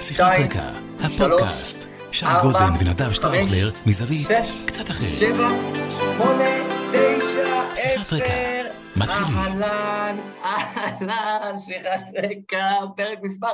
[0.00, 0.70] שיחת רקע,
[1.00, 1.88] הפודקאסט.
[2.12, 4.28] שי גולדן ונדב שטראוכלר מזווית
[4.66, 5.18] קצת אחרת.
[5.18, 5.48] שבע,
[5.98, 6.44] שמונה,
[6.92, 8.62] תשע, שיחת רקע.
[8.96, 9.38] מתחילים.
[9.38, 13.48] אהלן, אהלן, שיחת רקע, פרק מספר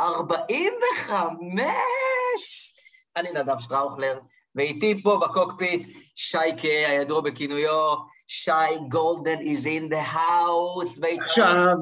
[0.00, 2.74] 45.
[3.16, 4.18] אני נדב שטראוכלר,
[4.54, 7.94] ואיתי פה בקוקפיט שייקה, הידוע בכינויו,
[8.26, 8.50] שי
[8.88, 11.00] גולדן is in the house.
[11.20, 11.74] עכשיו,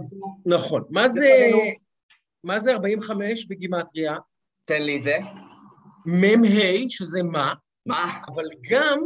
[0.46, 0.82] נכון.
[0.90, 1.50] מה זה.
[2.44, 4.16] מה זה 45 בגימטריה?
[4.64, 5.18] תן לי את זה.
[6.06, 7.54] מ"ה, שזה מה,
[7.86, 8.20] מה?
[8.28, 8.98] אבל גם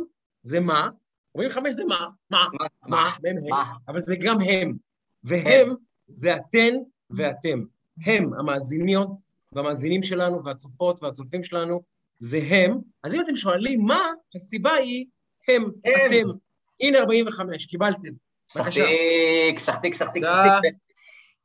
[0.43, 0.89] זה מה,
[1.37, 2.67] 45 זה מה, מה, מה?
[2.87, 3.73] מה, מ"ה, מה?
[3.89, 4.77] אבל זה גם הם.
[5.25, 5.75] והם
[6.07, 6.75] זה אתן
[7.11, 7.63] ואתם.
[8.07, 9.11] הם, המאזיניות
[9.53, 11.83] והמאזינים שלנו והצופות והצופים שלנו,
[12.19, 12.79] זה הם.
[13.05, 14.03] אז אם אתם שואלים מה,
[14.35, 15.07] הסיבה היא
[15.49, 15.71] הם.
[15.81, 16.29] אתם.
[16.81, 18.09] הנה 45, קיבלתם.
[18.57, 18.83] בבקשה.
[18.83, 20.25] סחטיק, סחטיק, סחטיק.
[20.25, 20.88] סחטיק.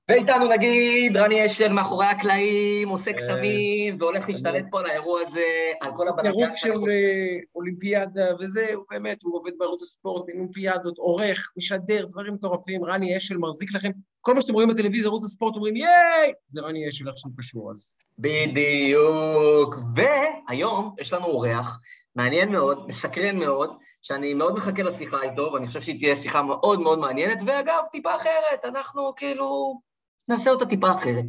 [0.09, 5.45] ואיתנו נגיד רני אשל מאחורי הקלעים, עושה אה, קסמים, והולך להשתלט פה על האירוע הזה,
[5.81, 6.71] על כל הבלגן טירוף של.
[6.71, 13.17] אה, אולימפיאדה וזה, הוא באמת, הוא עובד בערוץ הספורט, באולימפיאדות, עורך, משדר, דברים מטורפים, רני
[13.17, 13.89] אשל מחזיק לכם,
[14.21, 16.33] כל מה שאתם רואים בטלוויזיה, ערוץ הספורט, אומרים ייי!
[16.47, 17.93] זה רני אשל, איך שהוא קשור, אז...
[18.19, 19.75] בדיוק.
[19.95, 21.79] והיום יש לנו אורח
[22.15, 26.79] מעניין מאוד, מסקרן מאוד, שאני מאוד מחכה לשיחה איתו, ואני חושב שהיא תהיה שיחה מאוד
[26.79, 29.79] מאוד מעניינת, ואגב, טיפה אחרת, אנחנו כאילו
[30.27, 31.25] נעשה אותה טיפה אחרת.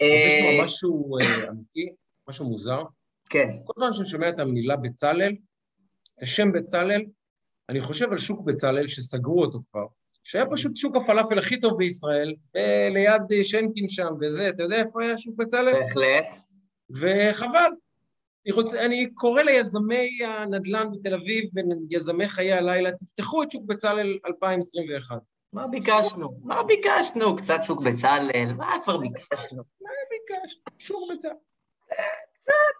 [0.00, 1.92] יש אה, פה משהו אה, אמיתי,
[2.28, 2.82] משהו מוזר.
[3.30, 5.36] כן, כל פעם שאני שומע את המילה בצלאל,
[6.18, 7.04] את השם בצלאל,
[7.68, 9.86] אני חושב על שוק בצלאל שסגרו אותו כבר,
[10.24, 12.34] שהיה פשוט שוק הפלאפל הכי טוב בישראל,
[12.90, 15.72] ליד אה, שנקין שם וזה, אתה יודע איפה היה שוק בצלאל?
[15.72, 16.36] בהחלט.
[16.90, 17.70] וחבל.
[18.46, 21.50] אני, רוצה, אני קורא ליזמי הנדל"ן בתל אביב
[21.90, 25.16] ויזמי חיי הלילה, תפתחו את שוק בצלאל 2021.
[25.52, 26.38] מה ביקשנו?
[26.42, 27.36] מה ביקשנו?
[27.36, 29.62] קצת שוק בצלאל, מה כבר ביקשנו?
[29.80, 30.58] מה ביקשת?
[30.78, 31.34] שוק בצלאל.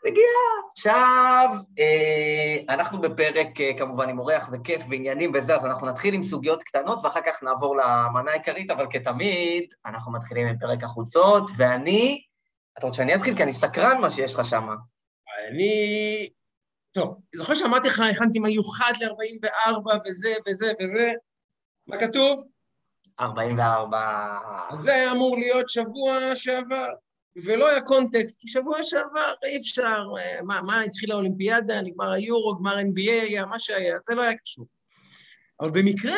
[0.05, 0.70] נגיעה.
[0.70, 1.48] עכשיו,
[1.79, 6.63] אה, אנחנו בפרק אה, כמובן עם אורח וכיף ועניינים וזה, אז אנחנו נתחיל עם סוגיות
[6.63, 12.23] קטנות ואחר כך נעבור למנה העיקרית, אבל כתמיד, אנחנו מתחילים עם פרק החוצות, ואני,
[12.79, 13.36] אתה רוצה שאני אתחיל?
[13.36, 14.69] כי אני סקרן מה שיש לך שם.
[15.48, 16.29] אני...
[16.92, 21.13] טוב, זוכר שאמרתי לך, הכנתי מיוחד ל-44 וזה וזה וזה?
[21.86, 22.52] מה כתוב?
[23.22, 24.38] 44.
[24.70, 26.88] אז זה היה אמור להיות שבוע שעבר,
[27.36, 32.58] ולא היה קונטקסט, כי שבוע שעבר אי אפשר, אה, מה, מה התחילה האולימפיאדה, נגמר היורו,
[32.58, 34.66] גמר NBA, היה מה שהיה, זה לא היה קשור.
[35.60, 36.16] אבל במקרה,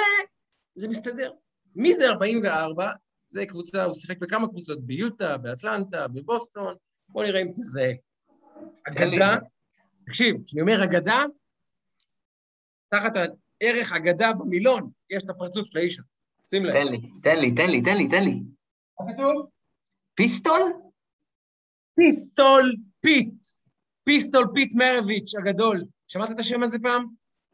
[0.75, 1.33] זה מסתדר.
[1.77, 2.91] מי זה 44?
[3.29, 6.75] זה קבוצה, הוא שיחק בכמה קבוצות, ביוטה, באטלנטה, בבוסטון,
[7.09, 7.87] בוא נראה אם תזהה.
[7.87, 7.97] לי
[8.89, 9.47] אגדה, זה.
[10.07, 11.25] תקשיב, כשאני אומר אגדה,
[12.89, 16.14] תחת הערך אגדה במילון, יש את הפרצוף של האיש הזה.
[16.49, 16.73] שים לב.
[16.73, 18.43] תן לי, תן לי, תן לי, תן לי, תן לי.
[19.01, 19.47] מה כתוב?
[20.15, 20.73] Pistol?
[21.95, 23.35] Pistol Pete,
[24.05, 25.85] Pistol Pete מרביץ' הגדול.
[26.07, 27.07] שמעת את השם הזה פעם?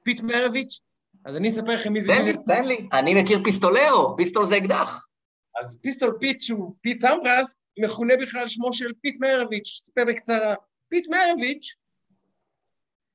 [0.02, 0.80] פיט מרביץ'?
[1.24, 2.12] אז אני אספר לכם מי זה.
[2.12, 2.32] תן לי.
[2.46, 2.88] תן לי.
[2.92, 5.06] אני מכיר פיסטולרו, pistol זה אקדח.
[5.60, 9.80] אז Pistol Pete, שהוא פיט סמברס, מכונה בכלל שמו של פיט מרביץ'.
[9.82, 10.54] אספר בקצרה.
[10.88, 11.74] פיט מרביץ',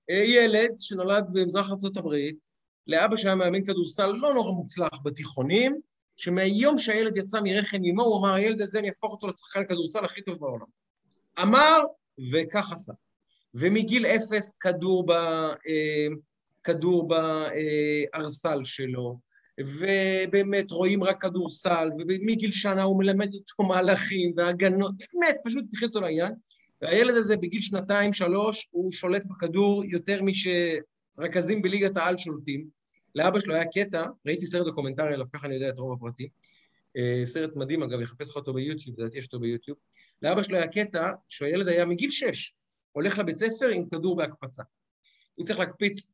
[0.09, 2.47] אה, ילד שנולד במזרח הברית,
[2.87, 5.79] לאבא שהיה מאמן כדורסל לא נורא מוצלח בתיכונים,
[6.17, 10.21] שמהיום שהילד יצא מרחם אמו, הוא אמר, הילד הזה, אני אהפוך אותו לשחקן כדורסל הכי
[10.21, 10.65] טוב בעולם.
[11.41, 11.79] אמר,
[12.31, 12.93] וכך עשה.
[13.53, 16.07] ומגיל אפס כדור, ב, אה,
[16.63, 19.19] כדור בערסל שלו,
[19.61, 26.01] ובאמת רואים רק כדורסל, ומגיל שנה הוא מלמד אותו מהלכים והגנות, באמת, פשוט נכנס אותו
[26.01, 26.33] לעניין.
[26.81, 30.21] והילד הזה בגיל שנתיים, שלוש, הוא שולט בכדור יותר
[31.17, 32.69] משרכזים בליגת העל שולטים.
[33.15, 36.27] לאבא שלו היה קטע, ראיתי סרט דוקומנטרי עליו, ככה אני יודע את רוב הפרטים.
[36.97, 39.77] אה, סרט מדהים, אגב, חפש לך אותו ביוטיוב, לדעתי יש אותו ביוטיוב.
[40.21, 42.53] לאבא שלו היה קטע שהילד היה מגיל שש,
[42.91, 44.63] הולך לבית ספר עם כדור בהקפצה.
[45.35, 46.07] הוא צריך להקפיץ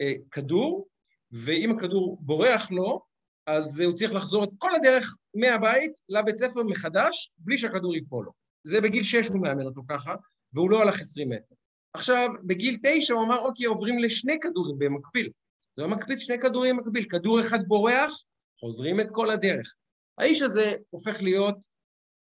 [0.00, 0.88] אה, כדור,
[1.32, 3.00] ואם הכדור בורח לו,
[3.46, 8.32] אז הוא צריך לחזור את כל הדרך מהבית לבית ספר מחדש, בלי שהכדור ייפול לו.
[8.64, 10.14] זה בגיל שש הוא מאמן אותו ככה,
[10.52, 11.54] והוא לא הלך עשרים מטר.
[11.98, 15.30] עכשיו, בגיל תשע הוא אמר, אוקיי, עוברים לשני כדורים במקביל.
[15.76, 18.22] זה לא מקפיץ שני כדורים במקביל, כדור אחד בורח,
[18.60, 19.74] חוזרים את כל הדרך.
[20.18, 21.64] האיש הזה הופך להיות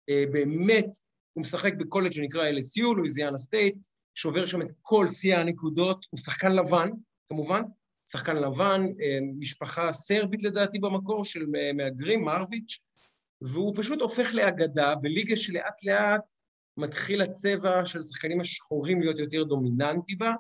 [0.09, 0.87] אה, באמת,
[1.33, 3.77] הוא משחק בקולג' שנקרא LSU, לואיזיאנה סטייט,
[4.15, 6.89] שובר שם את כל שיא הנקודות, הוא שחקן לבן,
[7.29, 7.63] כמובן,
[8.11, 12.79] שחקן לבן, אה, משפחה סרבית לדעתי במקור, של אה, מהגרים, מרביץ',
[13.41, 16.33] והוא פשוט הופך לאגדה בליגה שלאט לאט
[16.79, 20.33] מתחיל הצבע של השחקנים השחורים להיות יותר דומיננטי בה,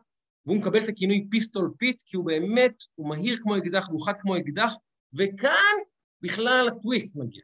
[0.46, 4.37] והוא מקבל את הכינוי Pistol Pete, כי הוא באמת, הוא מהיר כמו אקדח, חד כמו
[4.37, 4.75] אקדח,
[5.14, 5.76] וכאן
[6.23, 7.43] בכלל הטוויסט מגיע.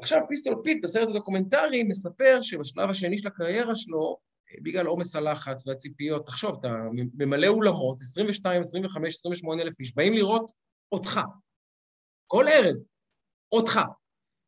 [0.00, 4.18] עכשיו Pistol Pete בסרט הדוקומנטרי מספר שבשלב השני של הקריירה שלו,
[4.62, 6.68] בגלל עומס הלחץ והציפיות, תחשוב, אתה
[7.14, 10.52] ממלא אולמות, 22, 25, 28 אלף איש, באים לראות
[10.92, 11.20] אותך,
[12.26, 12.76] כל ערב,
[13.52, 13.80] אותך.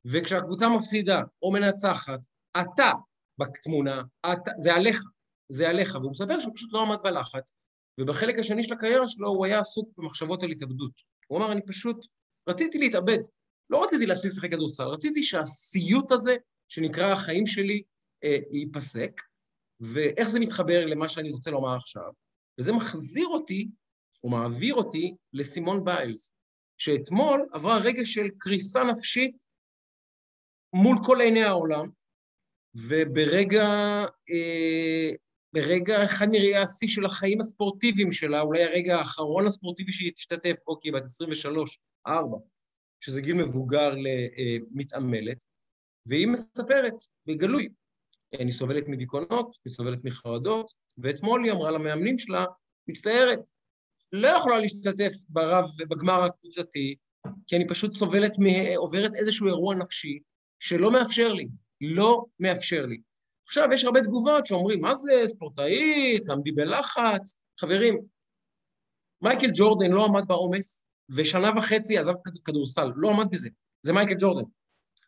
[0.04, 2.20] וכשהקבוצה מפסידה או מנצחת,
[2.60, 2.92] אתה
[3.38, 4.02] בתמונה,
[4.32, 5.02] אתה, זה עליך,
[5.48, 5.94] זה עליך.
[5.94, 7.54] והוא מספר שהוא פשוט לא עמד בלחץ,
[8.00, 10.92] ובחלק השני של הקריירה שלו הוא היה עסוק במחשבות על התאבדות.
[11.26, 12.06] הוא אמר, אני פשוט
[12.48, 13.18] רציתי להתאבד.
[13.70, 16.36] לא רציתי להפסיק לשחק כדורסל, רציתי שהסיוט הזה,
[16.68, 17.82] שנקרא החיים שלי,
[18.24, 19.20] אה, ייפסק,
[19.80, 22.12] ואיך זה מתחבר למה שאני רוצה לומר עכשיו.
[22.58, 23.68] וזה מחזיר אותי,
[24.24, 26.34] או מעביר אותי, לסימון ביילס,
[26.78, 29.36] שאתמול עברה רגע של קריסה נפשית
[30.72, 31.88] מול כל עיני העולם,
[32.74, 33.64] וברגע
[34.30, 35.10] אה,
[35.52, 40.80] ברגע אחד מראי השיא של החיים הספורטיביים שלה, אולי הרגע האחרון הספורטיבי שהיא תשתתף בו,
[40.80, 42.36] כי היא בת 23, 4,
[43.00, 45.44] שזה גיל מבוגר למתעמלת,
[46.06, 46.94] והיא מספרת
[47.26, 47.68] בגלוי,
[48.40, 52.44] אני סובלת מדיכאונות, אני סובלת מחרדות, ואתמול היא אמרה למאמנים שלה,
[52.88, 53.40] מצטערת,
[54.12, 56.94] לא יכולה להשתתף ברב ובגמר הקבוצתי,
[57.46, 58.32] כי אני פשוט סובלת,
[58.76, 60.18] עוברת איזשהו אירוע נפשי
[60.58, 61.48] שלא מאפשר לי,
[61.80, 63.00] לא מאפשר לי.
[63.46, 67.38] עכשיו, יש הרבה תגובות שאומרים, מה זה ספורטאית, תעמדי בלחץ.
[67.60, 68.00] חברים,
[69.22, 70.84] מייקל ג'ורדן לא עמד בעומס,
[71.16, 72.12] ושנה וחצי עזב
[72.44, 73.48] כדורסל, לא עמד בזה.
[73.82, 74.44] זה מייקל ג'ורדן.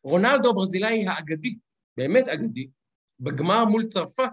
[0.04, 1.54] רונלדו הברזילאי האגדי,
[1.96, 2.69] באמת אגדי,
[3.20, 4.32] בגמר מול צרפת,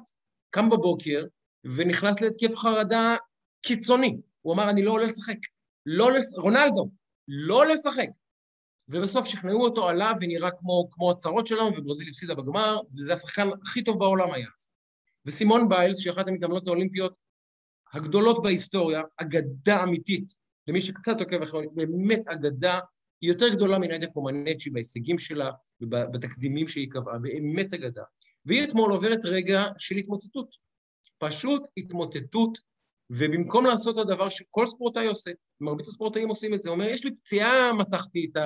[0.50, 1.25] קם בבוקר
[1.63, 3.15] ונכנס להתקף חרדה
[3.62, 4.18] קיצוני.
[4.42, 5.38] הוא אמר, אני לא עולה לשחק.
[5.85, 6.24] לא לש...
[6.38, 6.89] רונלדו,
[7.27, 8.07] לא לשחק.
[8.89, 13.83] ובסוף שכנעו אותו, עלה ונראה כמו, כמו הצרות שלנו, וברזיל הפסידה בגמר, וזה השחקן הכי
[13.83, 14.69] טוב בעולם היה אז.
[15.25, 17.13] וסימון ביילס, שהיא אחת המתעמלות האולימפיות
[17.94, 20.33] הגדולות בהיסטוריה, אגדה אמיתית,
[20.68, 22.80] למי שקצת עוקב אחרי, באמת אגדה,
[23.21, 25.51] היא יותר גדולה מנדיה קומנצ'י בהישגים שלה
[25.81, 28.03] ובתקדימים שהיא קבעה, באמת אגדה.
[28.45, 30.56] והיא אתמול עוברת רגע של התמוטטות.
[31.18, 32.57] פשוט התמוטטות
[33.09, 37.15] ובמקום לעשות את הדבר שכל ספורטאי עושה, מרבית הספורטאים עושים את זה, אומר, יש לי
[37.15, 38.41] פציעה, מתחתי את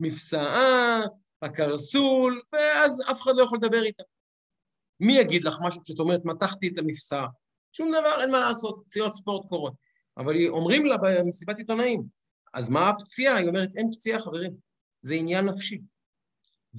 [0.00, 1.00] המפסעה,
[1.42, 4.02] הקרסול, ואז אף אחד לא יכול לדבר איתה.
[5.00, 7.26] מי יגיד לך משהו כשאת אומרת, מתחתי את המפסעה?
[7.72, 9.72] שום דבר, אין מה לעשות, פציעות ספורט קורות.
[10.18, 12.02] אבל אומרים לה במסיבת עיתונאים,
[12.54, 13.36] אז מה הפציעה?
[13.36, 14.52] היא אומרת, אין פציעה, חברים,
[15.00, 15.80] זה עניין נפשי.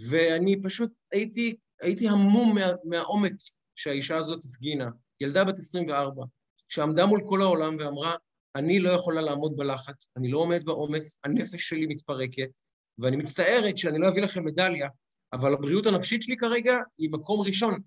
[0.09, 4.89] ואני פשוט הייתי, הייתי המום מה, מהאומץ שהאישה הזאת הפגינה,
[5.21, 6.25] ילדה בת 24,
[6.71, 8.15] שעמדה מול כל העולם ואמרה,
[8.55, 12.57] אני לא יכולה לעמוד בלחץ, אני לא עומד בעומס, הנפש שלי מתפרקת,
[12.99, 14.89] ואני מצטערת שאני לא אביא לכם מדליה,
[15.33, 17.79] אבל הבריאות הנפשית שלי כרגע היא מקום ראשון,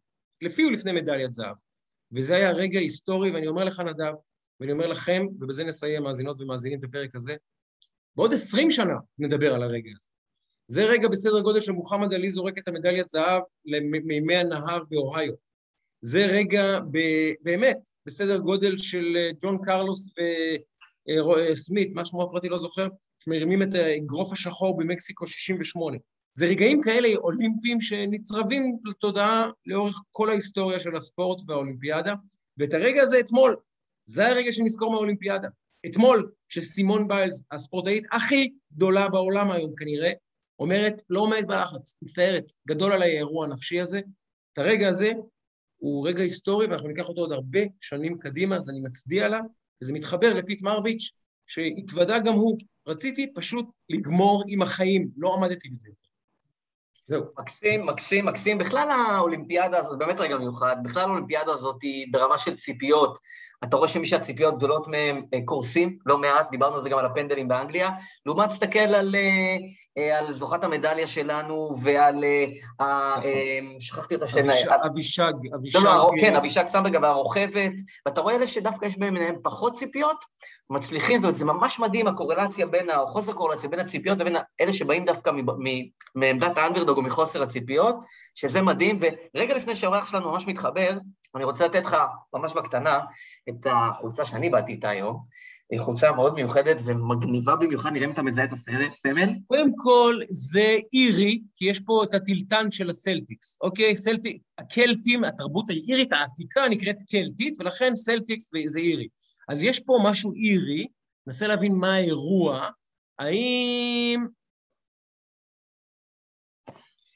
[0.43, 1.57] לפי ולפני מדליית זהב.
[2.13, 4.13] וזה היה רגע היסטורי, ואני אומר לך, נדב,
[4.61, 7.35] ואני אומר לכם, ובזה נסיים מאזינות ומאזינים את הפרק הזה,
[8.17, 10.09] בעוד עשרים שנה נדבר על הרגע הזה.
[10.67, 15.35] זה רגע בסדר גודל שמוחמד עלי זורק את המדליית זהב למימי הנהר באוהיו.
[16.07, 16.99] זה רגע ב,
[17.43, 20.09] באמת בסדר גודל של אה, ג'ון קרלוס
[21.53, 25.97] וסמית, אה, אה, מה שמו הפרטי לא זוכר, שמרימים את האגרוף השחור במקסיקו 68.
[26.35, 32.15] זה רגעים כאלה אולימפיים שנצרבים לתודעה לאורך כל ההיסטוריה של הספורט והאולימפיאדה,
[32.59, 33.57] ואת הרגע הזה אתמול,
[34.05, 35.49] זה הרגע שנזכור מהאולימפיאדה.
[35.87, 40.13] אתמול, שסימון ביילס, הספורטאית הכי גדולה בעולם היום כנראה,
[40.59, 44.01] אומרת, לא עומדת בלחץ, מצטערת, גדול עליי האירוע הנפשי הזה.
[44.53, 45.13] את הרגע הזה
[45.85, 49.41] הוא רגע היסטורי ואנחנו ניקח אותו עוד הרבה שנים קדימה, אז אני מצדיע לה,
[49.83, 51.11] וזה מתחבר לפיט מרוויץ',
[51.47, 52.59] שהתוודה גם הוא.
[52.87, 55.89] רציתי פשוט לגמור עם החיים, לא עמדתי בזה.
[57.07, 57.25] זהו.
[57.39, 58.59] מקסים, מקסים, מקסים.
[58.59, 63.19] בכלל האולימפיאדה הזאת, באמת רגע מיוחד, בכלל האולימפיאדה הזאת היא ברמה של ציפיות.
[63.65, 67.07] אתה רואה שמי שהציפיות גדולות מהם אה, קורסים, לא מעט, דיברנו על זה גם על
[67.07, 67.91] הפנדלים באנגליה.
[68.27, 69.57] לעומת, תסתכל על, אה,
[69.99, 72.25] אה, על זוכת המדליה שלנו ועל...
[72.81, 73.81] נכון.
[73.81, 74.47] שכחתי את השם.
[74.87, 75.79] אבישג, אבישג.
[75.79, 77.73] לא, לא, כן, אבישג סמברג והרוכבת,
[78.07, 80.25] ואתה רואה אלה שדווקא יש ביניהם פחות ציפיות,
[80.71, 84.73] מצליחים, זאת אומרת, זה ממש מדהים הקורלציה בין, או חוסר קורלציה בין הציפיות לבין אלה
[84.73, 85.31] שבאים דווקא
[86.15, 87.97] מעמדת האנדרדוג או מחוסר הציפיות,
[88.35, 88.99] שזה מדהים,
[89.35, 90.99] ורגע לפני שהאורח שלנו ממש מתחבר,
[91.37, 91.97] אני רוצה לתת לך,
[92.35, 93.01] ממש בקטנה,
[93.49, 95.25] את החולצה שאני באתי איתה היום.
[95.71, 98.53] היא חולצה מאוד מיוחדת ומגניבה במיוחד, נראה אם אתה מזהה את
[98.93, 99.35] הסמל.
[99.47, 103.97] קודם כל, זה אירי, כי יש פה את התלתן של הסלטיקס, אוקיי?
[103.97, 109.09] סלטיק, הקלטים, התרבות האירית העתיקה נקראת קלטית, ולכן סלטיקס זה אירי.
[109.49, 110.87] אז יש פה משהו אירי,
[111.27, 112.69] ננסה להבין מה האירוע,
[113.19, 114.27] האם...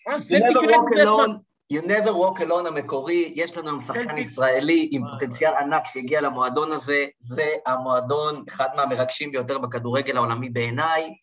[0.09, 0.57] אה, סלטיק
[0.91, 1.48] בעצמם.
[1.73, 6.73] You never walk alone המקורי, יש לנו היום שחקן ישראלי עם פוטנציאל ענק שהגיע למועדון
[6.73, 11.15] הזה, זה המועדון, אחד מהמרגשים ביותר בכדורגל העולמי בעיניי,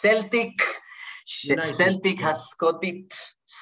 [0.00, 0.62] סלטיק,
[1.72, 3.14] סלטיק הסקוטית,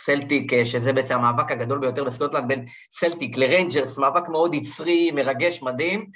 [0.04, 5.62] סלטיק, אה, שזה בעצם המאבק הגדול ביותר בסקוטלנד בין סלטיק לריינג'רס, מאבק מאוד יצרי, מרגש,
[5.62, 6.10] מדהים.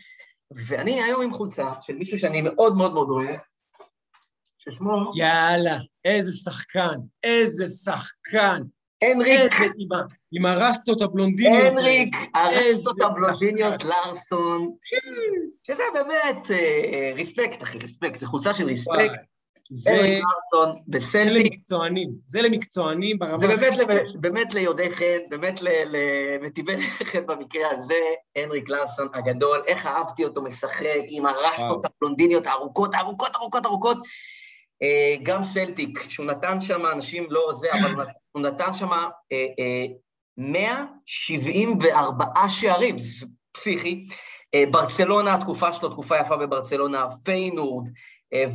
[0.66, 3.40] ואני היום עם חולצה של מישהו שאני מאוד מאוד מאוד אוהב,
[4.58, 5.12] ששמו...
[5.16, 8.62] יאללה, איזה שחקן, איזה שחקן.
[9.10, 9.52] הנריק.
[10.32, 11.66] עם הרסטות הבלונדיניות.
[11.66, 14.70] הנריק, הרסטות הבלונדיניות לארסון,
[15.62, 16.50] שזה באמת
[17.14, 19.20] ריספקט, אחי, ריספקט, זו חולצה של ריספקט.
[19.70, 20.82] זה לארסון.
[20.98, 23.38] זה למקצוענים, זה למקצוענים ברמה...
[23.38, 28.00] זה באמת, באמת ליודעי חן, באמת למטיבי חן במקרה הזה,
[28.36, 33.98] הנריק לארסון הגדול, איך אהבתי אותו משחק עם הרסטות הבלונדיניות הארוכות, ארוכות, ארוכות, ארוכות.
[35.22, 38.90] גם סלטיק, שהוא נתן שם, אנשים לא זה, אבל הוא נתן שם
[40.38, 44.06] 174 שערים, זה פסיכי.
[44.70, 47.86] ברצלונה, התקופה שלו, תקופה יפה בברצלונה, פיינורד,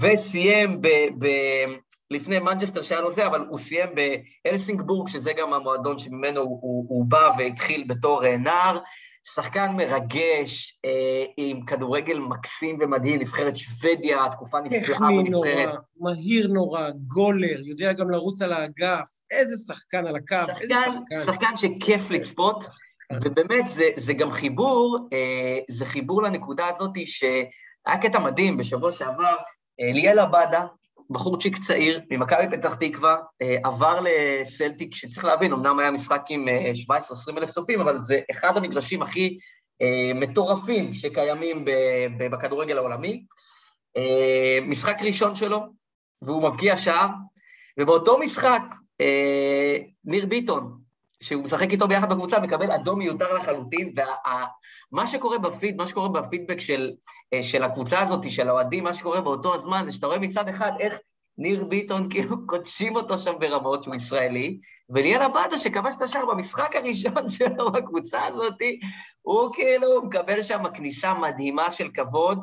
[0.01, 0.87] וסיים ב,
[1.19, 1.27] ב,
[2.11, 3.89] לפני מנג'סטר שהיה לו זה, אבל הוא סיים
[4.45, 8.79] בהלסינגבורג, שזה גם המועדון שממנו הוא, הוא, הוא בא והתחיל בתור נער.
[9.33, 15.03] שחקן מרגש, אה, עם כדורגל מקסים ומדהים, נבחרת שוודיה, תקופה נפלאה בנבחרת.
[15.05, 15.49] טכני נורא,
[15.99, 21.33] מהיר נורא, גולר, יודע גם לרוץ על האגף, איזה שחקן על הקו, שחקן, איזה שחקן.
[21.33, 22.65] שחקן שכיף לצפות,
[23.13, 29.35] ובאמת זה, זה גם חיבור, אה, זה חיבור לנקודה הזאת שהיה קטע מדהים בשבוע שעבר,
[29.81, 30.65] אה, ליאל עבדה,
[31.09, 33.17] בחורצ'יק צעיר ממכבי פתח תקווה,
[33.63, 36.45] עבר לסלטיק, שצריך להבין, אמנם היה משחק עם
[36.89, 39.37] 17-20 אלף צופים, אבל זה אחד המגרשים הכי
[40.15, 41.65] מטורפים שקיימים
[42.17, 43.23] בכדורגל העולמי.
[44.67, 45.59] משחק ראשון שלו,
[46.21, 47.07] והוא מבקיע שער,
[47.79, 48.63] ובאותו משחק,
[50.05, 50.88] ניר ביטון,
[51.23, 53.93] שהוא משחק איתו ביחד בקבוצה, מקבל אדום מיותר לחלוטין,
[54.91, 56.91] ומה שקורה בפיד, מה שקורה בפידבק של,
[57.41, 60.99] של הקבוצה הזאת, של האוהדים, מה שקורה באותו הזמן, זה שאתה רואה מצד אחד איך
[61.37, 64.59] ניר ביטון, כאילו, קודשים אותו שם ברמות שהוא ישראלי,
[64.89, 68.61] וליאל עבדה, שכבש את השער במשחק הראשון שלו בקבוצה הזאת,
[69.21, 72.39] הוא כאילו מקבל שם כניסה מדהימה של כבוד,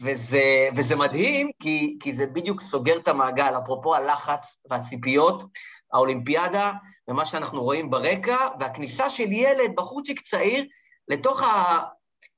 [0.00, 5.44] וזה, וזה מדהים, כי, כי זה בדיוק סוגר את המעגל, אפרופו הלחץ והציפיות,
[5.92, 6.72] האולימפיאדה,
[7.08, 10.64] ומה שאנחנו רואים ברקע, והכניסה של ילד, בחורצ'יק צעיר,
[11.08, 11.82] לתוך ה...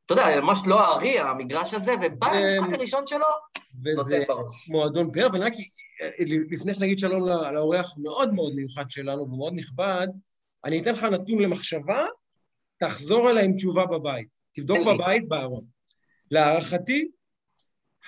[0.06, 3.26] אתה יודע, ממש לא הארי, המגרש הזה, ובא למשחק הראשון שלו,
[3.84, 4.24] וזה
[4.68, 5.52] מועדון פאר, ורק
[6.50, 10.06] לפני שנגיד שלום לאורח מאוד מאוד מיוחד שלנו ומאוד נכבד,
[10.64, 12.06] אני אתן לך נתון למחשבה,
[12.78, 14.28] תחזור אליי עם תשובה בבית.
[14.52, 15.64] תבדוק בבית בארון.
[16.30, 17.08] להערכתי,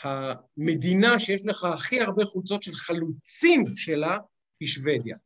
[0.02, 4.18] המדינה שיש לך הכי הרבה חולצות של חלוצים שלה
[4.60, 5.16] היא שוודיה.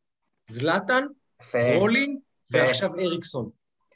[0.48, 1.06] זלאטן,
[1.78, 2.18] רולין,
[2.50, 3.50] ועכשיו אריקסון.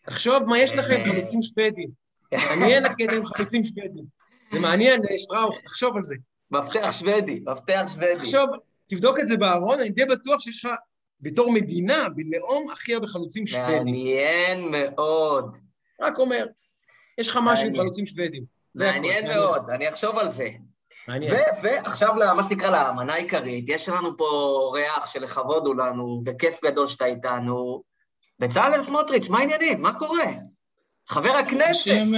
[0.07, 1.88] תחשוב מה יש לכם, חלוצים שוודים.
[2.33, 4.05] מעניין הקטע עם חלוצים שוודים.
[4.53, 6.17] זה מעניין, שטראוך, תחשוב על זה.
[6.50, 8.17] מפתח שוודי, מפתח שוודי.
[8.17, 8.50] תחשוב,
[8.87, 10.71] תבדוק את זה בארון, אני די בטוח שיש לך,
[11.21, 13.76] בתור מדינה, בלאום, הכי הרבה חלוצים שוודים.
[13.76, 15.57] מעניין מאוד.
[16.00, 16.47] רק אומר,
[17.19, 18.45] יש לך משהו עם חלוצים שוודים.
[18.75, 20.49] מעניין מאוד, אני אחשוב על זה.
[21.63, 27.05] ועכשיו, מה שנקרא, לאמנה העיקרית, יש לנו פה אורח שלכבוד הוא לנו, וכיף גדול שאתה
[27.05, 27.83] איתנו.
[28.39, 29.83] בצלאל סמוטריץ', מה העניינים?
[29.83, 30.33] מה קורה?
[31.09, 31.85] חבר הכנסת.
[31.85, 32.13] שם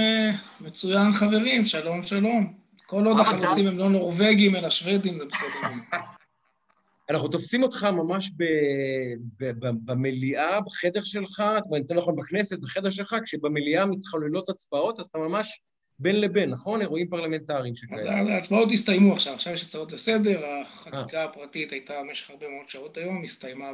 [0.61, 2.53] מצוין חברים, שלום שלום.
[2.85, 5.69] כל עוד החלוצים הם לא נורבגים אלא שוודים, זה בסדר.
[7.09, 8.31] אנחנו תופסים אותך ממש
[9.85, 11.43] במליאה, בחדר שלך,
[11.73, 15.61] אני אתן לך בכנסת, בחדר שלך, כשבמליאה מתחוללות הצבעות, אז אתה ממש
[15.99, 16.81] בין לבין, נכון?
[16.81, 18.01] אירועים פרלמנטריים שכאלה.
[18.01, 22.97] אז ההצבעות הסתיימו עכשיו, עכשיו יש הצעות לסדר, החקיקה הפרטית הייתה במשך הרבה מאוד שעות
[22.97, 23.71] היום, הסתיימה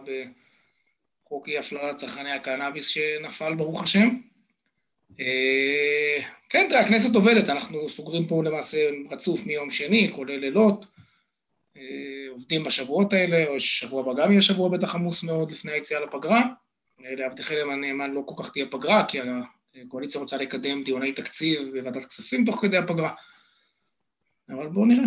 [1.24, 4.10] בחוק אי הפללה לצרכני הקנאביס שנפל, ברוך השם.
[6.50, 10.86] כן, תראה, הכנסת עובדת, אנחנו סוגרים פה למעשה רצוף מיום שני, כולל לילות,
[12.30, 16.44] עובדים בשבועות האלה, או שבוע הבא גם יהיה שבוע בטח עמוס מאוד לפני היציאה לפגרה.
[17.00, 19.20] לעבדכם הנאמן לא כל כך תהיה פגרה, כי
[19.86, 23.12] הקואליציה רוצה לקדם דיוני תקציב בוועדת כספים תוך כדי הפגרה.
[24.50, 25.06] אבל בואו נראה.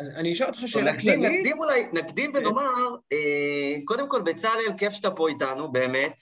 [0.00, 1.32] אז אני אשאל אותך שאלה כללית.
[1.32, 2.96] נקדים אולי, נקדים ונאמר,
[3.84, 6.20] קודם כל, בצלאל, כיף שאתה פה איתנו, באמת.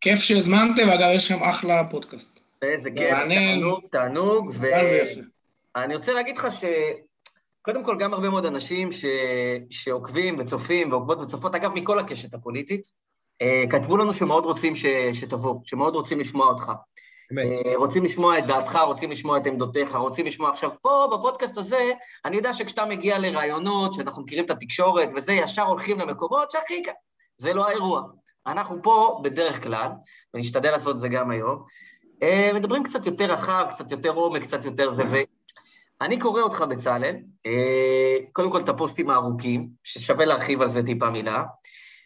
[0.00, 2.40] כיף שהזמנתם, ואגב, יש לכם אחלה פודקאסט.
[2.62, 4.52] איזה כיף, תענוג, תענוג.
[5.74, 6.64] ואני רוצה להגיד לך ש...
[7.62, 9.04] קודם כל, גם הרבה מאוד אנשים ש...
[9.70, 12.82] שעוקבים וצופים ועוקבות וצופות, אגב, מכל הקשת הפוליטית,
[13.70, 14.86] כתבו לנו שמאוד רוצים ש...
[15.12, 16.72] שתבוא, שמאוד רוצים לשמוע אותך.
[17.30, 17.76] באמת.
[17.76, 21.92] רוצים לשמוע את דעתך, רוצים לשמוע את עמדותיך, רוצים לשמוע עכשיו, פה בפודקאסט הזה,
[22.24, 26.82] אני יודע שכשאתה מגיע לרעיונות, שאנחנו מכירים את התקשורת וזה, ישר הולכים למקומות שהכי...
[27.36, 28.02] זה לא האירוע.
[28.46, 29.88] אנחנו פה, בדרך כלל,
[30.34, 31.64] ונשתדל לעשות את זה גם היום,
[32.54, 35.02] מדברים קצת יותר רחב, קצת יותר עומק, קצת יותר זה,
[36.00, 37.16] אני קורא אותך, בצלאל,
[37.46, 41.44] אה, קודם כל את הפוסטים הארוכים, ששווה להרחיב על זה טיפה מילה,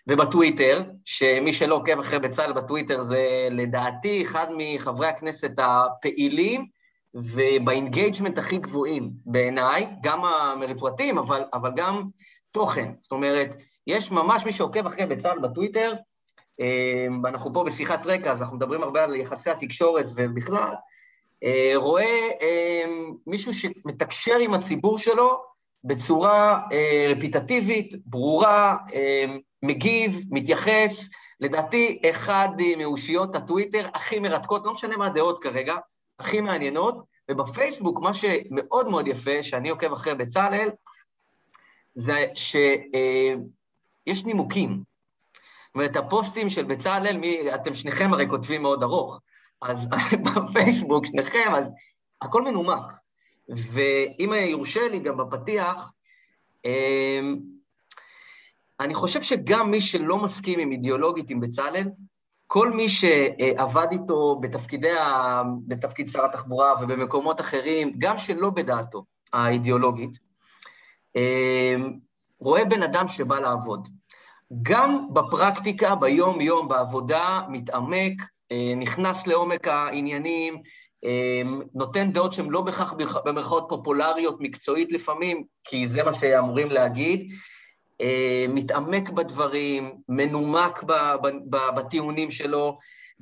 [0.07, 6.67] ובטוויטר, שמי שלא עוקב אחרי בצלאל בטוויטר זה לדעתי אחד מחברי הכנסת הפעילים
[7.15, 12.03] וב engagement הכי גבוהים בעיניי, גם המרפרטים, אבל, אבל גם
[12.51, 12.93] תוכן.
[13.01, 13.57] זאת אומרת,
[13.87, 15.95] יש ממש מי שעוקב אחרי בצלאל בטוויטר,
[16.61, 20.75] אה, אנחנו פה בשיחת רקע, אז אנחנו מדברים הרבה על יחסי התקשורת ובכלל,
[21.45, 22.85] אה, רואה אה,
[23.27, 25.43] מישהו שמתקשר עם הציבור שלו
[25.85, 26.61] בצורה
[27.11, 28.77] רפיטטיבית, ברורה,
[29.63, 31.09] מגיב, מתייחס,
[31.41, 35.77] לדעתי אחד מאושיות הטוויטר הכי מרתקות, לא משנה מה הדעות כרגע,
[36.19, 40.71] הכי מעניינות, ובפייסבוק מה שמאוד מאוד יפה, שאני עוקב אחרי בצלאל,
[41.95, 44.71] זה שיש נימוקים.
[44.71, 49.21] זאת אומרת, הפוסטים של בצלאל, מי, אתם שניכם הרי כותבים מאוד ארוך,
[49.63, 49.89] אז
[50.25, 51.71] בפייסבוק, שניכם, אז
[52.23, 52.83] הכל מנומק.
[53.49, 55.91] ואם יורשה לי, גם בפתיח,
[56.65, 57.39] אמ,
[58.83, 61.89] אני חושב שגם מי שלא מסכים עם אידיאולוגית עם בצלאל,
[62.47, 64.93] כל מי שעבד איתו בתפקידי,
[65.67, 70.19] בתפקיד שר התחבורה ובמקומות אחרים, גם שלא בדעתו האידיאולוגית,
[71.17, 71.93] אמ,
[72.39, 73.89] רואה בן אדם שבא לעבוד.
[74.63, 78.23] גם בפרקטיקה, ביום-יום, בעבודה, מתעמק,
[78.53, 80.63] אה, נכנס לעומק העניינים,
[81.05, 81.43] אה,
[81.75, 87.33] נותן דעות שהן לא בהכרח במרכאות פופולריות, מקצועית לפעמים, כי זה מה שאמורים להגיד,
[88.49, 90.83] מתעמק בדברים, מנומק
[91.75, 92.79] בטיעונים שלו,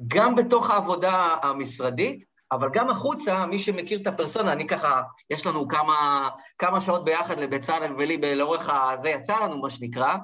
[0.06, 5.68] גם בתוך העבודה המשרדית, אבל גם החוצה, מי שמכיר את הפרסונה, אני ככה, יש לנו
[5.68, 10.16] כמה, כמה שעות ביחד לבצלאל ולי לאורך הזה, יצא לנו מה שנקרא,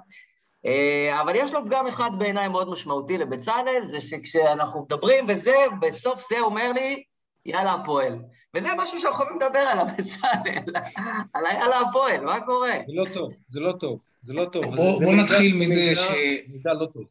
[0.66, 6.28] אה, אבל יש לו פגם אחד בעיניי מאוד משמעותי לבצלאל, זה שכשאנחנו מדברים וזה, בסוף
[6.28, 7.02] זה אומר לי,
[7.46, 8.18] יאללה הפועל.
[8.56, 10.84] וזה משהו שאנחנו יכולים לדבר עליו, בצלאל,
[11.34, 12.72] על הפועל, מה קורה?
[12.86, 14.76] זה לא טוב, זה לא טוב, זה לא טוב.
[14.76, 16.10] בוא, בוא נתחיל מזה ש...
[16.48, 17.04] מידע לא טוב.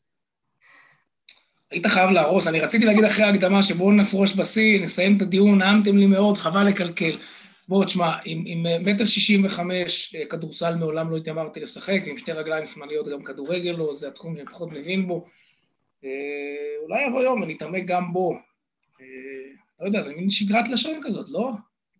[1.72, 5.98] היית חייב להרוס, אני רציתי להגיד אחרי ההקדמה שבואו נפרוש בשיא, נסיים את הדיון, נעמתם
[5.98, 7.18] לי מאוד, חבל לקלקל.
[7.68, 12.32] בוא, תשמע, עם, עם מטר שישים וחמש אה, כדורסל מעולם לא התיימרתי לשחק, עם שתי
[12.32, 15.26] רגליים שמאליות גם כדורגל לא, זה התחום שאני פחות מבין בו.
[16.04, 16.10] אה,
[16.84, 18.34] אולי יבוא יום ונתעמק גם בו.
[19.80, 21.52] לא יודע, זה מין שגרת לשון כזאת, לא?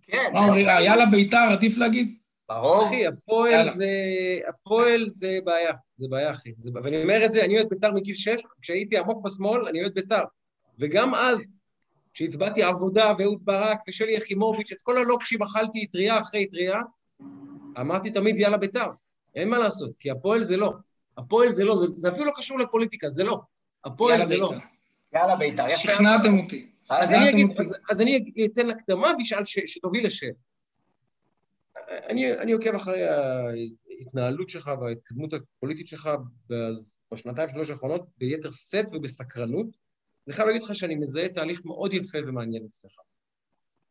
[0.02, 0.30] כן.
[0.34, 2.16] מה אומרים, יאללה ביתר, עדיף להגיד?
[2.50, 2.88] ברור.
[2.88, 3.90] אחי, הפועל זה,
[4.50, 6.54] הפועל זה בעיה, זה בעיה, אחי.
[6.58, 6.70] זה...
[6.74, 10.24] ואני אומר את זה, אני אוהד ביתר מגיל שש, כשהייתי עמוק בשמאל, אני אוהד ביתר.
[10.80, 11.54] וגם אז,
[12.14, 16.82] כשהצבעתי עבודה ואהוד ברק ושלי יחימוביץ', את כל הלוקשים אכלתי טריה אחרי טריה,
[17.80, 18.90] אמרתי תמיד יאללה בית"ר,
[19.36, 20.74] אין מה לעשות, כי הפועל זה לא.
[21.18, 23.40] הפועל זה לא, זה, זה אפילו לא קשור לפוליטיקה, זה לא.
[23.86, 24.54] הפועל זה לא.
[25.14, 25.68] יאללה בית"ר.
[25.68, 26.75] שכנעתם אותי.
[26.90, 30.32] אז אני, אגיד, אז, אז אני אתן הקדמה ואשאל שתוביל לשאלה.
[32.10, 33.04] אני, אני עוקב אחרי
[34.00, 36.10] ההתנהלות שלך וההתקדמות הפוליטית שלך
[37.12, 39.68] בשנתיים שלוש האחרונות ביתר שאת ובסקרנות.
[40.28, 42.92] אני חייב להגיד לך שאני מזהה תהליך מאוד יפה ומעניין אצלך.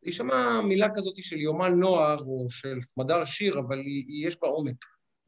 [0.03, 4.47] יישמע מילה כזאת של יומן נוער או של סמדר שיר, אבל היא, היא יש בה
[4.47, 4.85] עומק.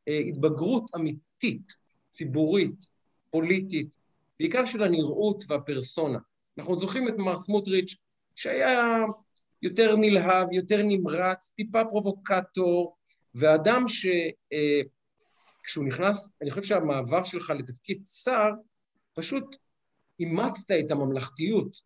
[0.08, 1.78] אה, התבגרות אמיתית,
[2.12, 2.88] ציבורית,
[3.30, 3.98] פוליטית,
[4.40, 6.20] בעיקר של הנראות והפרסונה.
[6.58, 7.96] אנחנו זוכרים את מר סמוטריץ',
[8.36, 9.06] שהיה
[9.62, 12.98] יותר נלהב, יותר נמרץ, טיפה פרובוקטור,
[13.36, 18.50] ואדם שכשהוא אה, נכנס, אני חושב שהמעבר שלך לתפקיד שר,
[19.14, 19.56] פשוט
[20.20, 21.78] אימצת את הממלכתיות,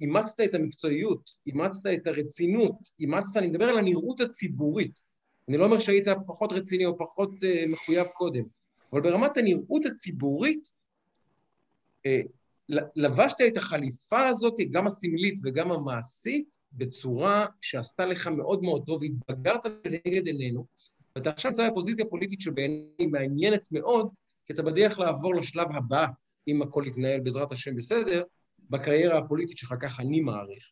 [0.00, 5.00] אימצת את המקצועיות, אימצת את הרצינות, אימצת, אני מדבר על הנראות הציבורית.
[5.48, 8.44] אני לא אומר שהיית פחות רציני או פחות uh, מחויב קודם,
[8.92, 10.72] אבל ברמת הנראות הציבורית,
[12.06, 12.28] uh,
[12.96, 19.64] לבשת את החליפה הזאת, גם הסמלית וגם המעשית, בצורה שעשתה לך מאוד מאוד טוב, התבגרת
[19.64, 20.66] לנגד עינינו,
[21.16, 24.12] ואתה עכשיו נמצא בפוזיציה פוליטית שבעיניי מעניינת מאוד,
[24.46, 26.06] כי אתה בדרך לעבור לשלב הבא
[26.48, 28.22] אם הכל יתנהל בעזרת השם בסדר,
[28.70, 30.70] בקריירה הפוליטית שלך, ככה אני מעריך.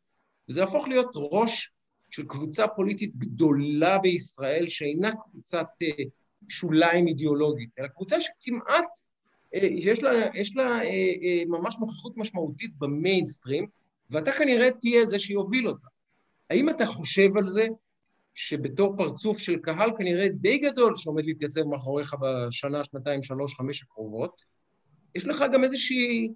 [0.49, 1.71] וזה יהפוך להיות ראש
[2.11, 6.09] של קבוצה פוליטית גדולה בישראל, שאינה קבוצת uh,
[6.49, 8.89] שוליים אידיאולוגית, אלא קבוצה שכמעט,
[9.57, 13.67] uh, יש לה, יש לה uh, uh, ממש נוכחות משמעותית במיינסטרים,
[14.11, 15.87] ואתה כנראה תהיה זה שיוביל אותה.
[16.51, 17.67] האם אתה חושב על זה,
[18.35, 24.43] שבתור פרצוף של קהל כנראה די גדול שעומד להתייצב מאחוריך בשנה, שנתיים, שלוש, חמש הקרובות,
[25.15, 26.29] יש לך גם איזושהי,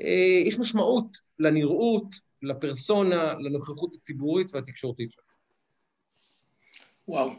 [0.00, 2.06] אה, יש משמעות לנראות,
[2.42, 5.24] לפרסונה, לנוכחות הציבורית והתקשורתית שלך.
[7.12, 7.30] וואו.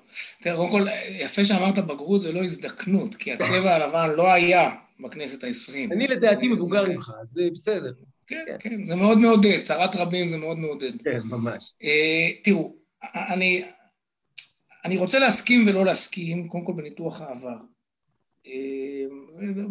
[0.42, 0.88] תראה, קודם כל,
[1.20, 5.92] יפה שאמרת בגרות זה לא הזדקנות, כי הצבע הלבן לא היה בכנסת העשרים.
[5.92, 7.94] אני לדעתי מבוגר ממך, אז זה בסדר.
[8.28, 10.92] כן, כן, כן, זה מאוד מעודד, צרת רבים זה מאוד מעודד.
[11.04, 11.74] כן, ממש.
[11.84, 12.76] אה, תראו,
[13.16, 13.64] אני,
[14.86, 17.58] אני רוצה להסכים ולא להסכים, קודם כל בניתוח העבר.
[18.48, 18.52] אה,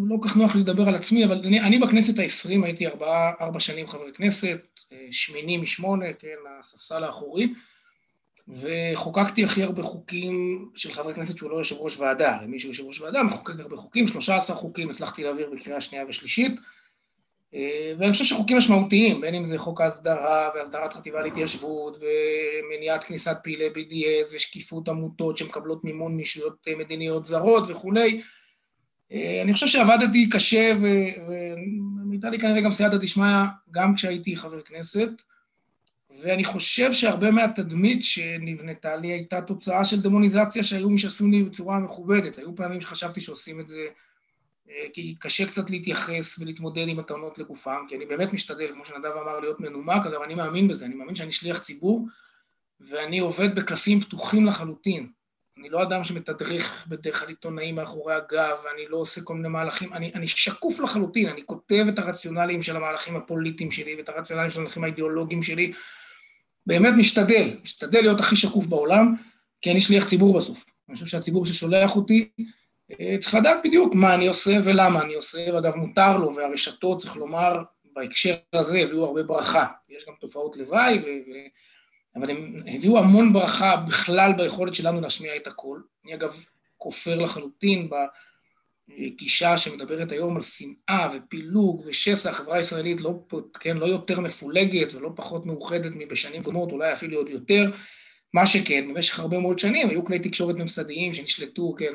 [0.08, 3.30] לא כל כך נוח לי לדבר על עצמי, אבל אני, אני בכנסת העשרים הייתי ארבע,
[3.40, 4.60] ארבע שנים חבר כנסת,
[4.92, 7.48] אה, שמיני משמונה, כן, הספסל האחורי,
[8.48, 12.84] וחוקקתי הכי הרבה חוקים של חברי כנסת שהוא לא יושב ראש ועדה, מי שהוא יושב
[12.84, 16.60] ראש ועדה מחוקק הרבה חוקים, 13 חוקים הצלחתי להעביר בקריאה שנייה ושלישית,
[17.54, 23.36] אה, ואני חושב שחוקים משמעותיים, בין אם זה חוק ההסדרה והסדרת חטיבה להתיישבות ומניעת כניסת
[23.42, 28.22] פעילי BDS ושקיפות עמותות שמקבלות מימון מישויות מדיניות זרות וכולי,
[29.12, 33.36] אה, אני חושב שעבדתי קשה והייתה לי כנראה גם סייעתא דשמיא
[33.70, 35.08] גם כשהייתי חבר כנסת,
[36.20, 41.78] ואני חושב שהרבה מהתדמית שנבנתה לי הייתה תוצאה של דמוניזציה שהיו מי שעשו לי בצורה
[41.78, 42.38] מכובדת.
[42.38, 43.86] היו פעמים שחשבתי שעושים את זה
[44.70, 49.10] אה, כי קשה קצת להתייחס ולהתמודד עם הטענות לגופם, כי אני באמת משתדל, כמו שנדב
[49.22, 52.06] אמר, להיות מנומק, אגב, אני מאמין בזה, אני מאמין שאני שליח ציבור,
[52.80, 55.08] ואני עובד בקלפים פתוחים לחלוטין.
[55.58, 59.92] אני לא אדם שמתדרך בדרך כלל עיתונאים מאחורי הגב, ואני לא עושה כל מיני מהלכים,
[59.92, 64.60] אני, אני שקוף לחלוטין, אני כותב את הרציונליים של המהלכים הפוליטיים שלי, ואת הרציונליים של
[64.60, 65.72] המהלכים האידיאולוגיים שלי,
[66.66, 69.14] באמת משתדל, משתדל להיות הכי שקוף בעולם,
[69.60, 70.64] כי אני שליח ציבור בסוף.
[70.88, 72.28] אני חושב שהציבור ששולח אותי,
[73.00, 77.16] אה, צריך לדעת בדיוק מה אני עושה ולמה אני עושה, ואגב מותר לו, והרשתות, צריך
[77.16, 79.66] לומר, בהקשר הזה הביאו הרבה ברכה.
[79.88, 81.06] יש גם תופעות לוואי, ו...
[82.16, 85.82] אבל הם הביאו המון ברכה בכלל ביכולת שלנו להשמיע את הקול.
[86.04, 86.44] אני אגב
[86.78, 87.88] כופר לחלוטין
[88.88, 93.24] בגישה שמדברת היום על שנאה ופילוג ושסע, החברה הישראלית לא,
[93.60, 97.70] כן, לא יותר מפולגת ולא פחות מאוחדת מבשנים קודמות, אולי אפילו עוד יותר.
[98.34, 101.92] מה שכן, במשך הרבה מאוד שנים היו כלי תקשורת ממסדיים שנשלטו, כן,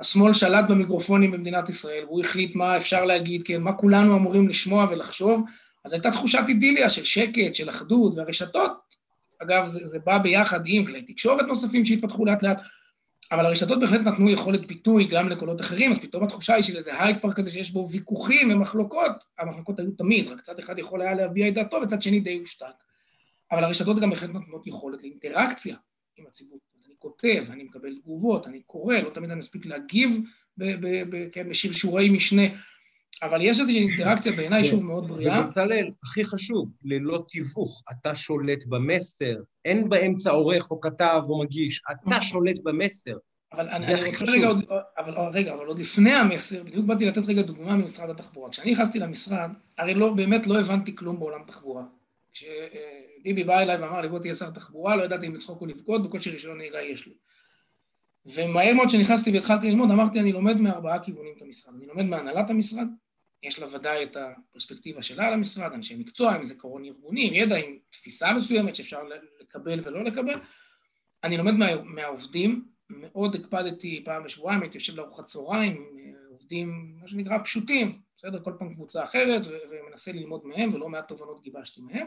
[0.00, 4.86] השמאל שלט במיקרופונים במדינת ישראל, והוא החליט מה אפשר להגיד, כן, מה כולנו אמורים לשמוע
[4.90, 5.44] ולחשוב,
[5.84, 8.72] אז הייתה תחושת אידיליה של שקט, של אחדות, והרשתות
[9.42, 12.60] אגב, זה, זה בא ביחד עם כלי תקשורת נוספים שהתפתחו לאט לאט,
[13.32, 17.02] אבל הרשתות בהחלט נתנו יכולת ביטוי גם לקולות אחרים, אז פתאום התחושה היא של איזה
[17.02, 21.14] הייד פארק כזה שיש בו ויכוחים ומחלוקות, המחלוקות היו תמיד, רק צד אחד יכול היה
[21.14, 22.66] להביע את דעתו וצד שני די הושתק.
[23.52, 25.76] אבל הרשתות גם בהחלט נותנות יכולת לאינטראקציה
[26.16, 26.60] עם הציבור.
[26.86, 30.20] אני כותב, אני מקבל תגובות, אני קורא, לא תמיד אני מספיק להגיב
[31.32, 32.42] כן, בשרשורי משנה.
[33.22, 35.40] אבל יש איזושהי אינטראקציה בעיניי, שוב, מאוד בריאה.
[35.40, 41.82] ובצלאל, הכי חשוב, ללא תיווך, אתה שולט במסר, אין באמצע עורך או כתב או מגיש,
[41.90, 43.16] אתה שולט במסר.
[43.52, 44.64] אבל אני, אני רוצה רגע עוד,
[44.98, 48.50] אבל רגע, אבל עוד לפני המסר, בדיוק באתי לתת רגע דוגמה ממשרד התחבורה.
[48.50, 51.82] כשאני נכנסתי למשרד, הרי לא, באמת לא הבנתי כלום בעולם תחבורה.
[52.32, 56.04] כשביבי בא אליי ואמר לי, בוא תהיה שר תחבורה, לא ידעתי אם לצחוק או לבכות,
[56.04, 57.12] בקושי רישיון נהיגה יש לי.
[58.26, 61.74] ומהר מאוד כשנכנסתי והתחלתי ללמוד, אמרתי, אני לומד מארבעה כיוונים את המשרד.
[61.74, 62.86] אני לומד מהנהלת המשרד,
[63.42, 67.56] יש לה ודאי את הפרספקטיבה שלה על המשרד, אנשי מקצוע, עם זיכרון ארגוני, עם ידע,
[67.56, 69.02] עם תפיסה מסוימת שאפשר
[69.40, 70.40] לקבל ולא לקבל.
[71.24, 75.86] אני לומד מה, מהעובדים, מאוד הקפדתי פעם בשבועיים, הייתי יושב לארוחת צהריים,
[76.30, 78.40] עובדים, מה שנקרא, פשוטים, בסדר?
[78.44, 82.06] כל פעם קבוצה אחרת, ומנסה ללמוד מהם, ולא מעט תובנות גיבשתי מהם.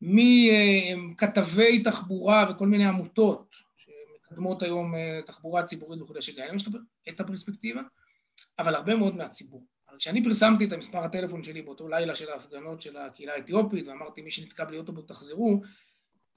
[0.00, 6.68] מכתבי תחבורה וכל מיני עמותות שמקדמות היום אה, תחבורה ציבורית וכולי, שגם יש
[7.08, 7.80] את הפרספקטיבה,
[8.58, 9.66] אבל הרבה מאוד מהציבור.
[9.98, 14.30] כשאני פרסמתי את המספר הטלפון שלי באותו לילה של ההפגנות של הקהילה האתיופית, ואמרתי מי
[14.30, 15.62] שנתקע בלי אוטובוס תחזרו,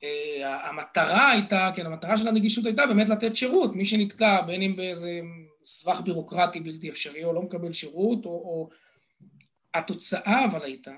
[0.03, 4.75] אה, המטרה הייתה, כן, המטרה של הנגישות הייתה באמת לתת שירות, מי שנתקע בין אם
[4.75, 5.19] באיזה
[5.65, 8.69] סבך בירוקרטי בלתי אפשרי או לא מקבל שירות, או, או...
[9.73, 10.95] התוצאה אבל הייתה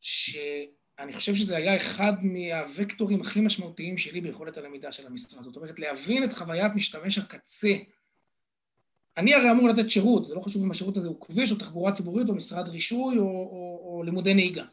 [0.00, 5.78] שאני חושב שזה היה אחד מהווקטורים הכי משמעותיים שלי ביכולת הלמידה של המשרד, זאת אומרת
[5.78, 7.74] להבין את חוויית משתמש הקצה
[9.16, 11.92] אני הרי אמור לתת שירות, זה לא חשוב אם השירות הזה הוא כביש או תחבורה
[11.92, 14.64] ציבורית או משרד רישוי או, או, או לימודי נהיגה.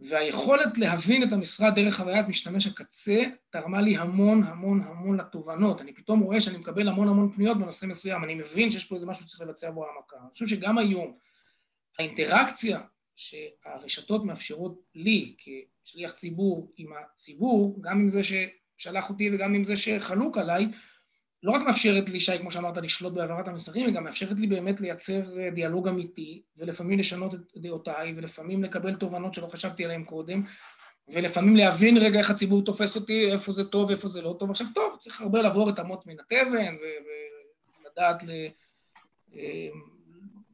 [0.00, 5.80] והיכולת להבין את המשרד דרך חוויית משתמש הקצה תרמה לי המון המון המון לתובנות.
[5.80, 9.06] אני פתאום רואה שאני מקבל המון המון פניות בנושא מסוים, אני מבין שיש פה איזה
[9.06, 10.16] משהו שצריך לבצע בו העמקה.
[10.16, 11.16] אני חושב שגם היום
[11.98, 12.80] האינטראקציה
[13.16, 15.34] שהרשתות מאפשרות לי
[15.84, 20.68] כשליח ציבור עם הציבור, גם עם זה ששלח אותי וגם עם זה שחלוק עליי,
[21.42, 24.80] לא רק מאפשרת לי, שי, כמו שאמרת, לשלוט בהעברת המסרים, היא גם מאפשרת לי באמת
[24.80, 30.42] לייצר אה, דיאלוג אמיתי, ולפעמים לשנות את דעותיי, ולפעמים לקבל תובנות שלא חשבתי עליהן קודם,
[31.08, 34.50] ולפעמים להבין רגע איך הציבור תופס אותי, איפה זה טוב, איפה זה לא טוב.
[34.50, 36.76] עכשיו, טוב, צריך הרבה לעבור את אמות מן התבן,
[37.84, 38.30] ולדעת ל...
[39.34, 39.68] אה,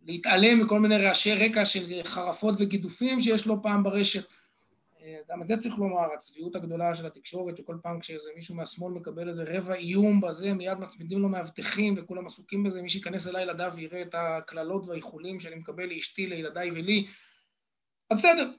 [0.06, 4.24] להתעלם מכל מיני רעשי רקע של חרפות וגידופים שיש לא פעם ברשת.
[5.30, 9.28] גם את זה צריך לומר, הצביעות הגדולה של התקשורת, שכל פעם כשאיזה מישהו מהשמאל מקבל
[9.28, 13.72] איזה רבע איום בזה, מיד מצמידים לו מאבטחים וכולם עסוקים בזה, מי שייכנס אליי לדף
[13.74, 17.06] ויראה את הקללות והאיחולים שאני מקבל לאשתי, לילדיי ולי,
[18.10, 18.50] אז בסדר,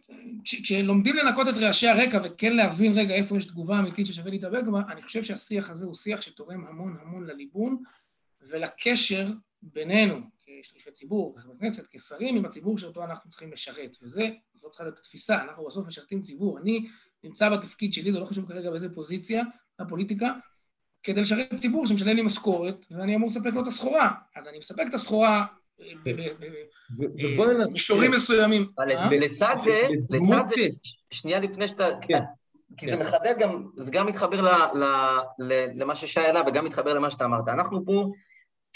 [0.44, 4.82] כשלומדים לנקות את רעשי הרקע וכן להבין רגע איפה יש תגובה אמיתית ששווה להתאבק בה,
[4.92, 7.84] אני חושב שהשיח הזה הוא שיח שתורם המון המון לליבון
[8.42, 9.28] ולקשר
[9.62, 10.16] בינינו
[10.63, 13.98] כשליחי ציבור, כחברי כנסת, כשרים, עם הציבור שאותו אנחנו צריכים לשרת.
[14.02, 16.60] וזה, זאת צריכה להיות התפיסה, אנחנו בסוף משרתים ציבור.
[16.60, 16.88] אני
[17.24, 19.43] נמצא בתפקיד שלי, זה לא חשוב כרגע באיזה פוזיציה,
[19.82, 20.34] בפוליטיקה,
[21.04, 24.12] כדי לשרת ציבור שמשלם לי משכורת, ואני אמור לספק לו את הסחורה.
[24.36, 25.46] אז אני מספק את הסחורה
[27.38, 28.72] במישורים מסוימים.
[28.80, 29.08] אה?
[29.12, 30.67] ולצד זה, לצד זה,
[31.12, 31.86] שנייה לפני שאתה...
[32.02, 32.20] כן.
[32.78, 33.00] כי זה כן.
[33.00, 34.41] מחדד גם, זה גם מתחבר
[35.74, 37.48] למה ששי העלה וגם מתחבר למה שאתה אמרת.
[37.48, 38.12] אנחנו פה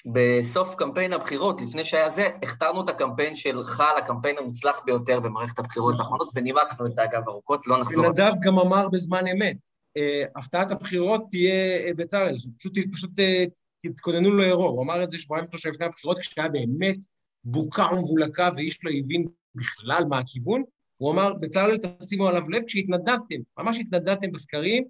[0.06, 6.00] בסוף קמפיין הבחירות, לפני שהיה זה, הכתרנו את הקמפיין שלך לקמפיין המוצלח ביותר במערכת הבחירות
[6.00, 8.10] האחרונות, ונימקנו את זה אגב ארוכות, לא נחזור.
[8.10, 9.58] נדב גם אמר בזמן אמת,
[9.98, 13.44] אה, הפתעת הבחירות תהיה אה, בצלאל, פשוט, פשוט אה,
[13.82, 16.98] תתכוננו לאירוע, הוא אמר את זה שבועיים שלושה לפני הבחירות, כשהיה באמת
[17.44, 20.64] בוקה ומבולקה ואיש לא הבין בכלל מה הכיוון,
[20.98, 24.84] הוא אמר, בצלאל תשימו עליו לב כשהתנדדתם, ממש התנדדתם בסקרים,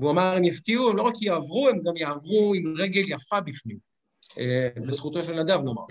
[0.00, 3.93] והוא אמר, הם יפתיעו, הם לא רק יעברו, הם גם יעברו עם רגל יפה בפנים.
[4.76, 5.82] בזכותו של נדב נאמר.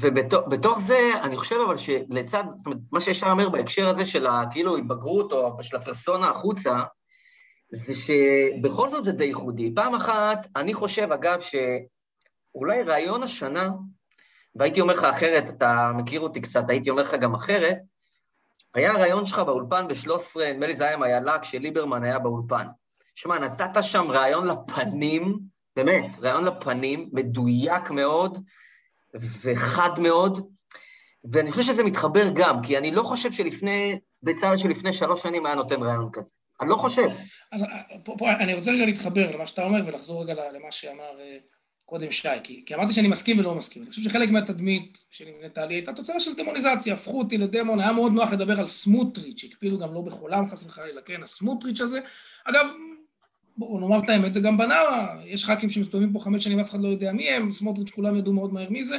[0.00, 4.76] ובתוך זה, אני חושב אבל שלצד, זאת אומרת, מה שישר אומר בהקשר הזה של הכאילו
[4.76, 6.82] התבגרות או של הפרסונה החוצה,
[7.70, 9.72] זה שבכל זאת זה די ייחודי.
[9.74, 13.70] פעם אחת, אני חושב, אגב, שאולי רעיון השנה,
[14.54, 17.78] והייתי אומר לך אחרת, אתה מכיר אותי קצת, הייתי אומר לך גם אחרת,
[18.74, 22.66] היה הרעיון שלך באולפן ב-13, נדמה לי זה היה עם איילה, כשליברמן היה באולפן.
[23.14, 25.38] שמע, נתת שם רעיון לפנים,
[25.76, 28.38] באמת, רעיון לפנים, מדויק מאוד
[29.42, 30.50] וחד מאוד,
[31.30, 35.54] ואני חושב שזה מתחבר גם, כי אני לא חושב שלפני, בצלאל שלפני שלוש שנים היה
[35.54, 36.30] נותן רעיון כזה.
[36.60, 37.08] אני לא חושב.
[37.52, 41.20] אז אה, פה, פה אני רוצה רגע להתחבר למה שאתה אומר ולחזור רגע למה שאמר
[41.20, 41.38] אה,
[41.84, 43.82] קודם שי, כי, כי אמרתי שאני מסכים ולא מסכים.
[43.82, 47.92] אני חושב שחלק מהתדמית של נבנתה לי הייתה תוצאה של דמוניזציה, הפכו אותי לדמון, היה
[47.92, 52.00] מאוד נוח לדבר על סמוטריץ', הקפידו גם לא בחולם חס וחלילה, כן, הסמוטריץ' הזה.
[52.44, 52.66] אגב,
[53.56, 56.80] בואו נאמר את האמת, זה גם בנאווה, יש ח"כים שמסתובבים פה חמש שנים, אף אחד
[56.80, 58.98] לא יודע מי הם, סמוטריץ' כולם ידעו מאוד מהר מי זה.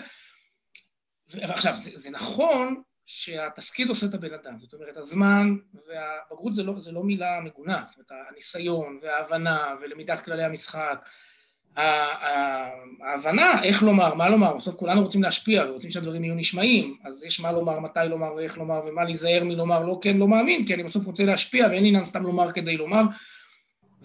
[1.29, 6.79] ועכשיו, זה, זה נכון שהתפקיד עושה את הבן אדם, זאת אומרת, הזמן והבגרות זה לא,
[6.79, 11.05] זה לא מילה מגונה, זאת אומרת, הניסיון וההבנה ולמידת כללי המשחק,
[13.03, 17.39] ההבנה איך לומר, מה לומר, בסוף כולנו רוצים להשפיע ורוצים שהדברים יהיו נשמעים, אז יש
[17.39, 20.83] מה לומר, מתי לומר ואיך לומר ומה להיזהר מלומר לא כן, לא מאמין, כי אני
[20.83, 23.03] בסוף רוצה להשפיע ואין עניין סתם לומר כדי לומר.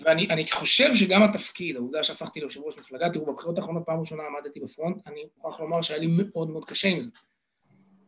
[0.03, 4.61] ואני חושב שגם התפקיד, העובדה שהפכתי ליושב ראש מפלגה, תראו, בבחירות האחרונות פעם ראשונה עמדתי
[4.61, 7.11] בפרונט, אני מוכרח לומר שהיה לי מאוד מאוד קשה עם זה.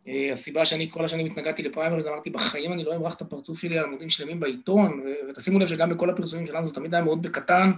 [0.08, 3.78] אה, הסיבה שאני כל השנים התנגדתי לפריימריז, אמרתי, בחיים אני לא אמרח את הפרצוף שלי
[3.78, 7.72] על עמודים שלמים בעיתון, ותשימו לב שגם בכל הפרסומים שלנו זה תמיד היה מאוד בקטן,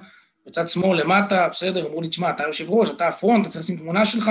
[0.46, 3.76] בצד שמאל למטה, בסדר, אמרו לי, תשמע, אתה יושב ראש, אתה הפרונט, אתה צריך לשים
[3.76, 4.30] תמונה שלך.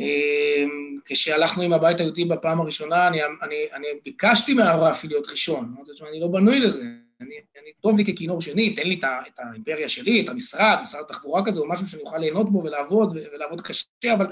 [0.00, 0.64] אה,
[1.04, 6.20] כשהלכנו עם הבית היהודי בפעם הראשונה, אני, אני, ביקשתי מהרפי להיות ראשון, אמרתי, תשמע, אני
[6.20, 6.84] לא בנוי לזה,
[7.22, 11.42] אני, אני טוב לי ככינור שני, תן לי את, האימפריה שלי, את המשרד, משרד התחבורה
[11.46, 14.26] כזה, או משהו שאני אוכל ליהנות בו ולעבוד, ולעבוד קשה, אבל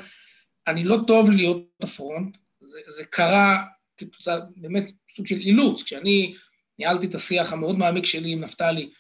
[0.66, 3.62] אני לא טוב להיות הפרונט, זה, זה קרה
[3.96, 6.34] כתוצאה, באמת סוג של אילוץ, כשאני
[6.78, 8.90] ניהלתי את השיח המאוד מעמיק שלי עם נפתלי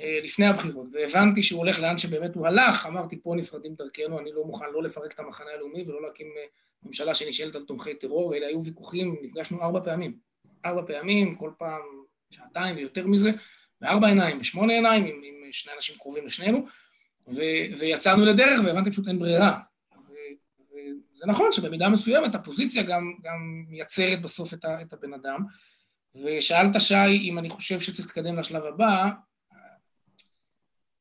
[0.00, 4.32] אה, לפני הבחירות, והבנתי שהוא הולך לאן שבאמת הוא הלך, אמרתי, פה נפרדים דרכנו, אני
[4.32, 6.44] לא מוכן לא לפרק את המחנה הלאומי ולא להקים אה,
[6.82, 10.16] ממשלה שנשאלת על תומכי טרור, ואלה היו ויכוחים, נפגשנו ארבע פעמים.
[10.66, 11.80] ארבע פעמים, כל פעם
[12.32, 13.30] שעתיים ויותר מזה,
[13.80, 16.66] בארבע עיניים, בשמונה עיניים, עם, עם שני אנשים קרובים לשנינו,
[17.28, 17.40] ו,
[17.78, 19.60] ויצאנו לדרך והבנתי פשוט אין ברירה.
[21.12, 25.44] וזה נכון שבמידה מסוימת הפוזיציה גם, גם מייצרת בסוף את, ה, את הבן אדם.
[26.14, 29.10] ושאלת שי אם אני חושב שצריך להתקדם לשלב הבא,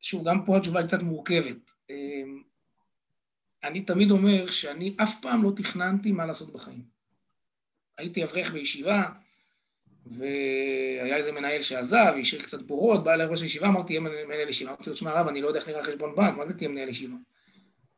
[0.01, 1.71] שוב, גם פה התשובה היא קצת מורכבת.
[3.63, 6.83] אני תמיד אומר שאני אף פעם לא תכננתי מה לעשות בחיים.
[7.97, 9.09] הייתי אברך בישיבה,
[10.05, 14.71] והיה איזה מנהל שעזב, השאיר קצת בורות, בא אליי ראש הישיבה, אמרתי, יהיה מנהל ישיבה.
[14.71, 16.89] אמרתי לו, תשמע רב, אני לא יודע איך נראה חשבון בנק, מה זה תהיה מנהל
[16.89, 17.15] ישיבה?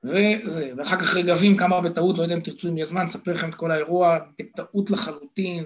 [0.03, 3.49] וזה, ואחר כך רגבים כמה בטעות, לא יודע אם תרצו אם יהיה זמן, אספר לכם
[3.49, 5.63] את כל האירוע, בטעות לחלוטין.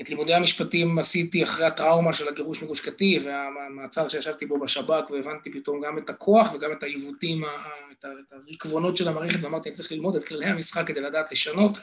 [0.00, 5.52] את לימודי המשפטים עשיתי אחרי הטראומה של הגירוש מגוש קטיף והמעצר שישבתי בו בשב"כ והבנתי
[5.52, 7.44] פתאום גם את הכוח וגם את העיוותים,
[7.92, 11.78] את הרקבונות של המערכת ואמרתי אני צריך ללמוד את כללי המשחק כדי לדעת לשנות.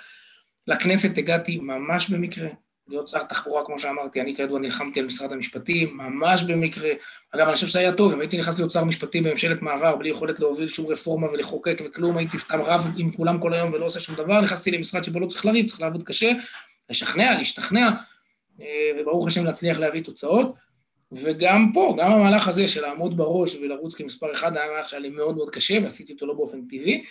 [0.68, 2.50] לכנסת הגעתי ממש במקרה,
[2.88, 6.90] להיות שר תחבורה, כמו שאמרתי, אני כידוע נלחמתי על משרד המשפטים, ממש במקרה.
[7.32, 10.10] אגב, אני חושב שזה היה טוב, אם הייתי נכנס להיות שר משפטים בממשלת מעבר, בלי
[10.10, 14.00] יכולת להוביל שום רפורמה ולחוקק וכלום, הייתי סתם רב עם כולם כל היום ולא עושה
[14.00, 16.32] שום דבר, נכנסתי למשרד שבו לא צריך לריב, צריך לעבוד קשה,
[16.90, 17.90] לשכנע, להשתכנע,
[18.62, 20.56] אה, וברוך השם להצליח להביא תוצאות.
[21.12, 25.10] וגם פה, גם המהלך הזה של לעמוד בראש ולרוץ כמספר אחד, היה מהלך שהיה לי
[25.10, 27.04] מאוד מאוד קשה, ועשיתי אותו לא באופן טבעי.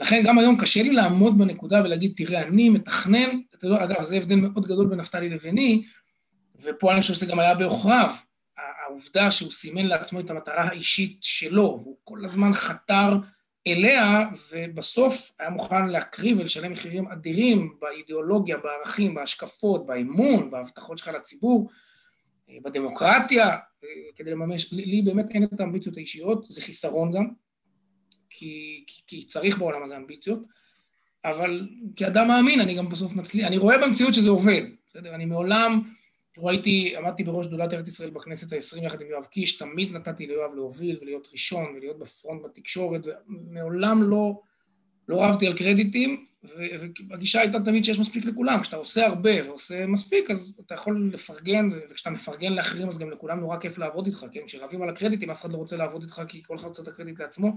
[0.00, 4.16] ולכן גם היום קשה לי לעמוד בנקודה ולהגיד, תראה, אני מתכנן, אתה יודע, אגב, זה
[4.16, 5.84] הבדל מאוד גדול בין נפתלי לביני,
[6.62, 8.10] ופה אני חושב שזה גם היה בעוכריו.
[8.56, 13.12] העובדה שהוא סימן לעצמו את המטרה האישית שלו, והוא כל הזמן חתר
[13.66, 21.70] אליה, ובסוף היה מוכן להקריב ולשלם מחירים אדירים באידיאולוגיה, בערכים, בהשקפות, באמון, בהבטחות שלך לציבור,
[22.62, 23.56] בדמוקרטיה,
[24.16, 27.28] כדי לממש, לי באמת אין את האמביציות האישיות, זה חיסרון גם,
[28.30, 30.46] כי, כי, כי צריך בעולם הזה אמביציות,
[31.24, 35.14] אבל כאדם מאמין אני גם בסוף מצליח, אני רואה במציאות שזה עובד, בסדר?
[35.14, 35.82] אני מעולם,
[36.38, 40.54] ראיתי, עמדתי בראש שדולת ארץ ישראל בכנסת העשרים יחד עם יואב קיש, תמיד נתתי ליואב
[40.54, 44.40] להוביל ולהיות ראשון ולהיות בפרונט בתקשורת, ומעולם לא,
[45.08, 46.26] לא רבתי על קרדיטים,
[47.08, 51.70] והגישה הייתה תמיד שיש מספיק לכולם, כשאתה עושה הרבה ועושה מספיק, אז אתה יכול לפרגן,
[51.90, 54.40] וכשאתה מפרגן לאחרים אז גם לכולם נורא כיף לעבוד איתך, כן?
[54.46, 57.20] כשרבים על הקרדיטים אף אחד לא רוצה לעבוד איתך כי כל אחד רוצה את הקרדיט
[57.20, 57.56] לעצמו.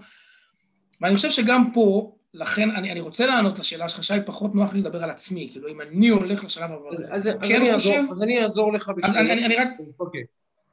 [1.04, 4.80] ואני חושב שגם פה, לכן אני, אני רוצה לענות לשאלה שלך, שי, פחות נוח לי
[4.80, 8.12] לדבר על עצמי, כאילו אם אני הולך לשלב הבא, אז, אז, כן אז, חושב, אעזור,
[8.12, 9.06] אז אני אעזור לך בשביל...
[9.06, 9.68] אז אני, אני, אני רק...
[10.00, 10.24] אוקיי.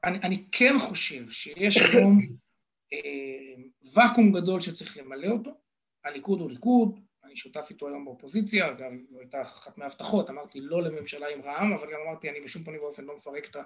[0.05, 2.19] אני, אני כן חושב שיש היום
[2.93, 2.99] אה,
[3.95, 5.51] ואקום גדול שצריך למלא אותו,
[6.05, 10.83] הליכוד הוא ליכוד, אני שותף איתו היום באופוזיציה, גם זו הייתה אחת מההבטחות, אמרתי לא
[10.83, 13.57] לממשלה עם רע"מ, אבל גם אמרתי אני בשום פנים ואופן לא מפרק את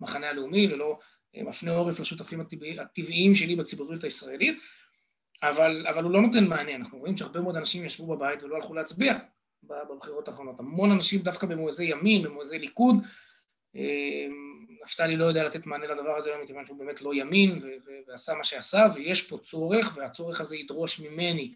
[0.00, 0.98] המחנה הלאומי ולא
[1.36, 2.40] אה, מפנה עורף לשותפים
[2.80, 4.58] הטבעיים שלי בציבוריות הישראלית,
[5.42, 8.74] אבל, אבל הוא לא נותן מענה, אנחנו רואים שהרבה מאוד אנשים ישבו בבית ולא הלכו
[8.74, 9.18] להצביע
[9.62, 12.96] בבחירות האחרונות, המון אנשים דווקא במואזי ימין, במואזי ליכוד,
[13.76, 14.26] אה,
[14.84, 17.62] נפתלי לא יודע לתת מענה לדבר הזה היום מכיוון שהוא באמת לא ימין
[18.08, 21.54] ועשה מה שעשה, ויש פה צורך, והצורך הזה ידרוש ממני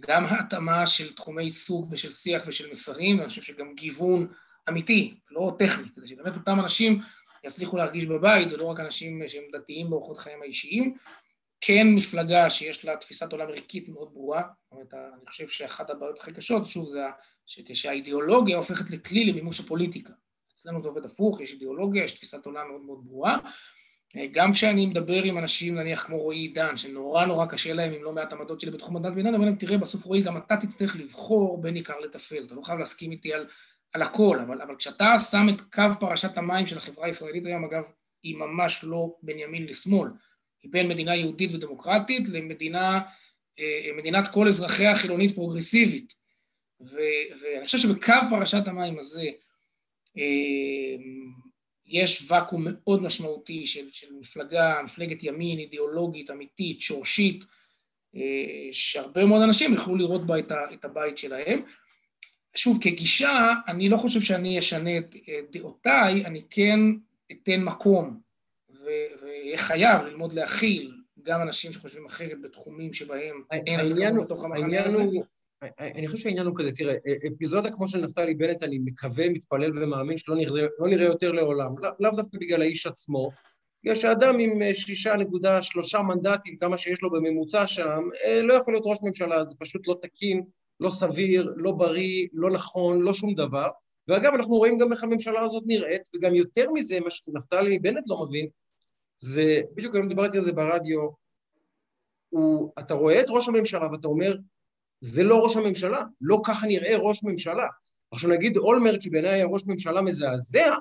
[0.00, 4.28] גם התאמה של תחומי עיסוק ושל שיח ושל מסרים, ואני חושב שגם גיוון
[4.68, 7.00] אמיתי, לא טכני, כדי שבאמת אותם אנשים
[7.44, 10.96] יצליחו להרגיש בבית, ולא רק אנשים שהם דתיים באורחות חיים האישיים.
[11.60, 16.18] כן מפלגה שיש לה תפיסת עולם ערכית מאוד ברורה, זאת אומרת, אני חושב שאחת הבעיות
[16.18, 17.04] הכי קשות, שוב, זה
[17.46, 20.12] שכשהאידיאולוגיה הופכת לכלי למימוש הפוליטיקה.
[20.54, 23.38] אצלנו זה עובד הפוך, יש אידיאולוגיה, יש תפיסת עולם מאוד מאוד ברורה,
[24.32, 28.12] גם כשאני מדבר עם אנשים, נניח כמו רועי עידן, שנורא נורא קשה להם עם לא
[28.12, 31.74] מעט עמדות שלי בתחום הדת בעניין, אבל תראה, בסוף רועי, גם אתה תצטרך לבחור בין
[31.74, 33.46] עיקר לטפל, אתה לא חייב להסכים איתי על,
[33.92, 37.82] על הכל, אבל, אבל כשאתה שם את קו פרשת המים של החברה הישראלית היום, אגב,
[38.22, 40.10] היא ממש לא בין ימין לשמאל,
[40.62, 43.00] היא בין מדינה יהודית ודמוקרטית למדינה,
[43.58, 46.14] אה, מדינת כל אזרחיה חילונית פרוגרסיבית.
[46.80, 46.96] ו,
[47.40, 49.30] ואני חושב שבקו פרשת המים הזה,
[50.18, 50.96] אה,
[51.86, 57.44] יש ואקום מאוד משמעותי של, של מפלגה, מפלגת ימין, אידיאולוגית, אמיתית, שורשית,
[58.16, 61.60] אה, שהרבה מאוד אנשים יוכלו לראות בה את, ה, את הבית שלהם.
[62.56, 65.14] שוב, כגישה, אני לא חושב שאני אשנה את
[65.52, 66.80] דעותיי, אני כן
[67.32, 68.25] אתן מקום
[69.22, 75.02] ואהיה חייב ללמוד להכיל גם אנשים שחושבים אחרת בתחומים שבהם אין הסכמה בתוך המחנה הזה.
[75.80, 76.94] אני חושב שהעניין הוא כזה, תראה,
[77.34, 81.78] אפיזודה כמו של נפתלי בנט, אני מקווה, מתפלל ומאמין שלא נראה, לא נראה יותר לעולם,
[81.78, 83.28] לאו לא דווקא בגלל האיש עצמו,
[83.82, 88.54] בגלל שאדם עם אה, שישה נקודה שלושה מנדטים, כמה שיש לו בממוצע שם, אה, לא
[88.54, 90.42] יכול להיות ראש ממשלה, זה פשוט לא תקין,
[90.80, 93.68] לא סביר, לא בריא, לא נכון, לא שום דבר.
[94.08, 98.24] ואגב, אנחנו רואים גם איך הממשלה הזאת נראית, וגם יותר מזה, מה שנפתלי בנט לא
[98.26, 98.48] מבין,
[99.18, 101.08] זה, בדיוק היום דיברתי על זה ברדיו,
[102.28, 104.36] הוא, אתה רואה את ראש הממשלה ואתה אומר,
[105.00, 107.66] זה לא ראש הממשלה, לא ככה נראה ראש ממשלה.
[108.10, 110.74] עכשיו נגיד אולמרט, שבעיניי היה ראש ממשלה מזעזע,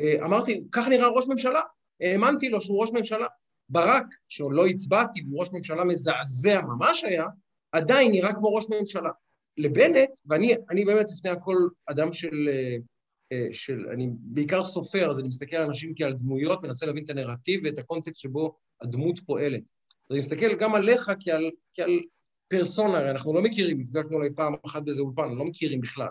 [0.00, 1.60] אה, אמרתי, ככה נראה ראש ממשלה,
[2.00, 3.26] האמנתי לו שהוא ראש ממשלה.
[3.68, 7.24] ברק, שעוד לא הצבעתי, הוא ראש ממשלה מזעזע ממש היה,
[7.72, 9.10] עדיין נראה כמו ראש ממשלה.
[9.56, 12.76] לבנט, ואני באמת לפני הכל אדם של, אה,
[13.52, 17.60] של, אני בעיקר סופר, אז אני מסתכל על אנשים כעל דמויות, מנסה להבין את הנרטיב
[17.64, 19.62] ואת הקונטקסט שבו הדמות פועלת.
[19.62, 22.00] אז אני מסתכל גם עליך כעל, כעל
[22.48, 26.08] פרסונה, הרי אנחנו לא מכירים, נפגשנו אולי פעם אחת באיזה אולפן, לא מכירים בכלל.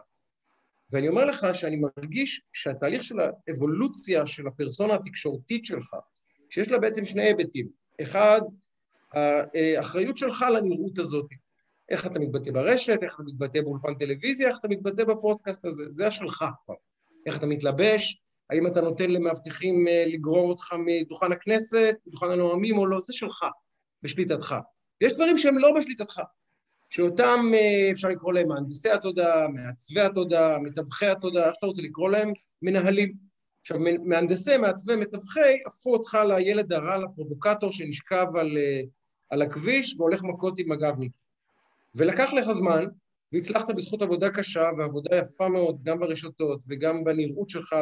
[0.92, 5.96] ואני אומר לך שאני מרגיש שהתהליך של האבולוציה של הפרסונה התקשורתית שלך,
[6.50, 7.68] שיש לה בעצם שני היבטים.
[8.02, 8.42] אחד,
[9.14, 11.28] האחריות שלך לנראות הזאת.
[11.90, 16.08] איך אתה מתבטא ברשת, איך אתה מתבטא באולפן טלוויזיה, איך אתה מתבטא בפודקאסט הזה, זה
[16.08, 16.76] השלך כבר.
[17.26, 22.86] איך אתה מתלבש, האם אתה נותן למאבטחים אה, לגרור אותך מדוכן הכנסת, מדוכן הנואמים או
[22.86, 23.46] לא, זה שלך,
[24.02, 24.56] בשליטתך.
[25.02, 26.22] יש דברים שהם לא בשליטתך,
[26.90, 32.10] שאותם אה, אפשר לקרוא להם מהנדסי התודעה, מעצבי התודעה, מתווכי התודעה, איך שאתה רוצה לקרוא
[32.10, 33.14] להם, מנהלים.
[33.62, 38.82] עכשיו, מהנדסי, מעצבי, מתווכי, הפכו אותך לילד הרע, לפרובוקטור שנשכב על, אה,
[39.30, 41.12] על הכביש והולך מכות עם מג"בניק.
[41.96, 42.86] ולקח לך זמן,
[43.34, 47.76] והצלחת בזכות עבודה קשה ועבודה יפה מאוד, גם ברשתות וגם בנראות שלך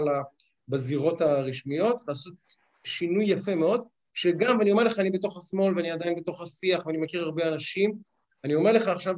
[0.67, 2.33] בזירות הרשמיות, לעשות
[2.83, 3.83] שינוי יפה מאוד,
[4.13, 7.95] שגם, ואני אומר לך, אני בתוך השמאל ואני עדיין בתוך השיח ואני מכיר הרבה אנשים,
[8.43, 9.15] אני אומר לך עכשיו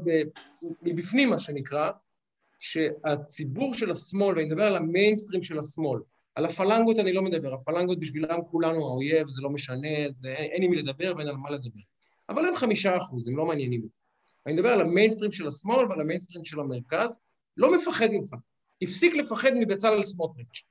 [0.82, 1.92] מבפנים, מה שנקרא,
[2.60, 6.02] שהציבור של השמאל, ואני מדבר על המיינסטרים של השמאל,
[6.36, 10.64] על הפלנגות אני לא מדבר, הפלנגות בשבילם כולנו האויב, זה לא משנה, זה, אין, אין
[10.64, 11.80] עם מי לדבר ואין על מה לדבר.
[12.30, 14.03] אבל הם חמישה אחוז, הם לא מעניינים.
[14.46, 17.20] אני מדבר על המיינסטרים של השמאל ועל המיינסטרים של המרכז,
[17.58, 18.36] לא מפחד ממך.
[18.82, 20.64] הפסיק לפחד מבצלאל סמוטריץ'.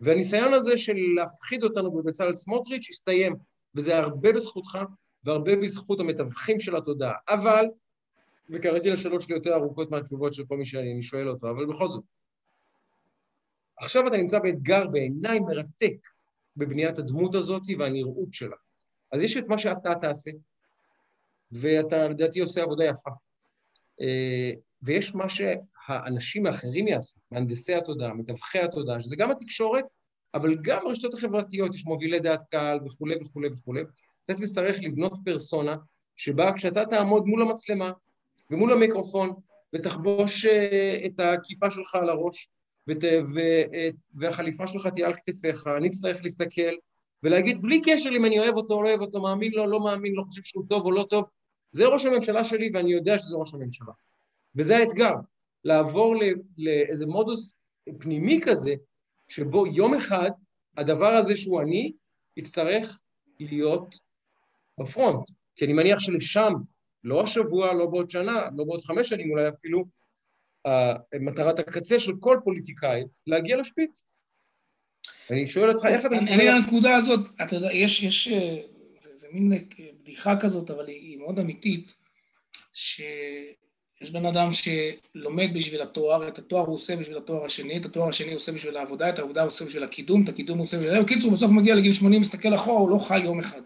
[0.00, 3.36] והניסיון הזה של להפחיד אותנו בבצלאל סמוטריץ' הסתיים,
[3.74, 4.78] וזה הרבה בזכותך
[5.24, 7.14] והרבה בזכות המתווכים של התודעה.
[7.28, 7.66] אבל,
[8.50, 12.04] וכרגיל השאלות שלי יותר ארוכות מהתשובות של כל מי שאני שואל אותו, אבל בכל זאת,
[13.76, 16.08] עכשיו אתה נמצא באתגר בעיניי מרתק
[16.56, 18.56] בבניית הדמות הזאת והנראות שלה.
[19.12, 20.30] אז יש את מה שאתה תעשה,
[21.52, 23.10] ואתה לדעתי עושה עבודה יפה.
[24.00, 24.50] אה,
[24.82, 29.84] ויש מה שהאנשים האחרים יעשו, מהנדסי התודעה, מתווכי התודעה, שזה גם התקשורת,
[30.34, 33.80] אבל גם הרשתות החברתיות, יש מובילי דעת קהל וכולי וכולי וכולי.
[34.24, 35.76] אתה תצטרך לבנות פרסונה
[36.16, 37.92] שבה כשאתה תעמוד מול המצלמה
[38.50, 39.32] ומול המיקרופון
[39.74, 42.48] ותחבוש אה, את הכיפה שלך על הראש
[42.88, 43.40] ות, ו,
[44.14, 46.74] והחליפה שלך תהיה על כתפיך, אני אצטרך להסתכל
[47.22, 50.12] ולהגיד בלי קשר אם אני אוהב אותו או לא אוהב אותו, מאמין לו, לא מאמין,
[50.14, 51.28] לא חושב שהוא טוב או לא טוב,
[51.72, 53.92] זה ראש הממשלה שלי ואני יודע שזה ראש הממשלה.
[54.56, 55.14] וזה האתגר,
[55.64, 56.14] לעבור
[56.56, 57.54] לאיזה מודוס
[57.98, 58.74] פנימי כזה,
[59.28, 60.30] שבו יום אחד
[60.76, 61.92] הדבר הזה שהוא אני,
[62.36, 63.00] יצטרך
[63.40, 63.98] להיות
[64.80, 65.30] בפרונט.
[65.56, 66.52] כי אני מניח שלשם,
[67.04, 69.84] לא השבוע, לא בעוד שנה, לא בעוד חמש שנים אולי אפילו,
[71.20, 74.06] מטרת הקצה של כל פוליטיקאי, להגיע לשפיץ.
[75.30, 76.18] אני שואל אותך, איך אתה...
[76.18, 78.62] אני לנקודה הזאת, אתה יודע, יש, יש, אה,
[79.32, 79.52] מין
[80.02, 81.94] בדיחה כזאת, אבל היא מאוד אמיתית,
[82.74, 88.08] שיש בן אדם שלומד בשביל התואר, את התואר הוא עושה בשביל התואר השני, את התואר
[88.08, 90.78] השני הוא עושה בשביל העבודה, את העבודה הוא עושה בשביל הקידום, את הקידום הוא עושה
[90.78, 91.02] בשביל...
[91.02, 93.60] בקיצור, בסוף מגיע לגיל 80, מסתכל אחורה, הוא לא חי יום אחד.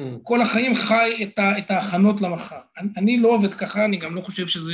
[0.00, 0.02] Mm.
[0.22, 2.60] כל החיים חי את, ה, את ההכנות למחר.
[2.78, 4.72] אני, אני לא עובד ככה, אני גם לא חושב שזה,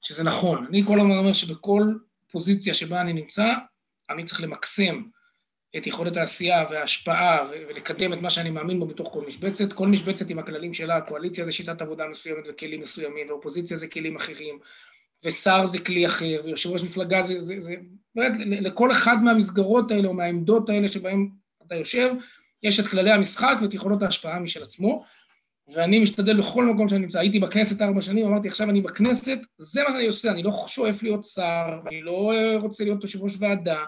[0.00, 0.66] שזה נכון.
[0.68, 1.94] אני כל הזמן אומר שבכל
[2.30, 3.46] פוזיציה שבה אני נמצא,
[4.10, 5.02] אני צריך למקסם
[5.76, 9.72] את יכולת העשייה וההשפעה ולקדם את מה שאני מאמין בו בתוך כל משבצת.
[9.72, 14.16] כל משבצת עם הכללים שלה, הקואליציה זה שיטת עבודה מסוימת וכלים מסוימים, ואופוזיציה זה כלים
[14.16, 14.58] אחרים,
[15.24, 17.74] ושר זה כלי אחר, ויושב ראש מפלגה זה, זה, זה,
[18.14, 21.28] באמת, לכל אחד מהמסגרות האלה או מהעמדות האלה שבהן
[21.66, 22.10] אתה יושב,
[22.62, 25.04] יש את כללי המשחק ואת יכולות ההשפעה משל עצמו,
[25.68, 27.18] ואני משתדל בכל מקום שאני נמצא.
[27.18, 31.02] הייתי בכנסת ארבע שנים, אמרתי, עכשיו אני בכנסת, זה מה שאני עושה, אני לא שואף
[31.02, 33.84] להיות שר, אני לא רוצה להיות יושב ראש ועדה.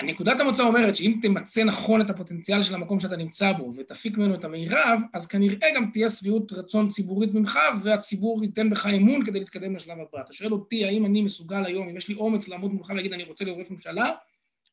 [0.00, 4.34] הנקודת המוצא אומרת שאם תמצא נכון את הפוטנציאל של המקום שאתה נמצא בו ותפיק ממנו
[4.34, 9.38] את המירב, אז כנראה גם תהיה שביעות רצון ציבורית ממך והציבור ייתן בך אמון כדי
[9.38, 10.20] להתקדם לשלב הבא.
[10.24, 13.24] אתה שואל אותי האם אני מסוגל היום, אם יש לי אומץ לעמוד מולך ולהגיד אני
[13.24, 14.12] רוצה להיות ראש ממשלה?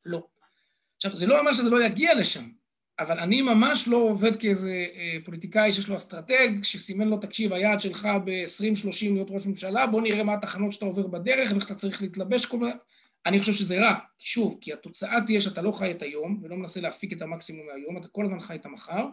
[0.06, 0.24] לא.
[0.96, 2.44] עכשיו, זה לא אומר שזה לא יגיע לשם,
[3.00, 7.82] אבל אני ממש לא עובד כאיזה אה, פוליטיקאי שיש לו אסטרטג, שסימן לו, תקשיב, היעד
[7.82, 12.02] שלך ב-20-30 להיות ראש ממשלה, בוא נראה מה התחנות שאתה עובר בדרך ואיך אתה צריך
[12.02, 12.70] להתלבש כל.
[13.26, 16.56] אני חושב שזה רע, כי שוב, כי התוצאה תהיה שאתה לא חי את היום ולא
[16.56, 19.06] מנסה להפיק את המקסימום מהיום, אתה כל הזמן חי את המחר,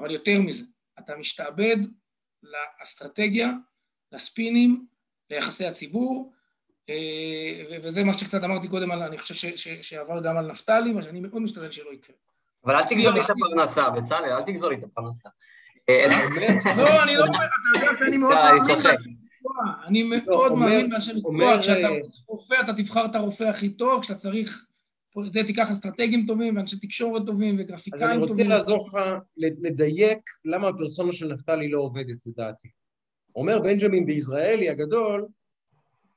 [0.00, 0.64] אבל יותר מזה,
[0.98, 1.76] אתה משתעבד
[2.42, 3.52] לאסטרטגיה,
[4.12, 4.86] לספינים,
[5.30, 6.32] ליחסי הציבור,
[6.88, 11.42] אה, וזה מה שקצת אמרתי קודם, אני חושב שעבר גם על נפתלי, מה שאני מאוד
[11.42, 12.16] משתדל שלא יקרה.
[12.64, 15.28] אבל אל תגזול לי את הפרנסה, בצלאל, אל תגזול לי את הפרנסה.
[16.76, 19.86] לא, אני לא אומר, אתה יודע שאני מאוד מאמין באנשי מקצוע.
[19.86, 21.60] אני מאוד מאמין באנשי מקצוע.
[21.60, 21.88] כשאתה
[22.26, 24.64] רופא, אתה תבחר את הרופא הכי טוב, כשאתה צריך...
[25.46, 28.10] תיקח אסטרטגים טובים ואנשי תקשורת טובים וגרפיקאים טובים.
[28.10, 28.98] אז אני רוצה לעזור לך
[29.36, 32.68] לדייק למה הפרסונה של נפתלי לא עובדת, לדעתי.
[33.36, 35.26] אומר בנג'מין ביזרעאלי הגדול,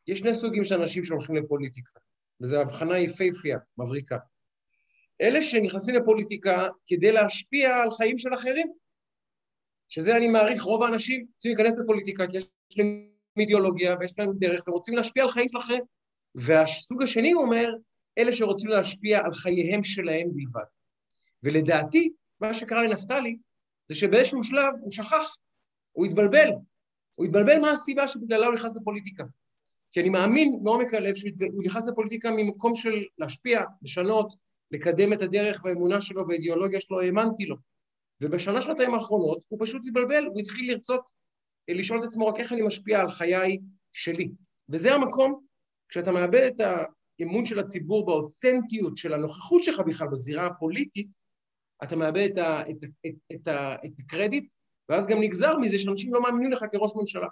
[0.07, 1.99] יש שני סוגים של אנשים שהולכים לפוליטיקה,
[2.41, 4.17] וזו הבחנה יפהפייה, מבריקה.
[5.21, 8.67] אלה שנכנסים לפוליטיקה כדי להשפיע על חיים של אחרים,
[9.89, 13.07] שזה אני מעריך רוב האנשים רוצים להיכנס לפוליטיקה כי יש להם
[13.39, 15.83] אידיאולוגיה ויש להם דרך ורוצים להשפיע על חיים של אחרים.
[16.35, 17.73] והסוג השני אומר,
[18.17, 20.63] אלה שרוצים להשפיע על חייהם שלהם בלבד.
[21.43, 22.11] ולדעתי,
[22.41, 23.37] מה שקרה לנפתלי,
[23.87, 25.35] זה שבאיזשהו שלב הוא שכח,
[25.91, 26.49] הוא התבלבל.
[27.15, 29.23] הוא התבלבל מה הסיבה שבגללה הוא נכנס לפוליטיקה.
[29.91, 34.33] כי אני מאמין מעומק הלב שהוא נכנס לפוליטיקה ממקום של להשפיע, לשנות,
[34.71, 37.55] לקדם את הדרך והאמונה שלו והאידיאולוגיה שלו, האמנתי לו.
[38.21, 41.11] ובשנה, שנתיים האחרונות הוא פשוט התבלבל, הוא התחיל לרצות
[41.73, 43.57] לשאול את עצמו רק איך אני משפיע על חיי
[43.93, 44.31] שלי.
[44.69, 45.41] וזה המקום,
[45.89, 46.61] כשאתה מאבד את
[47.19, 51.07] האמון של הציבור באותנטיות של הנוכחות שלך בכלל בזירה הפוליטית,
[51.83, 53.47] אתה מאבד את, ה, את, את, את,
[53.85, 54.53] את הקרדיט,
[54.89, 57.27] ואז גם נגזר מזה שאנשים לא מאמינים לך כראש ממשלה.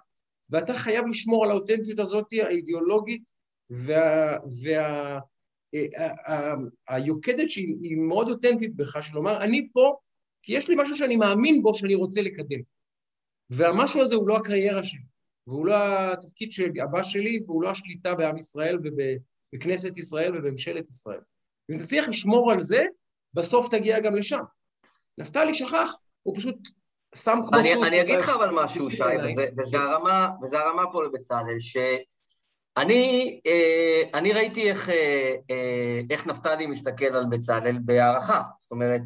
[0.49, 3.31] ואתה חייב לשמור על האותנטיות הזאת, האידיאולוגית
[3.69, 5.19] וה, וה,
[6.87, 9.95] היוקדת שהיא מאוד אותנטית בך, של לומר, אני פה
[10.43, 12.59] כי יש לי משהו שאני מאמין בו שאני רוצה לקדם.
[13.49, 15.01] והמשהו הזה הוא לא הקריירה שלי,
[15.47, 15.73] והוא לא
[16.13, 16.49] התפקיד
[16.83, 21.19] הבא שלי, והוא לא השליטה בעם ישראל ובכנסת ישראל ובממשלת ישראל.
[21.69, 22.83] ואם תצליח לשמור על זה,
[23.33, 24.39] בסוף תגיע גם לשם.
[25.17, 25.91] נפתלי שכח,
[26.23, 26.55] הוא פשוט
[27.15, 27.87] שם כמו סוס.
[27.87, 29.03] אני אגיד לך אבל משהו, שי,
[29.57, 31.43] וזה הרמה, פה לבצלאל.
[32.78, 38.41] אני, אה, אני ראיתי איך, אה, אה, איך נפתלי מסתכל על בצלאל בהערכה.
[38.59, 39.01] זאת אומרת,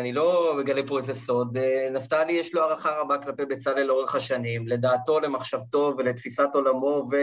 [0.00, 1.58] אני לא מגלה פה איזה סוד,
[1.92, 7.16] נפתלי יש לו הערכה רבה כלפי בצלאל לאורך השנים, לדעתו, למחשבתו ולתפיסת עולמו, ו,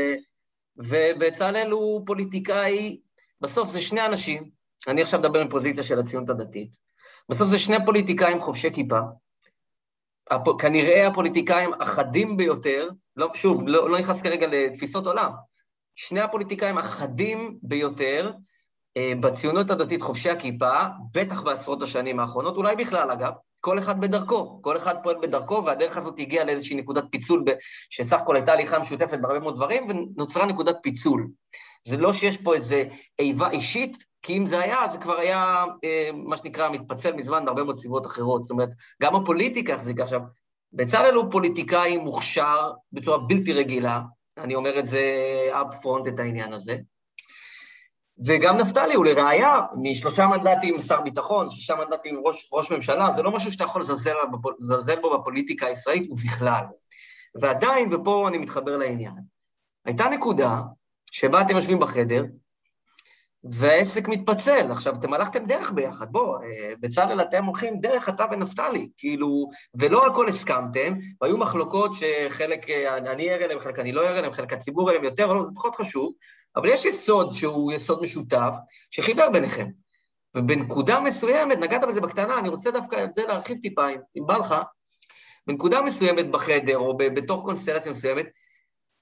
[0.78, 3.00] ובצלאל הוא פוליטיקאי,
[3.42, 4.50] בסוף זה שני אנשים,
[4.88, 6.76] אני עכשיו מדבר מפוזיציה של הציונות הדתית,
[7.30, 9.00] בסוף זה שני פוליטיקאים חובשי כיפה,
[10.32, 15.32] הפ, כנראה הפוליטיקאים החדים ביותר, לא, שוב, לא, לא נכנס כרגע לתפיסות עולם,
[15.96, 18.32] שני הפוליטיקאים החדים ביותר
[18.98, 20.72] אה, בציונות הדתית חובשי הכיפה,
[21.12, 25.98] בטח בעשרות השנים האחרונות, אולי בכלל אגב, כל אחד בדרכו, כל אחד פועל בדרכו, והדרך
[25.98, 27.44] הזאת הגיעה לאיזושהי נקודת פיצול,
[27.90, 31.28] שסך הכל הייתה הליכה משותפת בהרבה מאוד דברים, ונוצרה נקודת פיצול.
[31.88, 32.76] זה לא שיש פה איזו
[33.20, 37.64] איבה אישית, כי אם זה היה, זה כבר היה, אה, מה שנקרא, מתפצל מזמן בהרבה
[37.64, 38.44] מאוד סיבות אחרות.
[38.44, 38.70] זאת אומרת,
[39.02, 40.22] גם הפוליטיקה החזיקה עכשיו.
[40.74, 44.02] בצלאל הוא פוליטיקאי מוכשר בצורה בלתי רגילה,
[44.38, 45.02] אני אומר את זה
[45.52, 46.78] up front, את העניין הזה.
[48.26, 53.32] וגם נפתלי הוא לראיה, משלושה מנדטים שר ביטחון, שישה מנדטים ראש, ראש ממשלה, זה לא
[53.32, 53.82] משהו שאתה יכול
[54.60, 56.64] לזלזל בו בפוליטיקה הישראלית ובכלל.
[57.42, 59.14] ועדיין, ופה אני מתחבר לעניין,
[59.86, 60.62] הייתה נקודה
[61.12, 62.24] שבה אתם יושבים בחדר,
[63.52, 64.72] והעסק מתפצל.
[64.72, 70.08] עכשיו, אתם הלכתם דרך ביחד, בוא, אה, בצלאל אתם הולכים דרך אתה ונפתלי, כאילו, ולא
[70.08, 74.54] הכל הסכמתם, והיו מחלוקות שחלק אה, אני אראה להם, חלק אני לא אראה להם, חלק
[74.54, 76.14] הציבור אראה להם יותר, אבל זה פחות חשוב,
[76.56, 78.54] אבל יש יסוד שהוא יסוד משותף,
[78.92, 79.68] שחיבר ביניכם.
[80.36, 84.56] ובנקודה מסוימת, נגעת בזה בקטנה, אני רוצה דווקא את זה להרחיב טיפה, אם בא לך,
[85.48, 88.26] בנקודה מסוימת בחדר, או בתוך קונסטלציה מסוימת,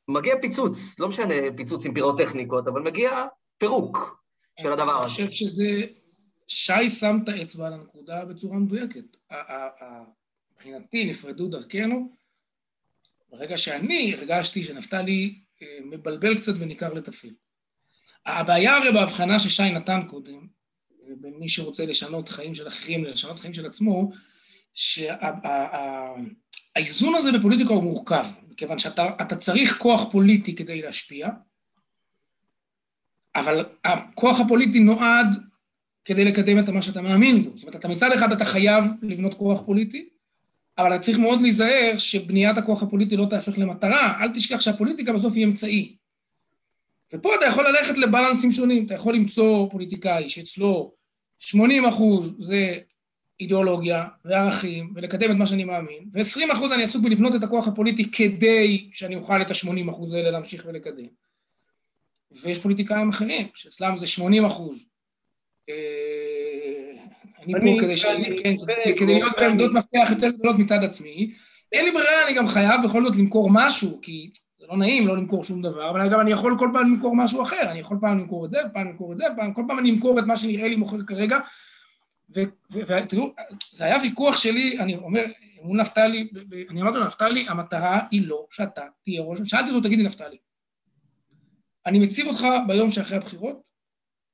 [0.08, 3.26] מגיע פיצוץ, לא משנה פיצוץ עם פירוטכניקות, אבל מגיע
[3.58, 4.20] פירוק.
[4.62, 5.22] של הדבר הזה.
[5.22, 5.86] אני חושב שזה...
[6.53, 9.18] שי שם את האצבע על הנקודה בצורה מדויקת.
[10.51, 12.16] מבחינתי נפרדו דרכנו,
[13.30, 17.30] ברגע שאני הרגשתי שנפתלי אה, מבלבל קצת וניכר לטפל.
[18.26, 20.47] הבעיה הרי בהבחנה ששי נתן קודם,
[21.22, 24.12] בין מי שרוצה לשנות חיים של אחרים ללשנות חיים של עצמו,
[24.74, 25.55] שהאיזון
[27.16, 31.28] הזה בפוליטיקה הוא מורכב, מכיוון שאתה צריך כוח פוליטי כדי להשפיע,
[33.36, 35.28] אבל הכוח הפוליטי נועד
[36.06, 37.50] כדי לקדם את מה שאתה מאמין בו.
[37.56, 40.10] זאת אומרת, אתה מצד אחד אתה חייב לבנות כוח פוליטי,
[40.78, 44.22] אבל אתה צריך מאוד להיזהר שבניית הכוח הפוליטי לא תהפך למטרה.
[44.22, 45.96] אל תשכח שהפוליטיקה בסוף היא אמצעי.
[47.14, 50.94] ופה אתה יכול ללכת לבלנסים שונים, אתה יכול למצוא פוליטיקאי שאצלו
[51.40, 52.74] 80 אחוז זה
[53.40, 58.12] אידיאולוגיה וערכים, ולקדם את מה שאני מאמין, ו-20 אחוז אני עסוק בלבנות את הכוח הפוליטי
[58.12, 61.06] כדי שאני אוכל את ה-80 אחוז האלה להמשיך ולקדם.
[62.44, 64.86] ויש פוליטיקאים אחרים, שאצלם זה 80 אחוז.
[65.70, 66.92] אה,
[67.44, 67.96] אני פה כדי.
[68.44, 68.56] כן,
[68.98, 71.32] כדי להיות בעמדות מפתח יותר גדולות מצד עצמי.
[71.72, 74.30] אין לי ברירה, אני גם חייב בכל זאת למכור משהו, כי
[74.60, 77.44] זה לא נעים לא למכור שום דבר, אבל גם אני יכול כל פעם למכור משהו
[77.44, 79.92] אחר, אני יכול פעם למכור את זה, ופעם למכור את זה, ופעם, כל פעם אני
[79.92, 81.40] אמכור את מה שנראה לי מוכר כרגע.
[82.72, 83.34] ותראו,
[83.72, 85.26] זה היה ויכוח שלי, אני אומר,
[85.62, 86.30] מול נפתלי,
[86.70, 90.38] אני אמרתי לו, נפתלי, המטרה היא לא שאתה תהיה ראש, שאלתי אותו, תגידי נפתלי,
[91.86, 93.62] אני מציב אותך ביום שאחרי הבחירות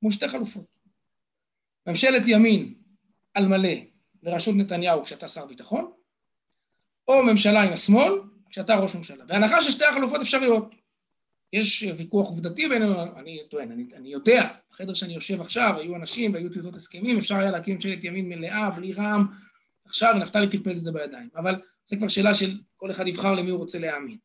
[0.02, 0.66] מול שתי חלופות.
[1.86, 2.74] ממשלת ימין
[3.34, 3.74] על מלא
[4.22, 5.92] בראשות נתניהו כשאתה שר ביטחון,
[7.08, 8.12] או ממשלה עם השמאל
[8.50, 9.24] כשאתה ראש ממשלה.
[9.24, 10.74] בהנחה ששתי החלופות אפשריות.
[11.52, 16.34] יש ויכוח עובדתי בינינו, אני טוען, אני, אני יודע, בחדר שאני יושב עכשיו, היו אנשים
[16.34, 19.26] והיו טיוטות הסכמים, אפשר היה להקים ממשלת ימין מלאה, בלי רע"מ,
[19.84, 21.28] עכשיו נפתלי טרפד את זה בידיים.
[21.36, 24.18] אבל זו כבר שאלה של כל אחד יבחר למי הוא רוצה להאמין.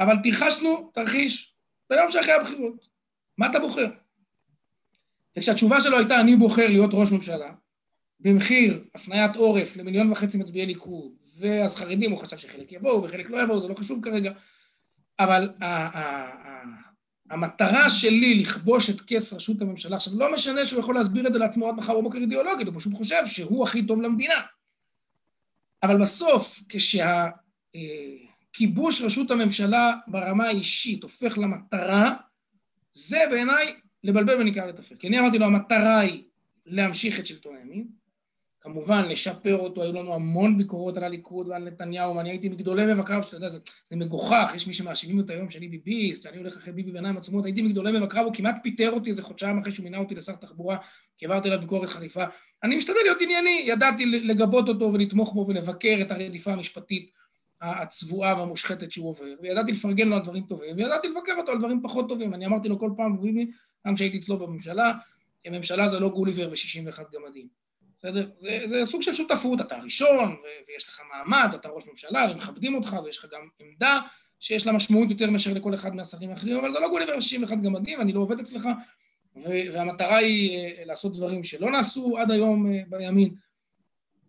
[0.00, 1.54] אבל תרחשנו תרחיש
[1.90, 2.88] ביום שאחרי הבחירות.
[3.38, 3.86] מה אתה בוחר?
[5.38, 7.52] וכשהתשובה שלו הייתה, אני בוחר להיות ראש ממשלה,
[8.20, 13.42] במחיר הפניית עורף למיליון וחצי מצביעי ליכוד, ואז חרדים, הוא חשב שחלק יבואו וחלק לא
[13.42, 14.32] יבואו, זה לא חשוב כרגע,
[15.18, 15.50] אבל
[17.30, 21.38] המטרה שלי לכבוש את כס ראשות הממשלה, עכשיו לא משנה שהוא יכול להסביר את זה
[21.38, 24.40] לעצמו עד מחר בבוקר אידיאולוגית, הוא פשוט חושב שהוא הכי טוב למדינה.
[25.82, 27.28] אבל בסוף, כשה...
[28.52, 32.14] כיבוש רשות הממשלה ברמה האישית הופך למטרה,
[32.92, 33.74] זה בעיניי
[34.04, 34.94] לבלבל בין עיקר לטפל.
[34.94, 36.22] כי אני אמרתי לו, המטרה היא
[36.66, 37.86] להמשיך את שלטון הימין,
[38.60, 43.22] כמובן לשפר אותו, היו לנו המון ביקורות על הליכוד ועל נתניהו, ואני הייתי מגדולי מבקריו,
[43.22, 43.58] שאתה יודע, זה,
[43.90, 47.44] זה מגוחך, יש מי שמאשימים אותי היום שאני ביביסט, שאני הולך אחרי ביבי בעיניים עצומות,
[47.44, 50.76] הייתי מגדולי מבקריו, הוא כמעט פיטר אותי איזה חודשיים אחרי שהוא מינה אותי לשר תחבורה,
[51.18, 52.24] כי העברתי עליו ביקורת חריפה.
[52.62, 57.10] אני משתדל להיות ענייני, ידעתי לגבות אותו ולתמוך בו ולבקר את הרדיפה המשפטית
[57.60, 61.82] הצבועה והמושחתת שהוא עובר, וידעתי לפרגן לו על דברים טובים, וידעתי לבקר אותו על דברים
[61.82, 62.34] פחות טובים.
[62.34, 63.50] אני אמרתי לו כל פעם, ביבי,
[63.86, 64.92] גם כשהייתי אצלו בממשלה,
[65.42, 67.48] כי הממשלה זה לא גוליבר ו-61 גמדים.
[67.98, 68.30] בסדר?
[68.38, 70.36] זה, זה סוג של שותפות, אתה הראשון,
[70.68, 74.00] ויש לך מעמד, אתה ראש ממשלה, ומכבדים אותך, ויש לך גם עמדה
[74.40, 78.00] שיש לה משמעות יותר מאשר לכל אחד מהשרים האחרים, אבל זה לא גוליבר ו-61 גמדים,
[78.00, 78.68] אני לא עובד אצלך,
[79.72, 83.34] והמטרה היא אה, לעשות דברים שלא נעשו עד היום אה, בימין.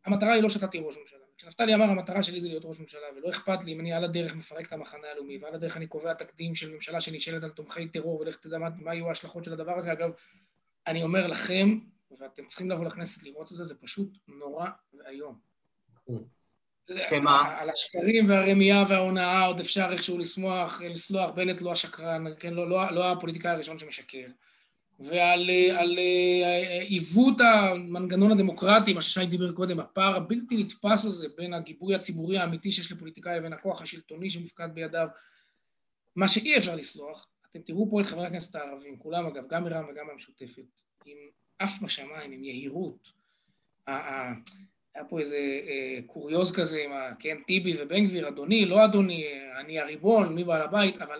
[0.05, 1.18] המטרה היא לא שאתה תהיה ראש ממשלה.
[1.39, 4.35] כשנפתלי אמר המטרה שלי זה להיות ראש ממשלה, ולא אכפת לי אם אני על הדרך
[4.35, 8.19] מפרק את המחנה הלאומי, ועל הדרך אני קובע תקדים של ממשלה שנשאלת על תומכי טרור,
[8.19, 9.91] ולך תדע מה, מה יהיו ההשלכות של הדבר הזה.
[9.91, 10.11] אגב,
[10.87, 11.79] אני אומר לכם,
[12.19, 15.39] ואתם צריכים לבוא לכנסת לראות את זה, זה פשוט נורא ואיום.
[17.59, 22.91] על השקרים והרמייה וההונאה עוד אפשר איכשהו לשמוח, לסלוח, בנט לא השקרן, כן, לא, לא,
[22.91, 24.27] לא הפוליטיקאי הראשון שמשקר.
[24.99, 25.49] ועל
[26.87, 32.71] עיוות המנגנון הדמוקרטי, מה ששי דיבר קודם, הפער הבלתי נתפס הזה בין הגיבוי הציבורי האמיתי
[32.71, 35.07] שיש לפוליטיקאי לבין הכוח השלטוני שמופקד בידיו,
[36.15, 37.27] מה שאי אפשר לסלוח.
[37.49, 41.17] אתם תראו פה את חברי הכנסת הערבים, כולם אגב, גם מרע"מ וגם מהמשותפת, עם
[41.57, 43.11] אף בשמיים, עם יהירות.
[43.87, 49.25] היה פה איזה אה, קוריוז כזה עם, כן, טיבי ובן גביר, אדוני, לא אדוני,
[49.59, 51.19] אני הריבון, מי בעל הבית, אבל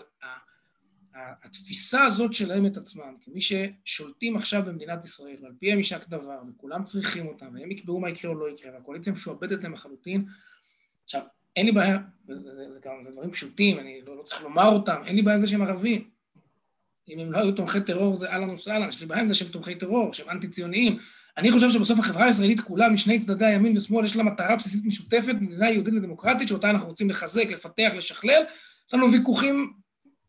[1.14, 6.84] התפיסה הזאת שלהם את עצמם, כמי ששולטים עכשיו במדינת ישראל, ועל פיהם יישק דבר, וכולם
[6.84, 10.24] צריכים אותם, והם יקבעו מה יקרה או לא יקרה, והקואליציה משועבדת להם לחלוטין.
[11.04, 11.22] עכשיו,
[11.56, 15.02] אין לי בעיה, זה, זה, זה, זה דברים פשוטים, אני לא, לא צריך לומר אותם,
[15.06, 16.10] אין לי בעיה עם זה שהם ערבים.
[17.08, 19.48] אם הם לא היו תומכי טרור זה אהלן וסהלן, יש לי בעיה עם זה שהם
[19.48, 20.98] תומכי טרור, שהם אנטי ציוניים.
[21.36, 25.34] אני חושב שבסוף החברה הישראלית כולה, משני צדדי הימין ושמאל, יש לה מטרה בסיסית משותפת,
[25.40, 28.42] מדינה יהודית ודמוקרטית, שאותה אנחנו רוצים לחזק, לפתח, לשכלל.
[28.88, 29.72] יש לנו ויכוחים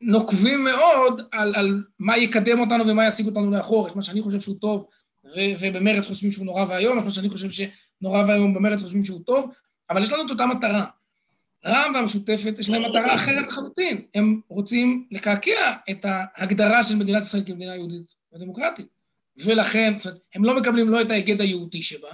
[0.01, 4.39] נוקבים מאוד על, על מה יקדם אותנו ומה ישיג אותנו לאחור, את מה שאני חושב
[4.39, 4.87] שהוא טוב,
[5.25, 9.21] ו- ובמרץ חושבים שהוא נורא ואיום, את מה שאני חושב שנורא ואיום במרץ חושבים שהוא
[9.25, 9.51] טוב,
[9.89, 10.85] אבל יש לנו את אותה מטרה.
[11.65, 14.01] רע"מ והמשותפת יש להם מטרה אחרת לחלוטין.
[14.15, 18.87] הם רוצים לקעקע את ההגדרה של מדינת ישראל כמדינה יהודית ודמוקרטית.
[19.45, 22.09] ולכן, זאת אומרת, הם לא מקבלים לא את ההיגד היהודי שבה,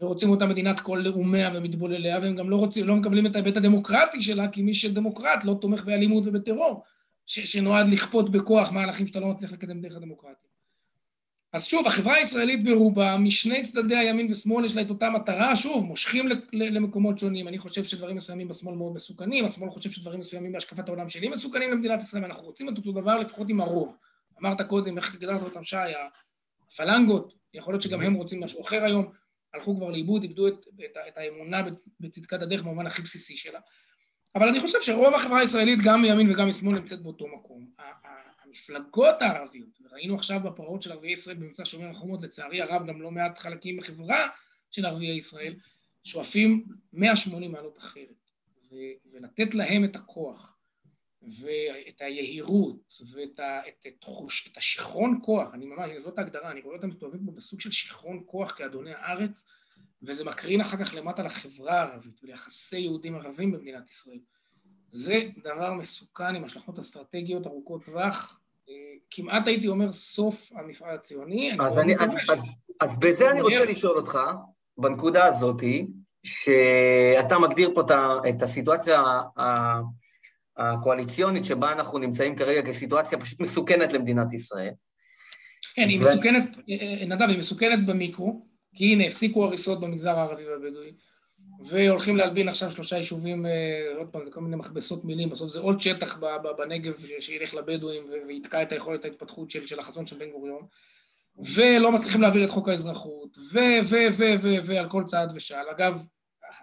[0.00, 4.22] ורוצים אותה מדינת כל לאומיה ומתבולליה, והם גם לא, רוצים, לא מקבלים את ההיבט הדמוקרטי
[4.22, 6.84] שלה, כי מי שדמוקרט לא תומך באלימות ובטרור.
[7.26, 10.50] שנועד לכפות בכוח מהלכים שאתה לא מצליח לקדם דרך הדמוקרטיה.
[11.52, 15.84] אז שוב, החברה הישראלית ברובה, משני צדדי הימין ושמאל יש לה את אותה מטרה, שוב,
[15.84, 17.48] מושכים למקומות שונים.
[17.48, 21.70] אני חושב שדברים מסוימים בשמאל מאוד מסוכנים, השמאל חושב שדברים מסוימים בהשקפת העולם שלי מסוכנים
[21.70, 23.96] למדינת ישראל, ואנחנו רוצים את אותו דבר לפחות עם הרוב.
[24.40, 25.76] אמרת קודם, איך הגדרת אותם, שי,
[26.66, 29.12] הפלנגות, יכול להיות שגם הם רוצים משהו אחר היום,
[29.54, 30.54] הלכו כבר לאיבוד, איבדו את,
[30.84, 31.62] את, את האמונה
[32.00, 33.60] בצדקת הדרך במובן הכי בסיסי שלה.
[34.34, 37.70] אבל אני חושב שרוב החברה הישראלית, גם מימין וגם משמאל, נמצאת באותו מקום.
[38.44, 43.10] המפלגות הערביות, וראינו עכשיו בפרעות של ערביי ישראל במבצע שומר החומות, לצערי הרב גם לא
[43.10, 44.28] מעט חלקים בחברה
[44.70, 45.54] של ערביי ישראל,
[46.04, 48.30] שואפים 180 מעלות אחרת.
[48.70, 50.56] ו- ולתת להם את הכוח,
[51.22, 56.60] ואת היהירות, ואת ה- את, את, חוש, את השיכרון כוח, אני ממש, זאת ההגדרה, אני
[56.60, 59.46] רואה אותם מסתובבים פה בסוג של שיכרון כוח כאדוני הארץ,
[60.02, 64.18] וזה מקרין אחר כך למטה לחברה הערבית וליחסי יהודים ערבים במדינת ישראל.
[64.88, 68.74] זה דבר מסוכן עם השלכות אסטרטגיות ארוכות טווח, אה,
[69.10, 71.56] כמעט הייתי אומר סוף המפעל הציוני.
[71.60, 72.40] אז, אני, אז, אז,
[72.80, 74.18] אז בזה אני רוצה לשאול אותך,
[74.78, 75.86] בנקודה הזאתי,
[76.22, 77.82] שאתה מגדיר פה
[78.28, 79.02] את הסיטואציה
[80.56, 84.72] הקואליציונית שבה אנחנו נמצאים כרגע כסיטואציה פשוט מסוכנת למדינת ישראל.
[85.74, 88.46] כן, היא מסוכנת, אה, אה, נדב, היא מסוכנת במיקרו,
[88.76, 90.92] כי הנה, הפסיקו הריסות במגזר הערבי והבדואי,
[91.64, 95.58] והולכים להלבין עכשיו שלושה יישובים, אה, עוד פעם, זה כל מיני מכבסות מילים, בסוף זה
[95.58, 96.20] עוד שטח
[96.58, 100.62] בנגב שילך לבדואים ויתקע את היכולת ההתפתחות של, של החזון של בן גוריון,
[101.54, 105.68] ולא מצליחים להעביר את חוק האזרחות, ו, ו, ו, ו, ועל כל צעד ושעל.
[105.68, 106.06] אגב,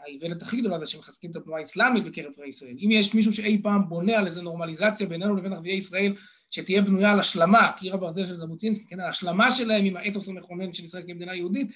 [0.03, 2.75] האיוולת הכי גדולה זה שמחזקים את התנועה האסלאמית בקרב ערביי ישראל.
[2.85, 6.15] אם יש מישהו שאי פעם בונה על איזה נורמליזציה בינינו לבין ערביי ישראל,
[6.51, 10.73] שתהיה בנויה על השלמה, קיר הברזל של ז'בוטינסקי, כן, על השלמה שלהם עם האתוס המכונן
[10.73, 11.67] של ישראל כמדינה יהודית,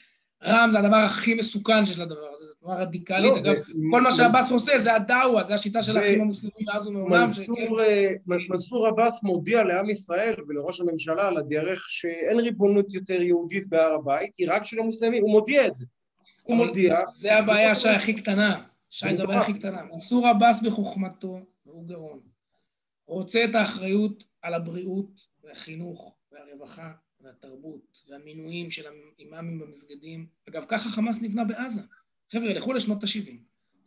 [0.44, 3.32] רע"מ זה הדבר הכי מסוכן שיש לדבר הזה, זו תנועה רדיקלית.
[3.32, 3.62] לא, אגב, זה,
[3.92, 7.26] כל מה שעבאס עושה זה הדאווה, זה השיטה של האחים המוסלמים מאז ומעולם.
[7.80, 13.94] אה, מנסור עבאס מודיע לעם ישראל ולראש הממשלה על הדרך שאין ריבונות יותר יהודית בהר
[13.94, 15.86] הבית, היא רק של המוסלמים, הוא מודיע את זה.
[16.44, 17.06] הוא מודיע.
[17.06, 18.64] זה הבעיה שי הכי קטנה.
[18.90, 19.82] שי זה הבעיה הכי קטנה.
[19.94, 22.20] מנסור עבאס בחוכמתו, והוא גאון,
[23.08, 25.10] רוצה את האחריות על הבריאות
[25.44, 30.28] והחינוך והרווחה והתרבות והמינויים של האימאמים במסגדים.
[30.50, 31.82] אגב, ככה חמאס נבנה בעזה.
[32.32, 33.32] חבר'ה, לכו לשנות ה-70.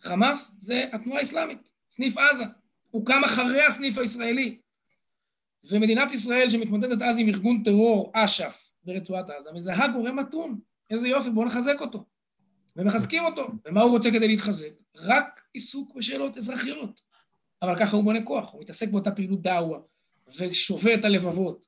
[0.00, 2.44] חמאס זה התנועה האסלאמית, סניף עזה.
[2.90, 4.60] הוא קם אחרי הסניף הישראלי.
[5.70, 10.60] ומדינת ישראל שמתמודדת אז עם ארגון טרור, אש"ף, ברצועת עזה, מזהה גורם מתון.
[10.90, 12.04] איזה יופי, בואו נחזק אותו.
[12.76, 13.46] ומחזקים אותו.
[13.64, 14.70] ומה הוא רוצה כדי להתחזק?
[14.96, 17.00] רק עיסוק בשאלות אזרחיות.
[17.62, 19.78] אבל ככה הוא בונה כוח, הוא מתעסק באותה פעילות דעווה,
[20.38, 21.66] ושובה את הלבבות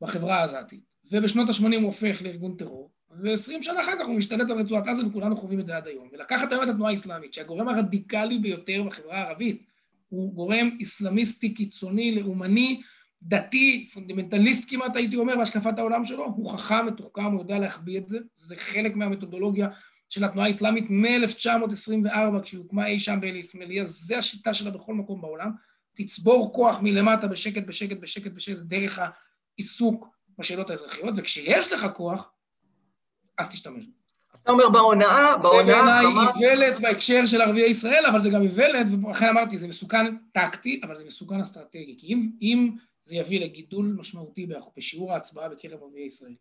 [0.00, 0.91] בחברה העזתית.
[1.10, 5.06] ובשנות ה-80 הוא הופך לארגון טרור, ו-20 שנה אחר כך הוא משתלט על רצועת עזה
[5.06, 6.08] וכולנו חווים את זה עד היום.
[6.12, 9.62] ולקחת היום את התנועה האסלאמית, שהגורם הרדיקלי ביותר בחברה הערבית
[10.08, 12.82] הוא גורם איסלאמיסטי, קיצוני, לאומני,
[13.22, 18.08] דתי, פונדמנטליסט כמעט הייתי אומר, בהשקפת העולם שלו, הוא חכם, מתוחכם, הוא יודע להחביא את
[18.08, 19.68] זה, זה חלק מהמתודולוגיה
[20.08, 25.50] של התנועה האסלאמית מ-1924, כשהיא הוקמה אי שם באליסמליה, זה השיטה שלה בכל מקום בעולם.
[25.94, 29.00] תצבור כוח מלמטה בשקט, בשקט, בשקט, בשקט, דרך
[29.58, 30.08] העיסוק
[30.38, 32.30] בשאלות האזרחיות, וכשיש לך כוח,
[33.38, 33.92] אז תשתמש בו.
[34.42, 36.34] אתה אומר בהונאה, בהונאה חמאס...
[36.34, 40.16] זה בעיניי איוולת בהקשר של ערביי ישראל, אבל זה גם איוולת, ולכן אמרתי, זה מסוכן
[40.32, 41.96] טקטי, אבל זה מסוכן אסטרטגי.
[41.98, 42.70] כי אם, אם
[43.02, 46.34] זה יביא לגידול משמעותי בשיעור ההצבעה בקרב ערביי ישראל,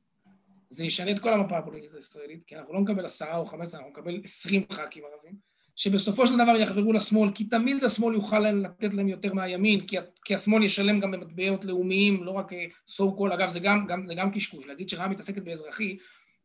[0.69, 3.89] זה ישנה את כל המפה הפוליטית הישראלית, כי אנחנו לא נקבל עשרה או חמש אנחנו
[3.89, 9.07] נקבל עשרים ח"כים ערבים, שבסופו של דבר יחברו לשמאל, כי תמיד השמאל יוכל לתת להם
[9.07, 12.51] יותר מהימין, כי, כי השמאל ישלם גם במטבעות לאומיים, לא רק
[12.87, 15.97] so call, אגב, זה גם, גם, זה גם קשקוש, להגיד שרע"מ מתעסקת באזרחי,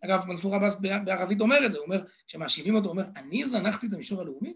[0.04, 3.86] אגב, מנסור עבאס בערבית אומר את זה, הוא אומר, כשמאשימים אותו, הוא אומר, אני זנחתי
[3.86, 4.52] את המישור הלאומי?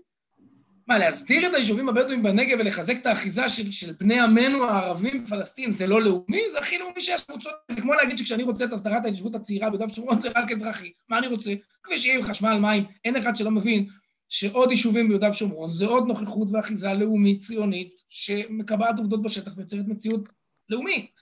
[0.91, 5.71] מה, להסדיר את היישובים הבדואים בנגב ולחזק את האחיזה של, של בני עמנו הערבים בפלסטין
[5.71, 6.43] זה לא לאומי?
[6.53, 7.53] זה הכי לאומי שיש קבוצות.
[7.69, 10.93] זה כמו להגיד שכשאני רוצה את הסדרת ההתיישבות הצעירה ביהודה ושומרון זה רק אזרחי.
[11.09, 11.53] מה אני רוצה?
[11.83, 12.85] כבישים, חשמל, מים.
[13.05, 13.89] אין אחד שלא מבין
[14.31, 20.29] שעוד יישובים ביהודה ושומרון זה עוד נוכחות ואחיזה לאומית ציונית שמקבעת עובדות בשטח ויוצרת מציאות
[20.69, 21.21] לאומית.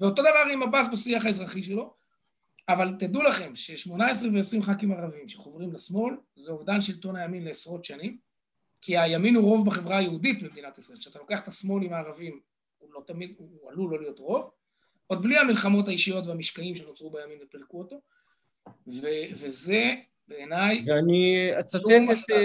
[0.00, 1.94] ואותו דבר עם עבאס בשיח האזרחי שלו,
[2.68, 3.92] אבל תדעו לכם ש-18
[4.32, 8.18] ו-20 ח"כים ערבים שחוברים לשמאל זה אובדן שלטון הימין לעשרות שנים,
[8.80, 10.98] כי הימין הוא רוב בחברה היהודית במדינת ישראל.
[10.98, 12.40] כשאתה לוקח את השמאל עם הערבים,
[12.78, 14.50] הוא לא תמיד, הוא עלול לא להיות רוב,
[15.06, 18.00] עוד בלי המלחמות האישיות והמשקעים שנוצרו בימין ופירקו אותו,
[18.86, 19.94] ו- וזה
[20.28, 20.82] בעיניי...
[20.86, 22.40] ואני אצטט את...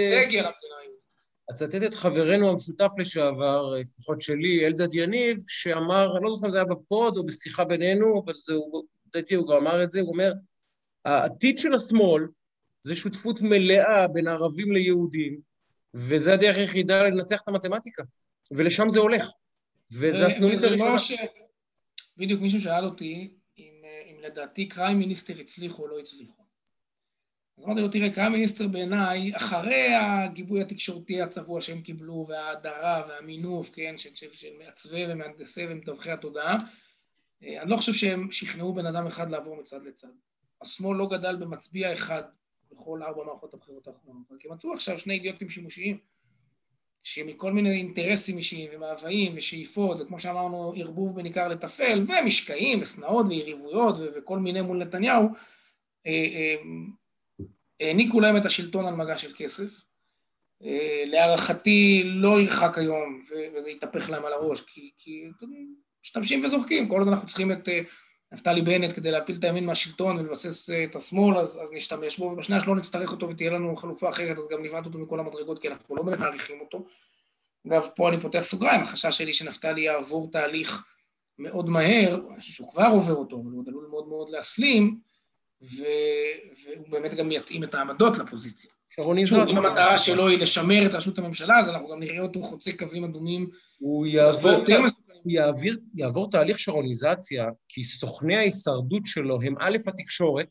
[1.50, 6.58] אצטט את חברנו המשותף לשעבר, לפחות שלי, אלדד יניב, שאמר, אני לא זוכר אם זה
[6.58, 8.54] היה בפוד או בשיחה בינינו, אבל זה,
[9.06, 10.32] לדעתי הוא גם אמר את זה, הוא אומר,
[11.04, 12.22] העתיד של השמאל
[12.82, 15.40] זה שותפות מלאה בין ערבים ליהודים,
[15.94, 18.02] וזה הדרך היחידה לנצח את המתמטיקה,
[18.50, 19.30] ולשם זה הולך.
[19.92, 20.98] וזה הסנונית הראשונה.
[20.98, 21.12] ש...
[22.16, 26.42] בדיוק מישהו שאל אותי אם, אם לדעתי קריים מיניסטר הצליחו או לא הצליחו.
[27.58, 33.70] אז אמרתי לו, תראה, קריים מיניסטר בעיניי, אחרי הגיבוי התקשורתי הצבוע שהם קיבלו, וההדרה והמינוף,
[33.74, 36.58] כן, של, של, של מעצבי ומהנדסי ומתווכי התודעה,
[37.42, 40.08] אני לא חושב שהם שכנעו בן אדם אחד לעבור מצד לצד.
[40.62, 42.22] השמאל לא גדל במצביע אחד
[42.72, 44.26] בכל ארבע מערכות הבחירות האחרונות.
[44.38, 45.98] כי מצאו עכשיו שני אידיוטים שימושיים,
[47.02, 53.94] שמכל מיני אינטרסים אישיים ומאוויים ושאיפות, וכמו שאמרנו, ערבוב בין עיקר לטפל, ומשקעים ושנאות ויריבויות
[53.98, 55.28] וכל מיני מול נתניהו,
[56.06, 56.56] אה, אה,
[57.82, 59.84] העניקו להם את השלטון על מגע של כסף.
[60.64, 63.18] אה, להערכתי לא ירחק היום,
[63.56, 65.24] וזה יתהפך להם על הראש, כי, כי
[66.04, 67.68] משתמשים וזורקים, כל עוד אנחנו צריכים את
[68.32, 72.24] נפתלי בנט כדי להפיל את הימין מהשלטון ולבסס אה, את השמאל, אז, אז נשתמש בו,
[72.24, 75.68] ובשנייה שלא נצטרך אותו ותהיה לנו חלופה אחרת, אז גם נבעט אותו מכל המדרגות, כי
[75.68, 76.86] אנחנו לא באמת מעריכים אותו.
[77.66, 80.86] אגב, פה אני פותח סוגריים, החשש שלי שנפתלי יעבור תהליך
[81.38, 84.98] מאוד מהר, אני חושב שהוא כבר עובר אותו, אבל הוא עוד עלול מאוד מאוד להסלים,
[85.62, 85.82] ו...
[86.64, 88.70] והוא באמת גם יתאים את העמדות לפוזיציה.
[89.26, 92.70] שוב, אם המטרה שלו היא לשמר את ראשות הממשלה, אז אנחנו גם נראה אותו חוצה
[92.78, 93.50] קווים אדומים.
[93.78, 94.50] הוא יעבור,
[95.22, 100.48] הוא יעביר, יעבור תהליך שרוניזציה, כי סוכני ההישרדות שלו הם א', התקשורת,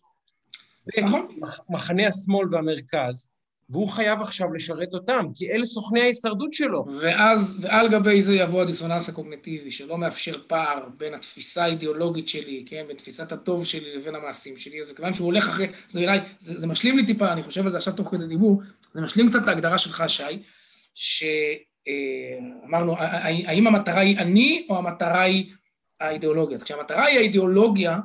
[1.04, 1.40] נכון.
[1.70, 3.28] מחנה השמאל והמרכז,
[3.72, 6.86] והוא חייב עכשיו לשרת אותם, כי אלה סוכני ההישרדות שלו.
[7.02, 12.84] ואז, ועל גבי זה יבוא הדיסוננס הקוגנטיבי, שלא מאפשר פער בין התפיסה האידיאולוגית שלי, כן,
[12.88, 16.60] בין תפיסת הטוב שלי לבין המעשים שלי, אז כיוון שהוא הולך אחרי, זה אולי, זה,
[16.60, 18.62] זה משלים לי טיפה, אני חושב על זה עכשיו תוך כדי דיבור,
[18.94, 20.44] זה משלים קצת את ההגדרה שלך, שי,
[20.94, 21.24] ש...
[21.88, 22.38] אה,
[23.46, 25.54] האם המטרה היא אני או המטרה היא
[26.00, 26.56] האידיאולוגיה?
[26.56, 28.00] אז כשהמטרה היא האידיאולוגיה,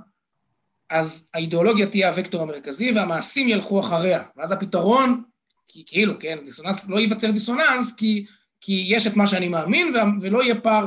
[0.91, 4.23] אז האידיאולוגיה תהיה הוקטור המרכזי והמעשים ילכו אחריה.
[4.37, 5.23] ואז הפתרון,
[5.69, 8.27] כי כאילו, כן, דיסוננס, לא ייווצר דיסוננס, כי,
[8.61, 10.87] כי יש את מה שאני מאמין ולא יהיה פער.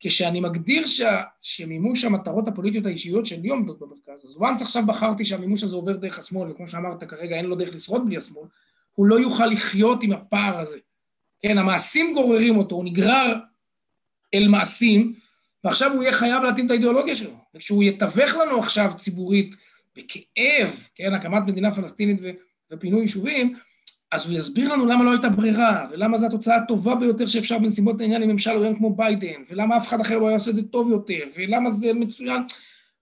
[0.00, 5.62] כשאני מגדיר שה, שמימוש המטרות הפוליטיות האישיות שלי עומדות במרכז, אז once עכשיו בחרתי שהמימוש
[5.62, 8.44] הזה עובר דרך השמאל, וכמו שאמרת, כרגע אין לו דרך לשרוד בלי השמאל,
[8.94, 10.78] הוא לא יוכל לחיות עם הפער הזה.
[11.40, 13.34] כן, המעשים גוררים אותו, הוא נגרר
[14.34, 15.14] אל מעשים,
[15.64, 17.30] ועכשיו הוא יהיה חייב להתאים את האידיאולוגיה שלו.
[17.54, 19.54] וכשהוא יתווך לנו עכשיו ציבורית
[19.96, 22.30] בכאב, כן, הקמת מדינה פלסטינית ו-
[22.72, 23.56] ופינוי יישובים,
[24.12, 28.00] אז הוא יסביר לנו למה לא הייתה ברירה, ולמה זו התוצאה הטובה ביותר שאפשר בנסיבות
[28.00, 30.62] העניין עם ממשל עוין כמו ביידן, ולמה אף אחד אחר לא היה עושה את זה
[30.62, 32.42] טוב יותר, ולמה זה מצוין.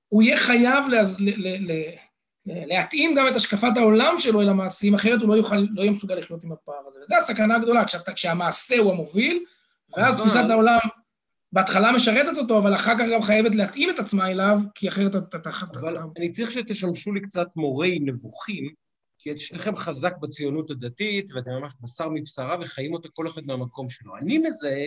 [0.09, 1.17] הוא יהיה חייב להז...
[1.21, 1.31] ל...
[1.37, 1.73] ל...
[1.73, 1.91] ל...
[2.47, 6.15] להתאים גם את השקפת העולם שלו אל המעשים, אחרת הוא לא, יוכל, לא יהיה מסוגל
[6.15, 6.99] לחיות עם הפער הזה.
[7.01, 9.45] וזו הסכנה הגדולה, כשאתה, כשהמעשה הוא המוביל,
[9.97, 10.79] ואז תפיסת העולם
[11.53, 15.37] בהתחלה משרתת אותו, אבל אחר כך גם חייבת להתאים את עצמה אליו, כי אחרת אתה...
[15.39, 15.51] אתה...
[15.81, 18.86] אבל אני צריך שתשמשו לי קצת מורי נבוכים,
[19.19, 23.91] כי את שניכם חזק בציונות הדתית, ואתם ממש בשר מבשרה וחיים אותה כל אחד מהמקום
[23.91, 24.17] שלו.
[24.17, 24.87] אני מזהה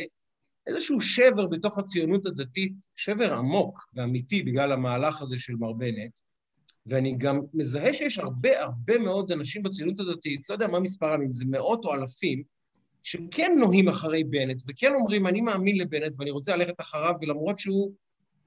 [0.68, 6.20] איזשהו שבר בתוך הציונות הדתית, שבר עמוק ואמיתי בגלל המהלך הזה של מר בנט,
[6.86, 11.32] ואני גם מזהה שיש הרבה הרבה מאוד אנשים בציונות הדתית, לא יודע מה מספרם, אם
[11.32, 12.44] זה מאות או אלפים,
[13.04, 17.94] שכן נוהים אחרי בנט, וכן אומרים, אני מאמין לבנט ואני רוצה ללכת אחריו, ולמרות שהוא,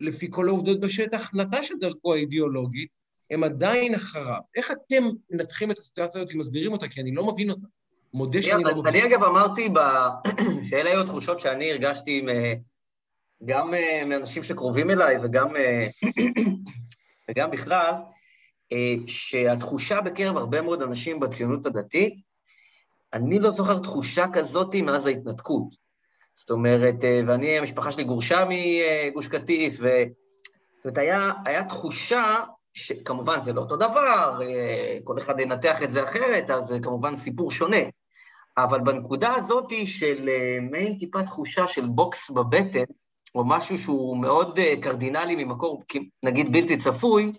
[0.00, 2.88] לפי כל העובדות בשטח, נטש את דרכו האידיאולוגית,
[3.32, 4.40] הם עדיין אחריו.
[4.56, 6.88] איך אתם מנתחים את הסיטואציה הזאת ומסבירים אותה?
[6.88, 7.66] כי אני לא מבין אותה.
[8.14, 8.86] מודה שאני לא מבין.
[8.86, 9.68] אני אגב אמרתי
[10.68, 12.26] שאלה היו התחושות שאני הרגשתי
[13.44, 17.94] גם אה, מאנשים שקרובים אליי וגם, אה, בכלל,
[18.72, 22.14] אה, שהתחושה בקרב הרבה מאוד אנשים בציונות הדתית,
[23.12, 25.74] אני לא זוכר תחושה כזאת מאז ההתנתקות.
[26.34, 26.94] זאת אומרת,
[27.26, 29.88] ואני, המשפחה שלי גורשה מגוש קטיף, ו...
[30.76, 34.40] זאת אומרת, היה, היה תחושה שכמובן זה לא אותו דבר,
[35.04, 37.76] כל אחד ינתח את זה אחרת, אז זה כמובן סיפור שונה.
[38.56, 40.28] אבל בנקודה הזאת של
[40.70, 42.84] מעין טיפה תחושה של בוקס בבטן,
[43.34, 45.82] או משהו שהוא מאוד קרדינלי ממקור,
[46.22, 47.32] נגיד בלתי צפוי,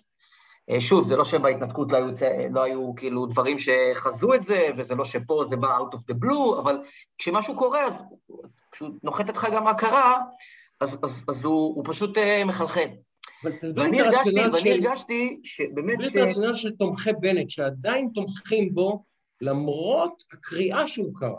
[0.78, 2.06] שוב, זה לא שבהתנתקות לא היו,
[2.50, 6.24] לא היו כאילו דברים שחזו את זה, וזה לא שפה זה בא out of the
[6.24, 6.78] blue, אבל
[7.18, 8.02] כשמשהו קורה, אז
[8.72, 10.18] כשהוא נוחת אותך גם מה קרה,
[10.80, 12.88] אז, אז, אז הוא, הוא פשוט מחלחל.
[13.76, 15.98] ואני הרגשתי, ואני הרגשתי שבאמת...
[15.98, 19.04] תסביר את הרציונל של תומכי בנט, שעדיין תומכים בו
[19.40, 21.38] למרות הקריאה שהוא קרא.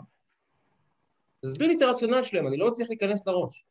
[1.44, 3.64] תסביר לי את הרציונל שלהם, אני לא מצליח להיכנס לראש.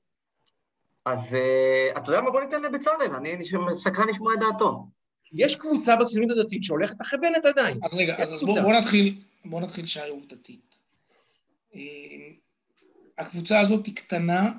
[1.06, 2.32] אז uh, אתה יודע מה?
[2.32, 4.88] בוא ניתן לבצלאל, אני סקרן לשמוע את דעתו.
[5.34, 7.80] יש קבוצה בציונות הדתית שהולכת אחרי בנט עדיין.
[7.84, 10.76] אז רגע, אז, אז בוא, בוא נתחיל, בוא נתחיל שעה עובדתית.
[11.76, 11.82] אה,
[13.18, 14.52] הקבוצה הזאת היא קטנה,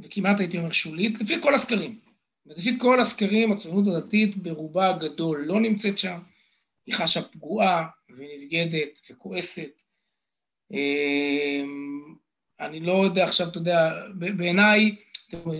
[0.00, 1.98] וכמעט הייתי אומר שולית, לפי כל הסקרים.
[2.46, 6.18] לפי כל הסקרים, הציונות הדתית ברובה הגדול לא נמצאת שם,
[6.86, 9.82] היא חשה פגועה ונבגדת וכועסת.
[10.72, 12.14] אמ,
[12.60, 13.92] אני לא יודע עכשיו, אתה יודע,
[14.36, 14.96] בעיניי,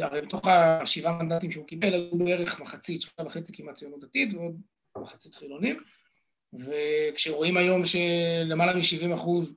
[0.02, 4.60] הרי בתוך השבעה מנדטים שהוא קיבל, היו בערך מחצית, שלושה וחצי כמעט ציונות דתית ועוד
[4.98, 5.80] מחצית חילונים,
[6.52, 9.52] וכשרואים היום שלמעלה מ-70 אחוז,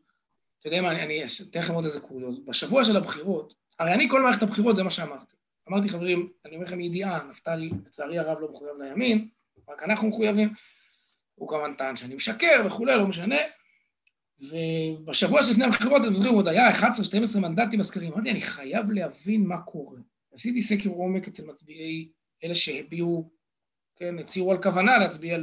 [0.60, 4.22] אתה יודע מה, אני אתן לכם עוד איזה קוריוז, בשבוע של הבחירות, הרי אני כל
[4.22, 5.35] מערכת הבחירות זה מה שאמרתי.
[5.70, 9.30] אמרתי, חברים, אני אומר לכם מידיעה, נפתלי, לצערי הרב לא מחויב לימין,
[9.70, 10.50] רק אנחנו מחויבים,
[11.36, 13.40] הוא כמובן טען שאני משקר וכולי, לא משנה.
[14.40, 18.14] ובשבוע שלפני הבחירות, אתם זוכרים, עוד היה 11-12 מנדטים בסקרים.
[18.14, 20.00] אמרתי, אני חייב להבין מה קורה.
[20.34, 22.10] עשיתי סקר עומק אצל מצביעי
[22.44, 23.32] אלה שהביעו,
[23.96, 25.38] כן, הצהירו על כוונה להצביע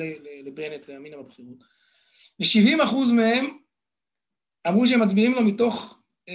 [0.44, 1.64] לבנט, לימינה בבחירות.
[2.40, 3.58] ו-70 אחוז מהם
[4.68, 6.34] אמרו שהם מצביעים לו מתוך אה,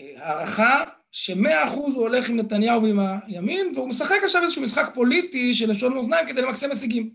[0.00, 0.84] אה, הערכה
[1.16, 5.70] שמאה אחוז הוא הולך עם נתניהו ועם הימין, והוא משחק עכשיו איזשהו משחק פוליטי של
[5.70, 7.14] לשון מאזניים כדי למקסם הישגים.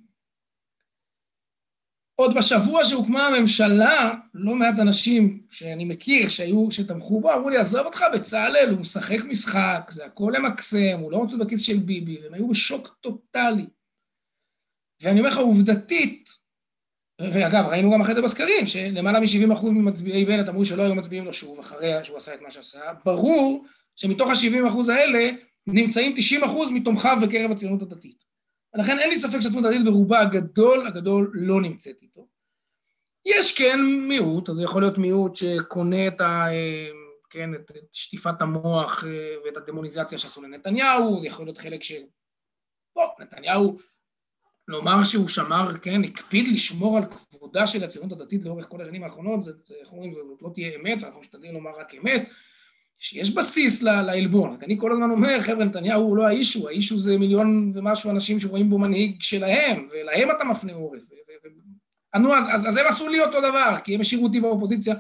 [2.16, 7.86] עוד בשבוע שהוקמה הממשלה, לא מעט אנשים שאני מכיר שהיו, שתמכו בו, אמרו לי, עזוב
[7.86, 12.34] אותך בצלאל, הוא משחק משחק, זה הכל למקסם, הוא לא רוצה בכיס של ביבי, והם
[12.34, 13.68] היו בשוק טוטאלי.
[15.02, 16.30] ואני אומר לך, עובדתית,
[17.22, 21.34] ואגב, ראינו גם אחרי זה בסקרים, שלמעלה מ-70% ממצביעי בנט אמרו שלא היו מצביעים לו
[21.34, 23.66] שוב, אחרי שהוא עשה את מה שעשה, ברור
[24.02, 25.32] שמתוך ה-70% האלה
[25.68, 28.24] נמצאים 90% מתומכיו בקרב הציונות הדתית.
[28.74, 32.28] ולכן אין לי ספק שהציונות הדתית ברובה הגדול, הגדול לא נמצאת איתו.
[33.26, 36.45] יש כן מיעוט, אז זה יכול להיות מיעוט שקונה את, ה,
[37.30, 41.91] כן, את שטיפת המוח אה, ואת הדמוניזציה שעשו לנתניהו, זה יכול להיות חלק ש...
[42.95, 43.78] בוא, נתניהו,
[44.68, 49.43] לומר שהוא שמר, כן, הקפיד לשמור על כבודה של הציונות הדתית לאורך כל השנים האחרונות,
[49.43, 52.30] זה, איך אומרים, זאת לא תהיה אמת, אנחנו משתדלים לומר רק אמת,
[53.00, 54.58] שיש בסיס לעלבון.
[54.64, 58.70] אני כל הזמן אומר, חבר'ה, נתניהו הוא לא האישו, האישו זה מיליון ומשהו אנשים שרואים
[58.70, 61.10] בו מנהיג שלהם, ולהם אתה מפנה עורף.
[62.16, 64.95] נו, אז, אז, אז הם עשו לי אותו דבר, כי הם השאירו אותי באופוזיציה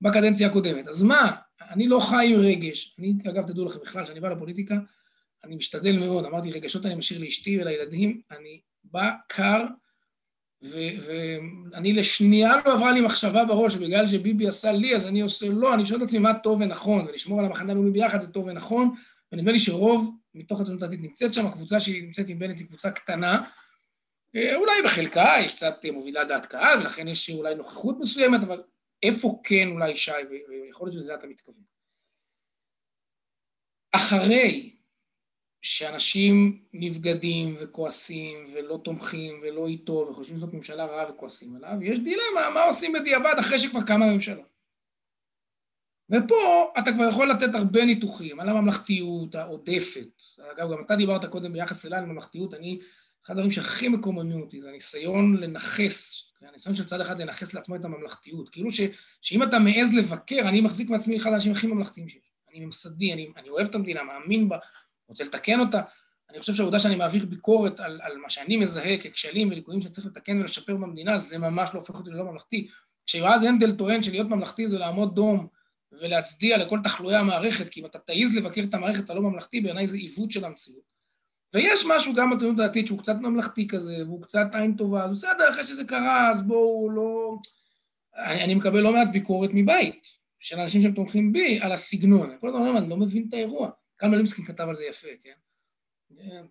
[0.00, 0.88] בקדנציה הקודמת.
[0.88, 1.36] אז מה,
[1.70, 2.96] אני לא חי עם רגש.
[2.98, 4.74] אני, אגב, תדעו לכם בכלל, כשאני בא לפוליטיקה,
[5.44, 9.64] אני משתדל מאוד, אמרתי, רגשות אני משאיר לאשתי ולילדים, אני בא קר,
[10.62, 15.74] ואני לשנייה לא עברה לי מחשבה בראש, בגלל שביבי עשה לי, אז אני עושה לו,
[15.74, 18.94] אני שואל את עצמי מה טוב ונכון, ולשמור על המחנה הלאומי ביחד זה טוב ונכון,
[19.32, 22.90] ונדמה לי שרוב מתוך הציונות הדתית נמצאת שם, הקבוצה שהיא נמצאת עם בנט היא קבוצה
[22.90, 23.42] קטנה,
[24.36, 28.62] אה, אולי בחלקה היא קצת מובילה דעת קהל, ולכן יש אולי נוכחות מסוימת, אבל
[29.02, 30.10] איפה כן אולי שי,
[30.48, 31.62] ויכול להיות שלזה אתה מתכוון.
[33.92, 34.76] אחרי
[35.62, 42.50] שאנשים נבגדים וכועסים ולא תומכים ולא איתו וחושבים שזאת ממשלה רעה וכועסים עליו, יש דילמה,
[42.54, 44.42] מה עושים בדיעבד אחרי שכבר קמה הממשלה.
[46.10, 50.08] ופה אתה כבר יכול לתת הרבה ניתוחים על הממלכתיות העודפת.
[50.52, 52.80] אגב, גם אתה דיברת קודם ביחס אליי על ממלכתיות, אני,
[53.24, 57.84] אחד הדברים שהכי מקוממים אותי זה הניסיון לנכס, הניסיון של צד אחד לנכס לעצמו את
[57.84, 58.48] הממלכתיות.
[58.48, 58.80] כאילו ש,
[59.22, 62.32] שאם אתה מעז לבקר, אני מחזיק מעצמי אחד האנשים הכי ממלכתיים שיש.
[62.50, 64.58] אני ממסדי, אני, אני אוהב את המדינה, מאמין בה,
[65.12, 65.80] רוצה לתקן אותה.
[66.30, 70.40] אני חושב שהעובדה שאני מעביר ביקורת על, על מה שאני מזהה ככשלים וליקויים שצריך לתקן
[70.40, 72.68] ולשפר במדינה, זה ממש לא הופך אותי ללא ממלכתי.
[73.06, 75.46] כשיועז הנדל טוען שלהיות ממלכתי זה לעמוד דום
[75.92, 79.96] ולהצדיע לכל תחלואי המערכת, כי אם אתה תעיז לבקר את המערכת הלא ממלכתי, בעיניי זה
[79.96, 80.92] עיוות של המציאות.
[81.54, 85.50] ויש משהו גם בציונות הדתית שהוא קצת ממלכתי כזה, והוא קצת עין טובה, אז בסדר,
[85.50, 87.36] אחרי שזה קרה, אז בואו לא...
[88.16, 90.06] אני, אני מקבל לא מעט ביקורת מבית,
[90.40, 92.36] של אנשים שהם תומכים בי, על הסגנון.
[92.40, 93.70] כל הזמן אומרים, אני לא מבין את האירוע.
[94.02, 96.46] קל מלימסקי כתב על זה יפה, כן?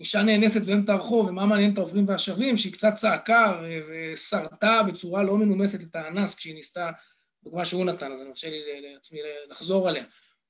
[0.00, 5.36] אישה נאנסת באמצע הרחוב, ומה מעניין את העוברים והשבים, שהיא קצת צעקה ושרתה בצורה לא
[5.36, 6.90] מנומסת את האנס כשהיא ניסתה,
[7.44, 9.18] דוגמה שהוא נתן, אז אני מרשה לי לעצמי
[9.48, 10.04] לחזור עליה.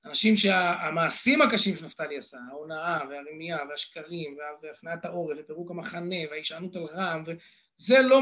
[0.04, 7.24] אנשים שהמעשים הקשים שנפתלי עשה, ההונאה והרמייה והשקרים והפניית העורף ופירוק המחנה וההישענות על רע"מ,
[7.26, 8.18] וזה לא,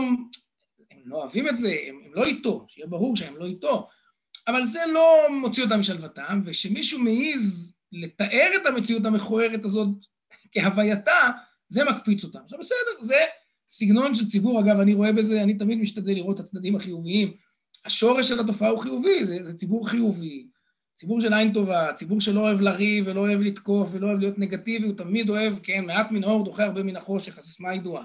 [0.90, 3.88] הם לא אוהבים את זה, הם, הם לא איתו, שיהיה ברור שהם לא איתו,
[4.48, 9.88] אבל זה לא מוציא אותם משלוותם, וכשמישהו מעז לתאר את המציאות המכוערת הזאת
[10.52, 11.30] כהווייתה,
[11.68, 12.38] זה מקפיץ אותם.
[12.44, 13.18] עכשיו בסדר, זה
[13.70, 17.36] סגנון של ציבור, אגב, אני רואה בזה, אני תמיד משתדל לראות את הצדדים החיוביים.
[17.84, 20.46] השורש של התופעה הוא חיובי, זה, זה ציבור חיובי,
[20.94, 24.86] ציבור של עין טובה, ציבור שלא אוהב לריב ולא אוהב לתקוף ולא אוהב להיות נגטיבי,
[24.86, 28.04] הוא תמיד אוהב, כן, מעט מן האור דוחה הרבה מן החושך, הסיסמה ידועה.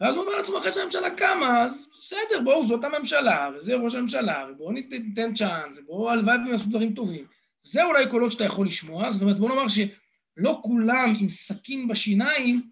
[0.00, 4.46] ואז הוא אומר לעצמו, אחרי שהממשלה קמה, אז בסדר, בואו, זאת הממשלה, וזה ראש הממשלה,
[4.50, 7.24] ובואו ניתן צ'אנס, ובואו הלוואי והם יעשו דברים טובים.
[7.62, 12.70] זה אולי קולות שאתה יכול לשמוע, זאת אומרת, בוא נאמר שלא כולם עם סכין בשיניים,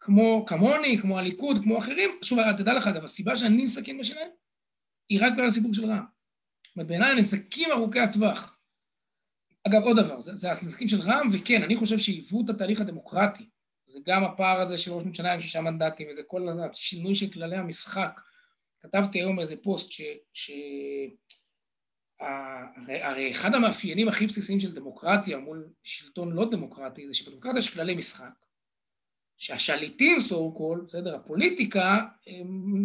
[0.00, 4.30] כמו כמוני, כמו הליכוד, כמו אחרים, שוב, תדע לך, אגב, הסיבה שאני עם סכין בשיניים,
[5.08, 6.04] היא רק בגלל הסיפור של רע"מ.
[6.66, 8.58] זאת אומרת, בעיניי הנזקים ארוכי הטווח.
[9.68, 13.48] אגב, עוד דבר, זה, זה הנזקים של רע"מ, וכן, אני חושב שעיוות התהליך הדמוקרטי,
[13.86, 17.56] זה גם הפער הזה של ראש ממשלה עם שישה מנדטים, וזה כל השינוי של כללי
[17.56, 18.20] המשחק.
[18.82, 20.02] כתבתי היום באיזה פוסט ש...
[20.34, 20.50] ש...
[22.20, 27.94] הרי, אחד המאפיינים הכי בסיסיים של דמוקרטיה מול שלטון לא דמוקרטי זה שבדמוקרטיה יש כללי
[27.94, 28.44] משחק,
[29.36, 31.98] שהשליטים, so called, בסדר, הפוליטיקה,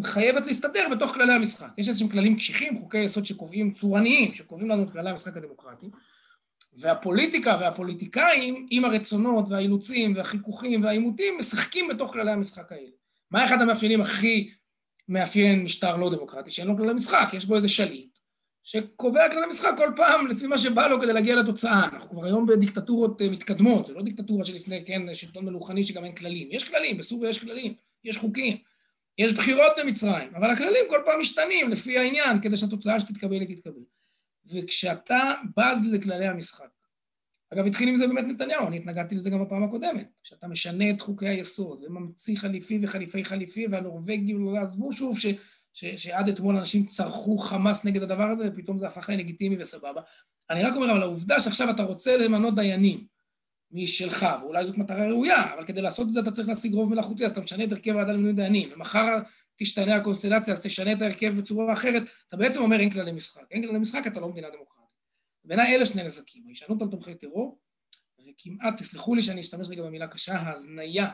[0.03, 1.67] חייבת להסתדר בתוך כללי המשחק.
[1.77, 5.87] יש איזשהם כללים קשיחים, חוקי יסוד שקובעים, צורניים, שקובעים לנו את כללי המשחק הדמוקרטי,
[6.77, 12.89] והפוליטיקה והפוליטיקאים, עם הרצונות והאילוצים והחיכוכים והעימותים, משחקים בתוך כללי המשחק האלה.
[13.31, 14.51] מה אחד המאפיינים הכי
[15.09, 16.51] מאפיין משטר לא דמוקרטי?
[16.51, 18.14] שאין לו כללי משחק, יש בו איזה שליט.
[18.65, 21.85] שקובע כללי משחק כל פעם לפי מה שבא לו כדי להגיע לתוצאה.
[21.93, 26.15] אנחנו כבר היום בדיקטטורות אה, מתקדמות, זה לא דיקטטורה שלפני, כן, שלטון מלוכני שגם אין
[26.15, 26.47] כללים.
[26.51, 28.57] יש כללים, בסוריה יש כללים, יש חוקים,
[29.17, 33.83] יש בחירות במצרים, אבל הכללים כל פעם משתנים לפי העניין, כדי שהתוצאה שתתקבל היא תתקבל.
[34.45, 36.69] וכשאתה בז לכללי המשחק,
[37.53, 41.01] אגב, התחיל עם זה באמת נתניהו, אני התנגדתי לזה גם בפעם הקודמת, כשאתה משנה את
[41.01, 45.25] חוקי היסוד וממציא חליפי וחליפי חליפי והנורבגים לא עזבו שוב ש...
[45.75, 50.01] ש, שעד אתמול אנשים צרחו חמאס נגד הדבר הזה, ופתאום זה הפך ללגיטימי וסבבה.
[50.49, 53.07] אני רק אומר, אבל העובדה שעכשיו אתה רוצה למנות דיינים
[53.71, 57.25] משלך, ואולי זאת מטרה ראויה, אבל כדי לעשות את זה אתה צריך להשיג רוב מלאכותי,
[57.25, 59.19] אז אתה משנה את הרכב הוועדה למינוי דיינים, ומחר
[59.57, 63.41] תשתנה הקונסטלציה, אז תשנה את ההרכב בצורה אחרת, אתה בעצם אומר אין כללי משחק.
[63.51, 64.75] אין כללי משחק, אתה לא מדינה דמוקרטית.
[65.45, 67.59] בעיניי אלה שני נזקים, ההישענות על תומכי טרור,
[68.27, 71.07] וכמעט, תסלחו לי שאני אשתמש רגע במילה קשה, ההזניה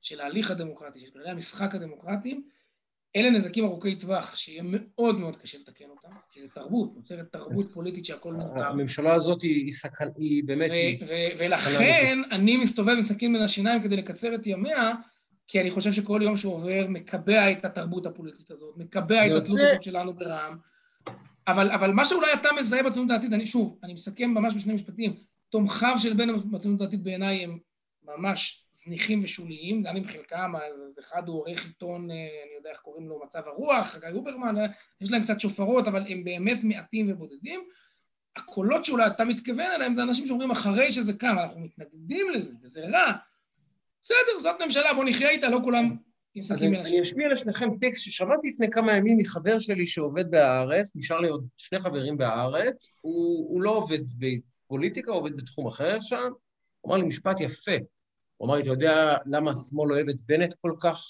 [0.00, 2.48] של ההליך הדמוקרטי, של כללי המשחק הדמוקרטיים,
[3.16, 7.72] אלה נזקים ארוכי טווח שיהיה מאוד מאוד קשה לתקן אותם, כי זה תרבות, נוצרת תרבות
[7.72, 8.66] פוליטית שהכל מותר.
[8.66, 10.70] הממשלה הזאת היא, סכן, היא באמת...
[11.38, 14.92] ולכן אני מסתובב עם סכין בין השיניים כדי לקצר את ימיה,
[15.48, 19.82] כי אני חושב שכל יום שעובר מקבע את התרבות הפוליטית הזאת, מקבע את התלות הזאת
[19.82, 20.56] שלנו ברע"מ.
[21.48, 25.16] אבל, אבל מה שאולי אתה מזהה בציונות הדתית, אני שוב, אני מסכם ממש בשני משפטים,
[25.50, 27.58] תומכיו של בן בציונות הדתית בעיניי הם
[28.06, 32.80] ממש זניחים ושוליים, גם אם חלקם, אז אחד הוא עורך עיתון, אה, אני יודע איך
[32.80, 34.66] קוראים לו, מצב הרוח, גיא אוברמן, אה,
[35.00, 37.60] יש להם קצת שופרות, אבל הם באמת מעטים ובודדים.
[38.36, 42.86] הקולות שאולי אתה מתכוון אליהם זה אנשים שאומרים אחרי שזה קם, אנחנו מתנגדים לזה, וזה
[42.88, 43.12] רע.
[44.02, 45.84] בסדר, זאת ממשלה, בוא נחיה איתה, לא כולם
[46.50, 51.28] אז אני אשמיע לשניכם טקסט ששמעתי לפני כמה ימים מחבר שלי שעובד בהארץ, נשאר לי
[51.28, 56.28] עוד שני חברים בהארץ, הוא, הוא לא עובד בפוליטיקה, הוא עובד בתחום אחר שם,
[56.80, 57.72] הוא אמר לי משפט יפה,
[58.36, 61.00] הוא אמר לי, אתה יודע למה השמאל אוהב את בנט כל כך?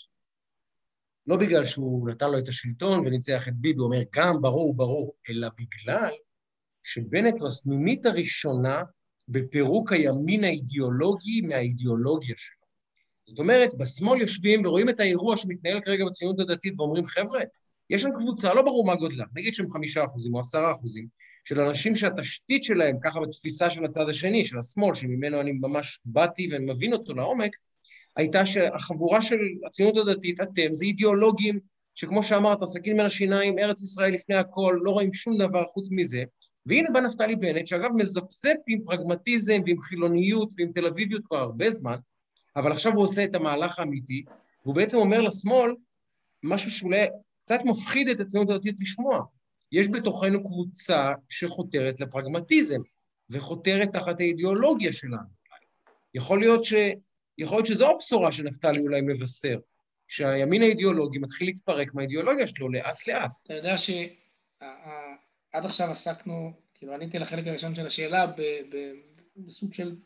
[1.27, 5.14] לא בגלל שהוא נתן לו את השלטון וניצח את ביבי, הוא אומר, גם ברור, ברור,
[5.31, 6.12] אלא בגלל
[6.85, 8.83] שבנט הוא הסנונית הראשונה
[9.29, 12.66] בפירוק הימין האידיאולוגי מהאידיאולוגיה שלו.
[13.27, 17.41] זאת אומרת, בשמאל יושבים ורואים את האירוע שמתנהל כרגע בציונות הדתית ואומרים, חבר'ה,
[17.91, 21.09] יש שם קבוצה, לא ברור מה גודלה, נגיד שהם חמישה אחוזים או עשרה אחוזים,
[21.49, 26.49] של אנשים שהתשתית שלהם, ככה בתפיסה של הצד השני, של השמאל, שממנו אני ממש באתי
[26.53, 27.57] ואני מבין אותו לעומק,
[28.16, 31.61] הייתה שהחבורה של הציונות הדתית, אתם, זה אידיאולוגים
[31.94, 36.22] שכמו שאמרת, סכין בין השיניים, ארץ ישראל לפני הכל, לא רואים שום דבר חוץ מזה.
[36.66, 41.70] והנה בא נפתלי בנט, שאגב מזפזפ עם פרגמטיזם ועם חילוניות ועם תל אביביות כבר הרבה
[41.70, 41.97] זמן,
[42.57, 44.24] אבל עכשיו הוא עושה את המהלך האמיתי,
[44.64, 45.74] והוא בעצם אומר לשמאל
[46.42, 47.07] משהו שאולי
[47.44, 49.36] קצת מפחיד את הציונות הדתית לשמוע.
[49.72, 52.80] יש בתוכנו קבוצה שחותרת לפרגמטיזם,
[53.30, 55.36] וחותרת תחת האידיאולוגיה שלנו.
[56.14, 56.74] יכול להיות, ש...
[57.38, 59.58] יכול להיות שזו הבשורה שנפתלי אולי מבשר,
[60.08, 63.30] שהימין האידיאולוגי מתחיל להתפרק מהאידיאולוגיה שלו לאט-לאט.
[63.44, 68.32] אתה יודע שעד עכשיו עסקנו, כאילו עניתי לחלק הראשון של השאלה
[69.36, 69.96] בסוג של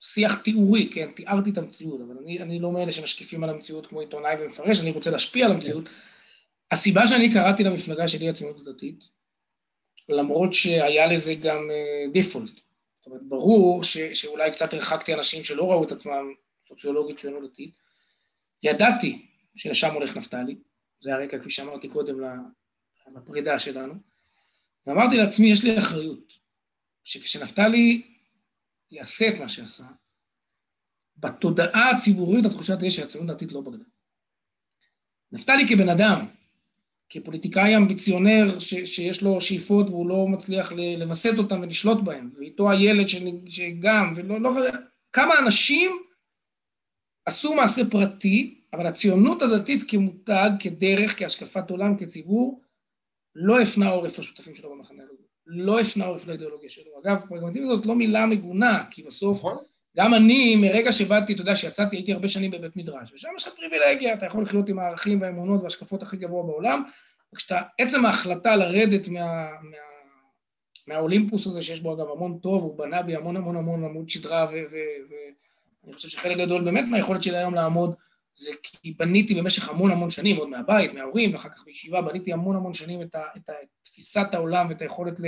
[0.00, 4.00] שיח תיאורי, כן, תיארתי את המציאות, אבל אני, אני לא מאלה שמשקיפים על המציאות כמו
[4.00, 5.88] עיתונאי ומפרש, אני רוצה להשפיע על המציאות.
[6.70, 9.04] הסיבה שאני קראתי למפלגה שלי, הציונות הדתית,
[10.08, 11.58] למרות שהיה לזה גם
[12.12, 12.60] דיפולט, uh,
[12.98, 17.76] זאת אומרת, ברור ש, שאולי קצת הרחקתי אנשים שלא ראו את עצמם סוציולוגית ציונות דתית,
[18.62, 20.56] ידעתי שלשם הולך נפתלי,
[21.00, 22.16] זה הרקע, כפי שאמרתי קודם,
[23.16, 23.94] לפרידה שלנו,
[24.86, 26.32] ואמרתי לעצמי, יש לי אחריות,
[27.04, 28.02] שכשנפתלי
[28.90, 29.84] יעשה את מה שעשה,
[31.16, 33.84] בתודעה הציבורית התחושה תהיה שהציונות הדתית לא בגדה.
[35.32, 36.26] נפתלי כבן אדם,
[37.10, 43.06] כפוליטיקאי אמביציונר ש, שיש לו שאיפות והוא לא מצליח לווסת אותם ולשלוט בהם, ואיתו הילד
[43.48, 44.50] שגם, ולא, לא,
[45.12, 45.90] כמה אנשים
[47.26, 52.62] עשו מעשה פרטי, אבל הציונות הדתית כמותג, כדרך, כהשקפת עולם, כציבור,
[53.34, 55.22] לא הפנה עורף לשותפים שלו במחנה הלאומי.
[55.46, 56.92] לא הפנה עורף לאידיאולוגיה שלו.
[57.04, 59.56] אגב, פרגמטיביות זאת לא מילה מגונה, כי בסוף, נכון.
[59.96, 63.54] גם אני, מרגע שבאתי, אתה יודע, שיצאתי, הייתי הרבה שנים בבית מדרש, ושם יש לך
[63.54, 66.82] פריבילגיה, אתה יכול לחיות עם הערכים והאמונות וההשקפות הכי גבוה בעולם,
[67.34, 69.20] וכשאתה, עצם ההחלטה לרדת מה,
[69.62, 69.76] מה,
[70.88, 74.46] מהאולימפוס הזה, שיש בו אגב המון טוב, הוא בנה בי המון המון המון עמוד שדרה,
[74.50, 77.94] ואני חושב שחלק גדול באמת מהיכולת שלי היום לעמוד,
[78.34, 82.56] זה כי בניתי במשך המון המון שנים, עוד מהבית, מההורים, ואחר כך בישיבה, בניתי המון
[82.56, 85.24] המון שנים את, ה, את, ה, את תפיסת העולם ואת היכולת ל...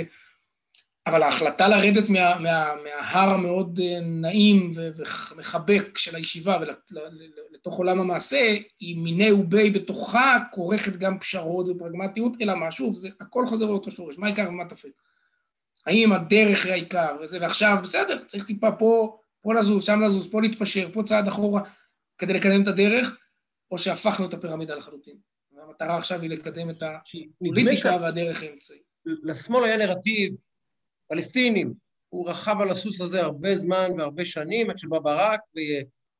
[1.07, 6.59] אבל ההחלטה לרדת מה, מה, מההר המאוד אה, נעים ומחבק של הישיבה
[7.51, 13.09] ולתוך עולם המעשה, היא מיני ובי בתוכה כורכת גם פשרות ופרגמטיות, אלא מה, שוב, זה
[13.19, 14.89] הכל חוזר לאותו שורש, מה העיקר ומה טפל.
[15.85, 20.41] האם הדרך היא העיקר וזה, ועכשיו, בסדר, צריך טיפה פה, פה לזוז, שם לזוז, פה
[20.41, 21.61] להתפשר, פה צעד אחורה,
[22.17, 23.17] כדי לקדם את הדרך,
[23.71, 25.15] או שהפכנו את הפירמידה לחלוטין.
[25.51, 28.91] והמטרה עכשיו היא לקדם את הפוליטיקה והדרך האמצעית.
[29.05, 30.33] לשמאל היה נרטיב
[31.11, 31.71] פלסטינים.
[32.09, 35.39] הוא רכב על הסוס הזה הרבה זמן והרבה שנים, עד שבא ברק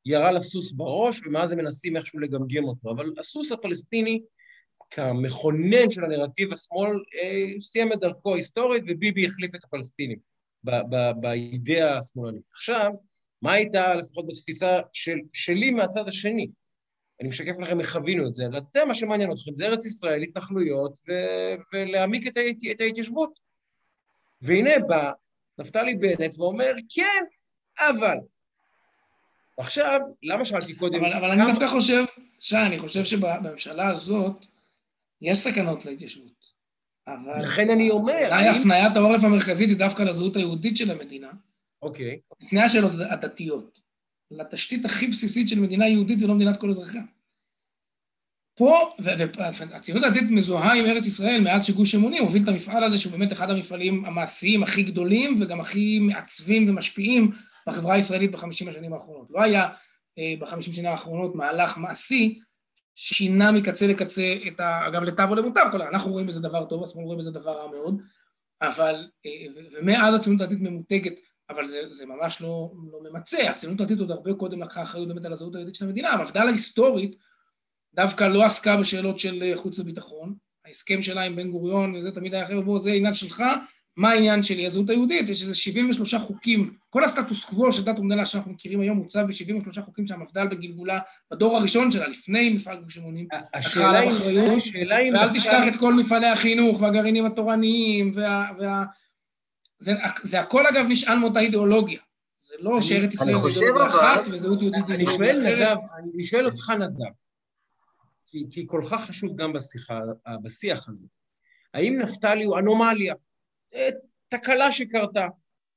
[0.06, 2.90] וירה לסוס בראש, ומאז הם מנסים איכשהו לגמגם אותו.
[2.90, 4.22] אבל הסוס הפלסטיני,
[4.90, 10.18] כמכונן של הנרטיב השמאל, אה, סיים את דרכו ההיסטורית, וביבי החליף את הפלסטינים
[11.20, 12.42] באידאה השמאלנית.
[12.52, 12.90] עכשיו,
[13.42, 16.50] מה הייתה, לפחות בתפיסה של, שלי מהצד השני?
[17.20, 18.44] אני משקף לכם איך חווינו את זה.
[18.58, 21.12] אתם, מה שמעניין אתכם זה ארץ ישראל, התנחלויות, ו...
[21.72, 22.56] ולהעמיק את, ההת...
[22.70, 23.51] את ההתיישבות.
[24.42, 25.10] והנה בא
[25.58, 27.24] נפתלי בנט ואומר, כן,
[27.80, 28.16] אבל.
[29.58, 31.04] עכשיו, למה שאלתי קודם?
[31.04, 31.30] אבל, אבל.
[31.30, 32.04] אני דווקא חושב,
[32.40, 34.46] שי, אני חושב שבממשלה הזאת
[35.20, 36.52] יש סכנות להתיישבות.
[37.06, 37.42] אבל...
[37.42, 38.24] לכן אני אומר...
[38.24, 38.54] אולי האם...
[38.54, 41.30] הפניית העורף המרכזית היא דווקא לזהות היהודית של המדינה.
[41.82, 42.20] אוקיי.
[42.40, 43.80] לפני השאלות הדתיות.
[44.30, 47.02] לתשתית הכי בסיסית של מדינה יהודית ולא מדינת כל אזרחיה.
[48.62, 53.12] פה, והציונות הדתית מזוהה עם ארץ ישראל מאז שגוש אמוני הוביל את המפעל הזה, שהוא
[53.12, 57.30] באמת אחד המפעלים המעשיים הכי גדולים וגם הכי מעצבים ומשפיעים
[57.66, 59.26] בחברה הישראלית בחמישים השנים האחרונות.
[59.30, 59.68] לא היה
[60.18, 62.40] אה, בחמישים שנה האחרונות מהלך מעשי
[62.94, 64.86] ששינה מקצה לקצה את ה...
[64.86, 68.02] אגב, לטב או למוטב, אנחנו רואים בזה דבר טוב, השמאל רואים בזה דבר רע מאוד,
[68.62, 69.30] אבל, אה,
[69.78, 71.12] ומאז הציונות הדתית ממותגת,
[71.50, 75.24] אבל זה, זה ממש לא, לא ממצה, הציונות הדתית עוד הרבה קודם לקחה אחריות באמת
[75.24, 77.16] על הזהות היהודית של המדינה, המפד"ל ההיסטורית
[77.94, 80.34] דווקא לא עסקה בשאלות של אה, חוץ וביטחון,
[80.66, 83.42] ההסכם שלה עם בן גוריון וזה תמיד היה אחר, בוא זה עניין שלך,
[83.96, 88.26] מה העניין שלי, הזהות היהודית, יש איזה 73 חוקים, כל הסטטוס קוו של דת ומדינה
[88.26, 90.98] שאנחנו מכירים היום מוצב ב-73 חוקים שהמפד"ל בגלגולה,
[91.30, 94.62] בדור הראשון שלה, לפני מפעל גוש אמונים, לקחה עליו אחריות,
[95.12, 98.84] ואל תשכח את כל מפעלי החינוך והגרעינים התורניים, וה, וה...
[99.78, 99.92] זה,
[100.22, 102.00] זה הכל אגב נשען מאותה אידיאולוגיה,
[102.40, 105.78] זה לא שארץ ישראל זה אידיאולוגיה אחת וזהות יהודית אידיאולוגיה אחרת.
[106.14, 107.12] אני שואל אותך נדב,
[108.32, 110.00] כי, כי כל כך חשוב גם בשיחה,
[110.42, 111.06] בשיח הזה.
[111.74, 113.14] האם נפתלי הוא אנומליה?
[113.74, 113.88] אה,
[114.28, 115.28] תקלה שקרתה.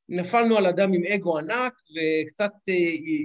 [0.10, 2.73] נפלנו על אדם עם אגו ענק וקצת אה,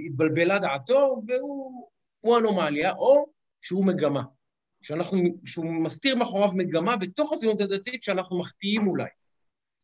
[0.05, 3.25] התבלבלה דעתו, והוא אנומליה, או
[3.61, 4.23] שהוא מגמה.
[4.81, 9.09] שאנחנו, שהוא מסתיר מאחוריו מגמה בתוך הציונות הדתית שאנחנו מחטיאים אולי.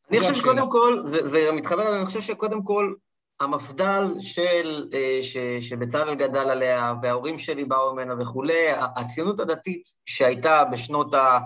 [0.09, 2.93] אני חושב שקודם כל, זה, זה מתחבר, אני חושב שקודם כל,
[3.39, 10.64] המפד"ל של, אה, ש, שבצלאל גדל עליה, וההורים שלי באו ממנה וכולי, הציונות הדתית שהייתה
[10.72, 11.39] בשנות ה...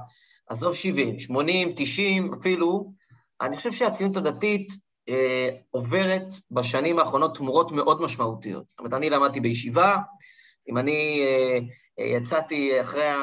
[0.52, 2.94] עזוב 70, 80, 90 אפילו,
[3.42, 4.74] אני חושב שהציונות הדתית
[5.10, 8.70] אה, עוברת בשנים האחרונות תמורות מאוד משמעותיות.
[8.70, 9.98] זאת אומרת, אני למדתי בישיבה,
[10.70, 11.60] אם אני אה,
[12.00, 13.16] אה, יצאתי אחרי, ה,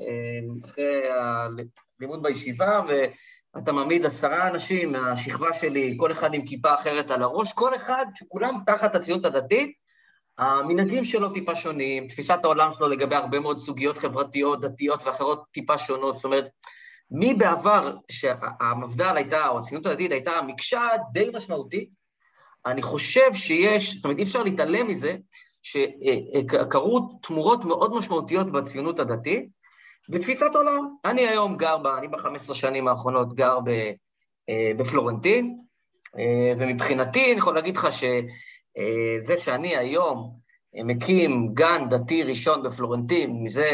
[0.00, 1.00] אה, אחרי
[2.00, 2.80] הלימוד בישיבה,
[3.54, 8.06] ואתה מעמיד עשרה אנשים מהשכבה שלי, כל אחד עם כיפה אחרת על הראש, כל אחד,
[8.14, 9.72] שכולם תחת הציונות הדתית,
[10.38, 15.78] המנהגים שלו טיפה שונים, תפיסת העולם שלו לגבי הרבה מאוד סוגיות חברתיות, דתיות ואחרות טיפה
[15.78, 16.46] שונות, זאת אומרת,
[17.10, 21.90] מי בעבר, שהמפד"ל הייתה, או הציונות הדתית הייתה מקשה די משמעותית,
[22.66, 25.16] אני חושב שיש, זאת אומרת, אי אפשר להתעלם מזה,
[25.62, 29.48] שקרו תמורות מאוד משמעותיות בציונות הדתית,
[30.08, 30.96] בתפיסת עולם.
[31.04, 33.68] אני היום גר, ב, אני ב-15 שנים האחרונות גר ב,
[34.48, 35.58] אה, בפלורנטין,
[36.18, 40.43] אה, ומבחינתי אני יכול להגיד לך שזה אה, שאני היום
[40.74, 43.68] מקים גן דתי ראשון בפלורנטין מזה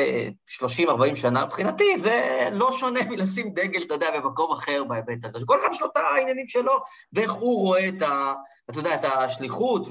[0.61, 5.41] 30-40 שנה, מבחינתי זה לא שונה מלשים דגל, אתה יודע, במקום אחר בהיבט הזה.
[5.41, 6.73] שכל אחד יש לו את העניינים שלו,
[7.13, 8.35] ואיך הוא רואה את ה...
[8.71, 9.89] אתה יודע, את השליחות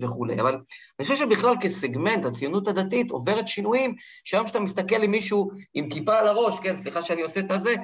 [0.00, 0.40] וכולי.
[0.40, 0.52] אבל
[0.98, 6.18] אני חושב שבכלל כסגמנט, הציונות הדתית עוברת שינויים, שהיום כשאתה מסתכל עם מישהו עם כיפה
[6.18, 7.74] על הראש, כן, סליחה שאני עושה את הזה,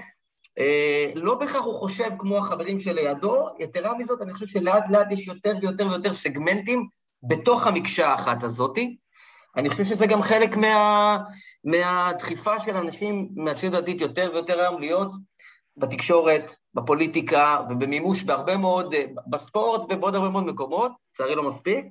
[0.58, 5.28] אה, לא בהכרח הוא חושב כמו החברים שלידו, יתרה מזאת, אני חושב שלאט לאט יש
[5.28, 6.88] יותר ויותר ויותר סגמנטים
[7.22, 8.96] בתוך המקשה האחת הזאתי.
[9.56, 11.18] אני חושב שזה גם חלק מה,
[11.64, 15.14] מהדחיפה של אנשים מהציונות הדתית יותר ויותר היום להיות
[15.76, 18.94] בתקשורת, בפוליטיקה ובמימוש בהרבה מאוד,
[19.26, 21.84] בספורט ובעוד הרבה מאוד מקומות, לצערי לא מספיק.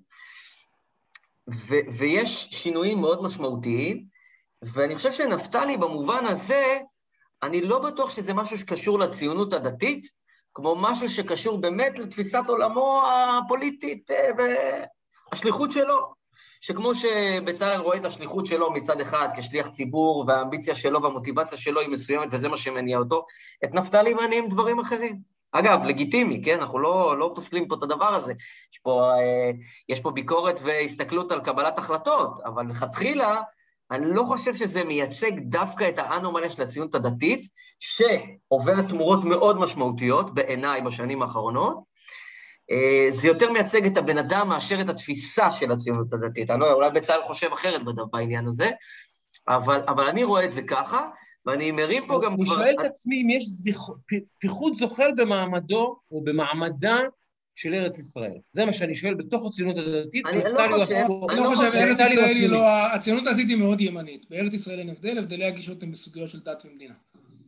[1.53, 4.05] ו, ויש שינויים מאוד משמעותיים,
[4.61, 6.79] ואני חושב שנפתלי במובן הזה,
[7.43, 10.05] אני לא בטוח שזה משהו שקשור לציונות הדתית,
[10.53, 13.03] כמו משהו שקשור באמת לתפיסת עולמו
[13.45, 14.83] הפוליטית אה,
[15.35, 16.13] השליחות שלו,
[16.61, 21.89] שכמו שבצלאל רואה את השליחות שלו מצד אחד כשליח ציבור, והאמביציה שלו והמוטיבציה שלו היא
[21.89, 23.25] מסוימת וזה מה שמניע אותו,
[23.65, 25.19] את נפתלי מעניינים דברים אחרים.
[25.51, 26.59] אגב, לגיטימי, כן?
[26.59, 28.33] אנחנו לא, לא פוסלים פה את הדבר הזה.
[28.73, 29.51] יש פה, אה,
[29.89, 33.41] יש פה ביקורת והסתכלות על קבלת החלטות, אבל לכתחילה,
[33.91, 37.47] אני לא חושב שזה מייצג דווקא את האנומליה של הציונות הדתית,
[37.79, 41.94] שעוברת תמורות מאוד משמעותיות בעיניי בשנים האחרונות,
[43.11, 46.51] זה יותר מייצג את הבן אדם מאשר את התפיסה של הציונות הדתית.
[46.51, 47.81] אני לא יודע, אולי בצלאל חושב אחרת
[48.11, 48.69] בעניין הזה,
[49.47, 51.07] אבל, אבל אני רואה את זה ככה,
[51.45, 52.55] ואני מרים פה גם אני כבר...
[52.55, 53.79] שואל את עצמי אם יש זיכ...
[54.39, 56.97] פיחות זוחל במעמדו או במעמדה
[57.55, 58.37] של ארץ ישראל.
[58.51, 60.25] זה מה שאני שואל בתוך הציונות הדתית.
[60.25, 62.65] אני לא חושב, אני לא חושב, ארץ ישראל היא לא...
[62.93, 64.25] הציונות הדתית היא מאוד ימנית.
[64.29, 66.93] בארץ ישראל אין הבדל, הבדלי הגישות הם בסוגיות של דת ומדינה.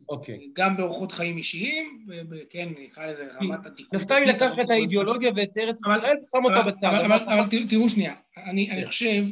[0.08, 0.50] אוקיי.
[0.52, 3.94] גם באורחות חיים אישיים, וכן, נקרא לזה רמת האדיקות.
[3.94, 6.90] נפתלי לקח את האידיאולוגיה ואת ארץ ישראל ושם אותה בצד.
[7.26, 9.24] אבל תראו שנייה, אני חושב,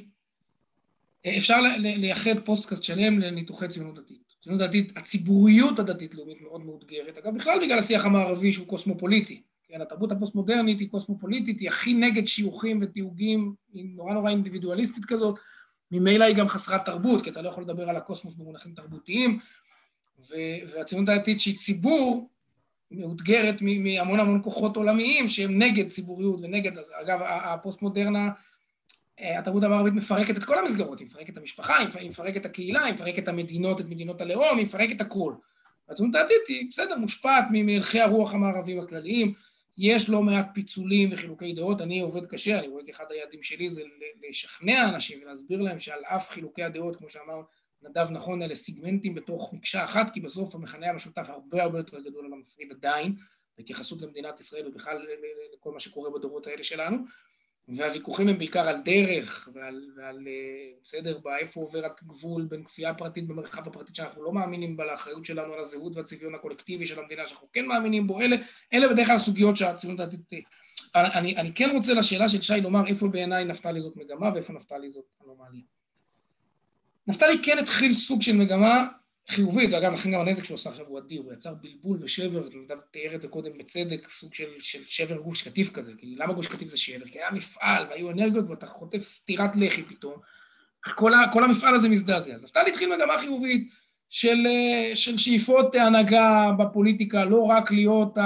[1.37, 4.27] אפשר לייחד פודקאסט שלם לניתוחי ציונות דתית.
[4.43, 7.19] ציונות דתית, הציבוריות הדתית-לאומית מאוד מאותגרת.
[7.19, 9.43] אגב, בכלל בגלל השיח המערבי שהוא קוסמופוליטי.
[9.69, 15.39] כן, התרבות הפוסט-מודרנית היא קוסמופוליטית, היא הכי נגד שיוכים ותיוגים, היא נורא נורא אינדיבידואליסטית כזאת.
[15.91, 19.39] ממילא היא גם חסרת תרבות, כי אתה לא יכול לדבר על הקוסמוס במונחים תרבותיים.
[20.69, 22.29] והציונות הדתית שהיא ציבור,
[22.91, 28.31] מאותגרת מהמון המון כוחות עולמיים שהם נגד ציבוריות ונגד, אגב, הפוסט-מודרנה,
[29.21, 32.85] אה, התרבות המערבית מפרקת את כל המסגרות, היא מפרקת את המשפחה, היא מפרקת את הקהילה,
[32.85, 35.35] היא מפרקת את המדינות, את מדינות הלאום, היא מפרקת את הכול.
[35.89, 39.35] הציונות הדתית היא, בסדר, מושפעת מהלכי הרוח המערביים הכלליים,
[39.79, 43.83] יש לא מעט פיצולים וחילוקי דעות, אני עובד קשה, אני רואה כאחד היעדים שלי זה
[44.29, 47.43] לשכנע אנשים ולהסביר להם שעל אף חילוקי הדעות, כמו שאמר
[47.83, 52.27] נדב נכון אלה סיגמנטים בתוך מקשה אחת, כי בסוף המכנה המשותף הרבה הרבה יותר גדול
[52.27, 53.17] על המפריד עדיין,
[53.59, 55.07] בהתייחסות למדינת ישראל ובכלל
[55.55, 56.97] לכל מה שקורה בדורות האלה שלנו,
[57.69, 63.27] והוויכוחים הם בעיקר על דרך ועל, ועל אה, בסדר, באיפה עובר הגבול בין כפייה פרטית
[63.27, 67.49] במרחב הפרטי שאנחנו לא מאמינים בה, לאחריות שלנו על הזהות והצביון הקולקטיבי של המדינה שאנחנו
[67.53, 68.37] כן מאמינים בו, אלה,
[68.73, 70.45] אלה בדרך כלל סוגיות שהציונות הדתית...
[70.97, 74.53] אה, אני, אני כן רוצה לשאלה של שי לומר איפה בעיניי נפתלי זאת מגמה ואיפה
[74.53, 75.63] נפתלי זאת אנומליה.
[77.09, 78.87] נפתלי כן התחיל סוג של מגמה
[79.29, 82.77] חיובית, ואגב, לכן גם הנזק שהוא עשה עכשיו הוא אדיר, הוא יצר בלבול ושבר, נדב
[82.91, 86.47] תיאר את זה קודם בצדק, סוג של, של שבר גוש קטיף כזה, כי למה גוש
[86.47, 87.07] קטיף זה שבר?
[87.07, 90.15] כי היה מפעל והיו אנרגיות ואתה חוטף סטירת לחי פתאום,
[90.95, 92.35] כל, ה, כל המפעל הזה מזדעזע.
[92.35, 93.71] אז נפתלי התחיל מגמה חיובית
[94.11, 94.47] של,
[94.95, 98.19] של שאיפות הנהגה בפוליטיקה, לא רק להיות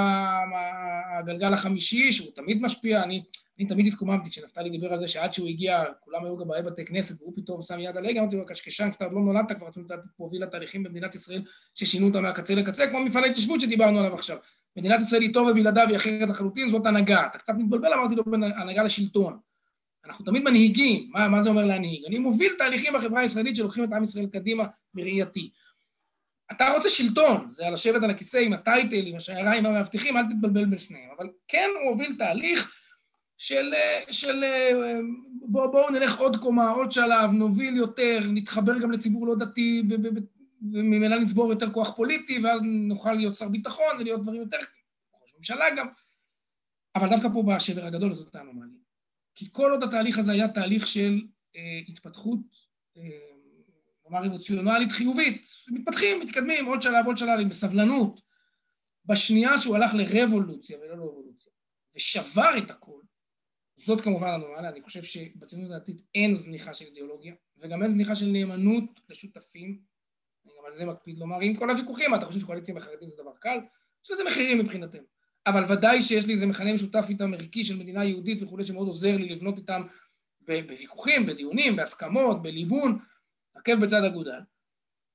[1.21, 3.23] הגלגל החמישי, שהוא תמיד משפיע, אני,
[3.59, 7.23] אני תמיד התקוממתי כשנפתלי דיבר על זה שעד שהוא הגיע, כולם היו גבאי בתי כנסת,
[7.23, 9.87] והוא פתאום שם יד על הגה, אמרתי לו, קשקשן, כשאתה עוד לא נולדת, כבר רצינו
[10.19, 11.43] להוביל לתהליכים במדינת ישראל
[11.75, 14.37] ששינו אותה מהקצה לקצה, כמו מפעל ההתיישבות שדיברנו עליו עכשיו.
[14.77, 17.27] מדינת ישראל היא טוב ובלעדיו היא אחרת לחלוטין, זאת הנהגה.
[17.27, 19.39] אתה קצת מתבלבל, אמרתי לו, בין הנהגה לשלטון.
[20.05, 22.05] אנחנו תמיד מנהיגים, מה, מה זה אומר להנהיג?
[22.07, 24.65] אני מוביל תהליכים בחברה הישראלית שלוקחים את עם ישראל קדימה
[24.95, 25.51] בראייתי.
[26.53, 30.65] אתה רוצה שלטון, זה לשבת על הכיסא עם הטייטל, עם השיירה, עם המאבטחים, אל תתבלבל
[30.65, 31.11] בין שניהם.
[31.19, 32.73] אבל כן הוא הוביל תהליך
[33.39, 33.75] של,
[34.11, 34.45] של
[35.43, 39.83] בואו בוא נלך עוד קומה, עוד שלב, נוביל יותר, נתחבר גם לציבור לא דתי,
[40.73, 44.57] וממילא נצבור יותר כוח פוליטי, ואז נוכל להיות שר ביטחון ולהיות דברים יותר,
[45.23, 45.87] ראש ממשלה גם.
[46.97, 48.81] אבל דווקא פה בשבר הגדול זאת האנומליה.
[49.35, 51.23] כי כל עוד התהליך הזה היה תהליך של
[51.57, 52.41] אה, התפתחות,
[52.97, 53.03] אה,
[54.11, 58.21] נאמר אבוציונלית חיובית, מתפתחים, מתקדמים, עוד שלב, עוד שלב, בסבלנות.
[59.05, 61.53] בשנייה שהוא הלך לרבולוציה ולא לאבולוציה,
[61.97, 63.01] ושבר את הכל,
[63.77, 68.27] זאת כמובן אנומליה, אני חושב שבציונות הדתית אין זניחה של אידיאולוגיה, וגם אין זניחה של
[68.27, 69.81] נאמנות לשותפים,
[70.45, 73.33] אני גם על זה מקפיד לומר, עם כל הוויכוחים, אתה חושב שקואליציה בחרדים זה דבר
[73.41, 73.59] קל?
[74.05, 75.03] יש לזה מחירים מבחינתנו.
[75.47, 79.17] אבל ודאי שיש לי איזה מכנה משותף איתם ערכי של מדינה יהודית וכולי, שמאוד עוזר
[79.17, 79.83] לי לבנות איתם
[80.41, 82.99] בוויכוחים, בדיונים, בהסכמות, בליבון,
[83.61, 84.41] עקב בצד אגודל.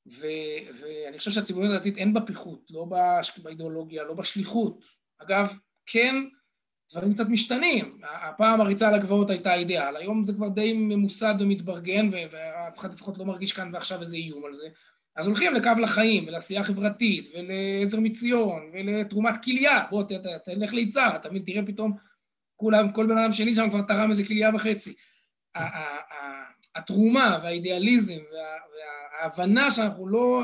[0.08, 2.88] ו- ואני חושב שהציבוריות הדתית אין בה פיחות, לא
[3.44, 4.84] באידיאולוגיה, לא בשליחות.
[5.18, 5.54] אגב,
[5.86, 6.16] כן,
[6.92, 8.02] דברים קצת משתנים.
[8.22, 13.18] הפעם הריצה על הגבעות הייתה אידיאל, היום זה כבר די ממוסד ומתברגן, ואף אחד לפחות
[13.18, 14.68] לא מרגיש כאן ועכשיו איזה איום על זה.
[15.16, 19.86] אז הולכים לקו לחיים, ולעשייה חברתית, ולעזר מציון, ולתרומת כליה.
[19.90, 20.04] בוא,
[20.46, 21.98] תלך ליצהר, תמיד תראה פתאום,
[22.56, 24.94] כולם, כל בן אדם שני שם כבר תרם איזה כליה וחצי.
[26.76, 28.20] התרומה והאידיאליזם
[29.22, 30.44] וההבנה שאנחנו לא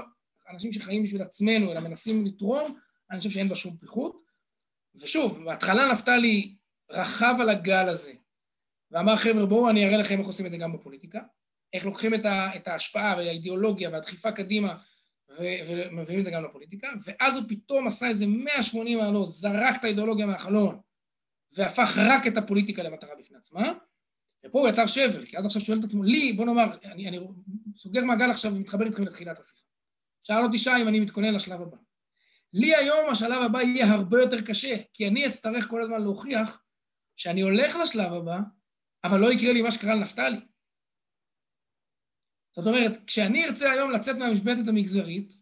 [0.49, 2.77] אנשים שחיים בשביל עצמנו, אלא מנסים לתרום,
[3.11, 4.21] אני חושב שאין בה שום פיחות.
[4.95, 6.55] ושוב, בהתחלה נפתלי
[6.91, 8.13] רכב על הגל הזה,
[8.91, 11.19] ואמר, חבר'ה, בואו אני אראה לכם איך עושים את זה גם בפוליטיקה.
[11.73, 14.77] איך לוקחים את, ה, את ההשפעה והאידיאולוגיה והדחיפה קדימה
[15.39, 20.25] ומביאים את זה גם לפוליטיקה, ואז הוא פתאום עשה איזה 180 מעלות, זרק את האידיאולוגיה
[20.25, 20.79] מהחלון,
[21.55, 23.73] והפך רק את הפוליטיקה למטרה בפני עצמה,
[24.45, 27.19] ופה הוא יצר שבר, כי עד עכשיו שואל את עצמו, לי, בוא נאמר, אני, אני
[27.75, 29.61] סוגר מעגל עכשיו ומתחבר איתכם לתחילת השיחה.
[30.23, 31.77] שאל אותי שי אם אני מתכונן לשלב הבא.
[32.53, 36.63] לי היום השלב הבא יהיה הרבה יותר קשה, כי אני אצטרך כל הזמן להוכיח
[37.15, 38.39] שאני הולך לשלב הבא,
[39.03, 40.39] אבל לא יקרה לי מה שקרה לנפתלי.
[42.55, 45.40] זאת אומרת, כשאני ארצה היום לצאת מהמשבצת המגזרית,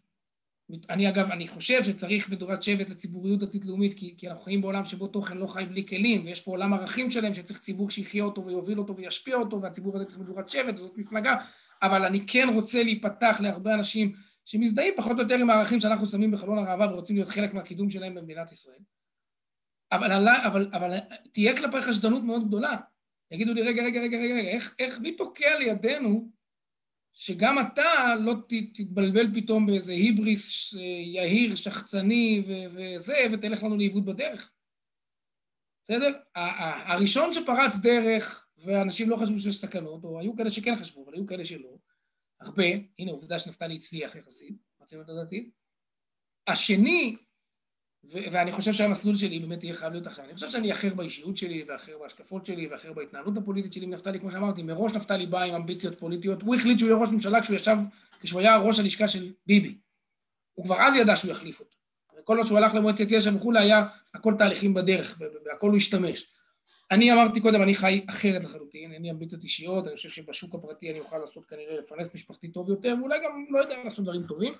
[0.90, 5.06] אני אגב, אני חושב שצריך מדורת שבט לציבוריות דתית-לאומית, כי, כי אנחנו חיים בעולם שבו
[5.06, 8.78] תוכן לא חי בלי כלים, ויש פה עולם ערכים שלם שצריך ציבור שיחיה אותו ויוביל
[8.78, 11.36] אותו וישפיע אותו, והציבור הזה צריך מדורת שבט, וזאת מפלגה,
[11.82, 14.12] אבל אני כן רוצה להיפתח להרבה אנשים
[14.44, 18.14] שמזדהים פחות או יותר עם הערכים שאנחנו שמים בחלון הראווה ורוצים להיות חלק מהקידום שלהם
[18.14, 18.78] במדינת ישראל.
[19.92, 20.98] אבל, אבל, אבל, אבל
[21.32, 22.76] תהיה כלפי חשדנות מאוד גדולה.
[23.30, 26.28] יגידו לי, רגע, רגע, רגע, רגע, איך, איך מי תוקע לידינו
[27.12, 28.34] שגם אתה לא
[28.74, 30.72] תתבלבל פתאום באיזה היבריס
[31.14, 34.52] יהיר, שחצני וזה, ותלך לנו לאיבוד בדרך.
[35.84, 36.20] בסדר?
[36.34, 41.26] הראשון שפרץ דרך, ואנשים לא חשבו שיש סכנות, או היו כאלה שכן חשבו, אבל היו
[41.26, 41.78] כאלה שלא,
[42.40, 42.64] הרבה,
[42.98, 45.50] הנה עובדה שנפתלי הצליח יחסית, בציונות הדתית.
[46.46, 47.16] השני,
[48.04, 50.24] ואני חושב שהמסלול שלי באמת יהיה חייב להיות אחר.
[50.24, 54.20] אני חושב שאני אחר באישיות שלי, ואחר בהשקפות שלי, ואחר בהתנהלות הפוליטית שלי עם נפתלי,
[54.20, 56.42] כמו שאמרתי, מראש נפתלי בא עם אמביציות פוליטיות.
[56.42, 57.76] הוא החליט שהוא יהיה ראש ממשלה כשהוא ישב,
[58.20, 59.78] כשהוא היה ראש הלשכה של ביבי.
[60.54, 61.76] הוא כבר אז ידע שהוא יחליף אותו.
[62.18, 66.32] וכל עוד שהוא הלך למועצת יש"ע וכולי, היה הכל תהליכים בדרך, בהכל הוא השתמש.
[66.90, 70.90] אני אמרתי קודם, אני חי אחרת לחלוטין, אין לי אמביציות אישיות, אני חושב שבשוק הפרטי
[70.90, 74.54] אני אוכל לעשות כנראה לפרנס משפחתי טוב יותר, ואולי גם, לא יודע, לעשות דברים טובים.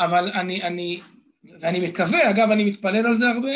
[0.00, 1.00] אבל אני, אני
[1.44, 3.52] ואני מקווה, אגב, אני מתפלל על זה הרבה,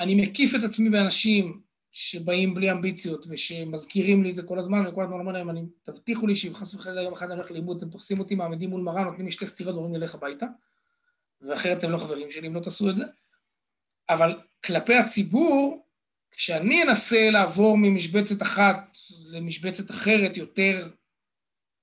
[0.00, 1.60] אני מקיף את עצמי באנשים
[1.92, 6.26] שבאים בלי אמביציות ושמזכירים לי את זה כל הזמן, וכל הזמן אומר להם, אני, תבטיחו
[6.26, 9.04] לי שאם חס וחלילה יום אחד אני הולך לאיבוד, אתם תופסים אותי, מעמידים מול מראה,
[9.04, 10.46] נותנים לי שתי סטירות ואומרים לי לך הביתה,
[11.40, 13.04] ואחרת אתם לא חברים שלי אם לא תעשו את זה.
[14.08, 15.86] אבל כלפי הציבור,
[16.30, 20.88] כשאני אנסה לעבור ממשבצת אחת למשבצת אחרת, יותר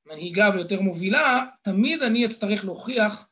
[0.06, 3.29] מנהיגה ויותר מובילה, תמיד אני אצטרך להוכיח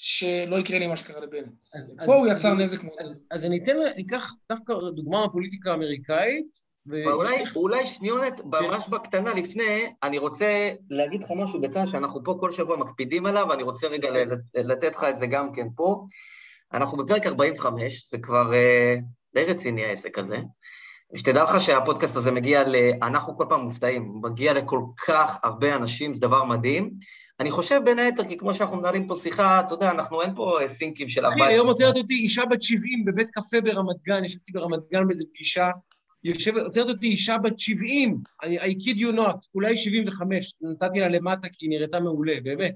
[0.00, 1.52] שלא יקרה לי מה שקרה לבנט.
[2.06, 2.98] פה הוא יצר נזק מאוד.
[3.30, 6.68] אז אני אתן, אני אקח דווקא דוגמה מהפוליטיקה האמריקאית,
[7.56, 12.76] אולי שניונת, ממש בקטנה לפני, אני רוצה להגיד לך משהו, בצד שאנחנו פה כל שבוע
[12.76, 14.08] מקפידים עליו, ואני רוצה רגע
[14.54, 16.04] לתת לך את זה גם כן פה.
[16.72, 18.96] אנחנו בפרק 45, זה כבר אה,
[19.34, 20.38] די רציני העסק הזה.
[21.14, 22.74] ושתדע לך שהפודקאסט הזה מגיע ל...
[23.02, 26.90] אנחנו כל פעם מופתעים, מגיע לכל כך הרבה אנשים, זה דבר מדהים.
[27.40, 30.58] אני חושב בין היתר, כי כמו שאנחנו מנהלים פה שיחה, אתה יודע, אנחנו אין פה
[30.66, 31.46] סינקים של 14...
[31.46, 35.24] אחי, היום עוצרת אותי אישה בת 70 בבית קפה ברמת גן, ישבתי ברמת גן באיזו
[35.34, 35.70] פגישה,
[36.24, 41.08] יושבת, עוצרת אותי אישה בת 70, I, I kid you not, אולי 75, נתתי לה
[41.08, 42.74] למטה כי היא נראתה מעולה, באמת.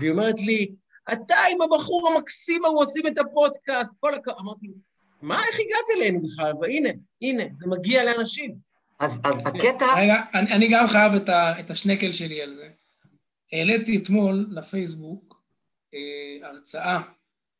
[0.00, 0.72] והיא אומרת לי,
[1.12, 4.28] אתה עם הבחור המקסים ההוא עושים את הפודקאסט, כל הכ...
[4.40, 4.66] אמרתי,
[5.22, 6.52] מה, איך הגעת אלינו בכלל?
[6.60, 6.88] והנה,
[7.22, 8.54] הנה, זה מגיע לאנשים.
[9.00, 9.86] אז, אז הקטע...
[9.96, 12.68] רגע, אני, אני גם חייב את, ה, את השנקל שלי על זה.
[13.52, 15.42] העליתי אתמול לפייסבוק
[15.94, 17.00] אה, הרצאה,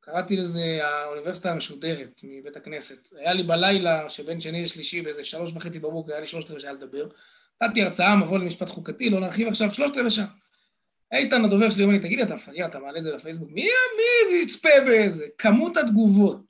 [0.00, 3.08] קראתי לזה האוניברסיטה המשודרת מבית הכנסת.
[3.16, 6.72] היה לי בלילה שבין שני לשלישי באיזה שלוש וחצי בבוקר, היה לי שלושת רבעי שעה
[6.72, 7.08] לדבר.
[7.62, 10.26] נתתי הרצאה, מבוא למשפט חוקתי, לא נרחיב עכשיו, שלושת רבעי שעה.
[11.12, 13.50] איתן הדובר שלי אומר לי, תגיד לי, אתה מפגר, אתה מעלה את זה לפייסבוק?
[13.50, 15.24] מי, מי יצפה באיזה?
[15.38, 16.40] כמות התגובות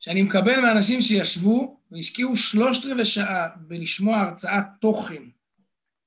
[0.00, 5.22] שאני מקבל מאנשים שישבו והשקיעו שלושת רבעי שעה בלשמוע הרצאת תוכן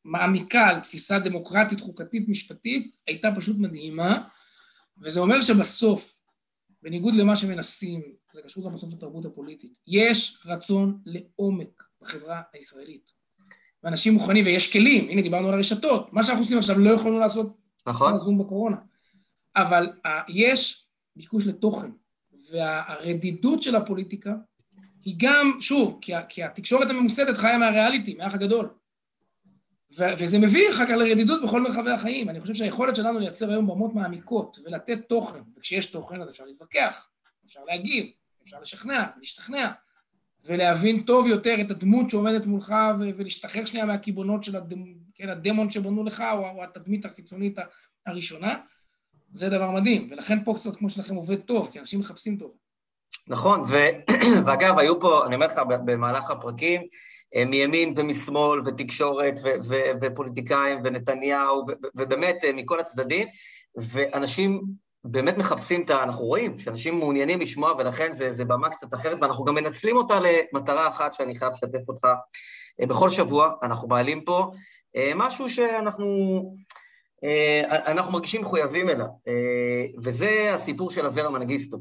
[0.06, 4.28] מעמיקה על תפיסה דמוקרטית, חוקתית, משפטית, הייתה פשוט מדהימה,
[4.98, 6.20] וזה אומר שבסוף,
[6.82, 8.02] בניגוד למה שמנסים,
[8.34, 13.12] זה קשור גם בסוף לתרבות הפוליטית, יש רצון לעומק בחברה הישראלית.
[13.84, 17.58] ואנשים מוכנים, ויש כלים, הנה דיברנו על הרשתות, מה שאנחנו עושים עכשיו לא יכולנו לעשות
[17.88, 18.18] נכון.
[18.18, 18.78] זום בקורונה.
[19.56, 21.92] אבל uh, יש ביקוש לתוכן,
[22.52, 24.34] והרדידות של הפוליטיקה
[25.06, 28.70] היא גם, שוב, כי, כי התקשורת הממוסדת חיה מהריאליטי, מהאח הגדול.
[29.98, 32.30] ו- וזה מביא אחר כך לרדידות בכל מרחבי החיים.
[32.30, 37.10] אני חושב שהיכולת שלנו לייצר היום במות מעמיקות ולתת תוכן, וכשיש תוכן אז אפשר להתווכח,
[37.46, 38.06] אפשר להגיב,
[38.44, 39.72] אפשר לשכנע, להשתכנע,
[40.46, 44.84] ולהבין טוב יותר את הדמות שעומדת מולך ו- ולהשתחרר שנייה מהקיבעונות של הדמ...
[45.16, 47.58] כן, הדמון שבנו לך, או, או התדמית החיצונית
[48.06, 48.56] הראשונה,
[49.32, 50.08] זה דבר מדהים.
[50.12, 52.52] ולכן פה קצת כמו שלכם עובד טוב, כי אנשים מחפשים טוב.
[53.28, 53.76] נכון, ו...
[54.46, 56.82] ואגב, היו פה, אני אומר לך, במהלך הפרקים,
[57.36, 63.28] מימין ומשמאל, ותקשורת, ו- ו- ופוליטיקאים, ונתניהו, ו- ובאמת אה, מכל הצדדים,
[63.76, 64.62] ואנשים
[65.04, 66.04] באמת מחפשים את ה...
[66.04, 70.20] אנחנו רואים שאנשים מעוניינים לשמוע, ולכן זה, זה במה קצת אחרת, ואנחנו גם מנצלים אותה
[70.20, 72.08] למטרה אחת שאני חייב לשתף אותך.
[72.82, 74.52] אה, בכל שבוע אנחנו מעלים פה
[75.16, 76.42] משהו שאנחנו
[77.66, 79.08] אנחנו מרגישים מחויבים אליו,
[80.04, 81.78] וזה הסיפור של אברה מנגיסטו.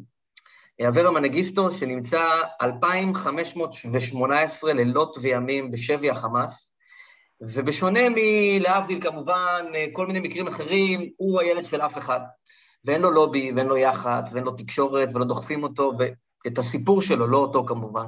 [0.80, 2.22] אברה מנגיסטו, שנמצא
[2.62, 6.74] 2,518 לילות וימים בשבי החמאס,
[7.40, 12.20] ובשונה מלהבדיל כמובן כל מיני מקרים אחרים, הוא הילד של אף אחד.
[12.84, 17.26] ואין לו לובי, ואין לו יח"צ, ואין לו תקשורת, ולא דוחפים אותו, ואת הסיפור שלו,
[17.26, 18.06] לא אותו כמובן.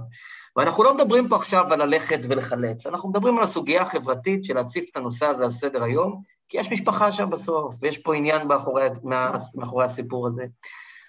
[0.57, 4.91] ואנחנו לא מדברים פה עכשיו על ללכת ולחלץ, אנחנו מדברים על הסוגיה החברתית של להציף
[4.91, 8.83] את הנושא הזה על סדר היום, כי יש משפחה שם בסוף, ויש פה עניין מאחורי,
[9.55, 10.45] מאחורי הסיפור הזה.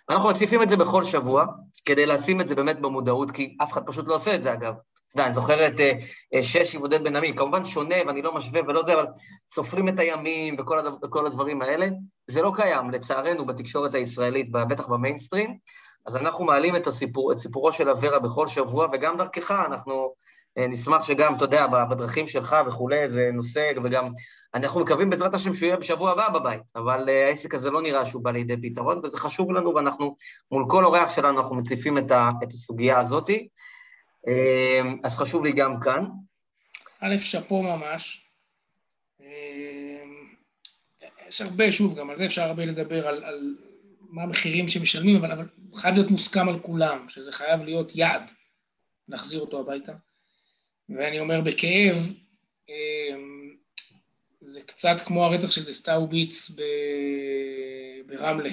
[0.10, 1.46] אנחנו מציפים את זה בכל שבוע,
[1.86, 4.74] כדי לשים את זה באמת במודעות, כי אף אחד פשוט לא עושה את זה, אגב.
[4.74, 6.04] אתה יודע, אני זוכר את uh,
[6.36, 9.06] uh, שש עם עודד בן עמי, כמובן שונה, ואני לא משווה ולא זה, אבל
[9.50, 11.88] סופרים את הימים וכל, הדבר, וכל הדברים האלה.
[12.28, 15.58] זה לא קיים, לצערנו, בתקשורת הישראלית, בטח במיינסטרים.
[16.06, 20.14] אז אנחנו מעלים את, הסיפור, את סיפורו של אברה בכל שבוע, וגם דרכך אנחנו
[20.58, 24.10] נשמח שגם, אתה יודע, בדרכים שלך וכולי, זה נושא, וגם
[24.54, 28.06] אנחנו מקווים בעזרת השם שהוא יהיה בשבוע הבא בבית, אבל uh, העסק הזה לא נראה
[28.06, 30.16] שהוא בא לידי פתרון, וזה חשוב לנו, ואנחנו,
[30.52, 33.30] מול כל אורח שלנו, אנחנו מציפים את, ה, את הסוגיה הזאת.
[33.30, 36.06] Uh, אז חשוב לי גם כאן.
[37.00, 38.28] א', שאפו ממש.
[41.28, 43.56] יש הרבה, שוב, גם על זה אפשר הרבה לדבר, על, על
[44.10, 45.46] מה המחירים שמשלמים, אבל, אבל
[45.76, 48.32] חייב להיות מוסכם על כולם, שזה חייב להיות יעד,
[49.08, 49.94] להחזיר אותו הביתה.
[50.98, 52.14] ואני אומר בכאב,
[54.42, 56.52] זה קצת כמו הרצח של דסטאו ביץ.
[58.12, 58.50] ברמלה,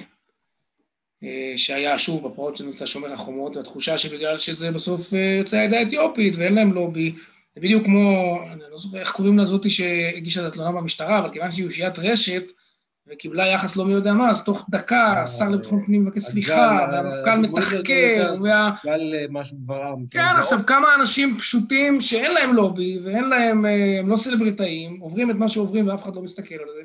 [1.24, 5.78] אה, שהיה שוב בפרעות של מבצע שומר החומות, והתחושה שבגלל שזה בסוף אה, יוצא העדה
[5.78, 7.15] האתיופית ואין להם לובי,
[7.55, 11.51] זה בדיוק כמו, אני לא זוכר איך קוראים לזאתי שהגישה את התלונה במשטרה, אבל כיוון
[11.51, 12.44] שהיא אושיית רשת,
[13.11, 16.89] וקיבלה יחס לא מי יודע מה, אז תוך דקה אה, השר לביטחון פנים מבקש סליחה,
[16.93, 18.71] והמפכ"ל מתחקר, וה...
[18.85, 20.07] גל משהו דברם.
[20.11, 25.31] כן, עכשיו כמה אנשים פשוטים שאין להם לובי, ואין להם, אה, הם לא סלבריטאים, עוברים
[25.31, 26.83] את מה שעוברים ואף אחד לא מסתכל על זה.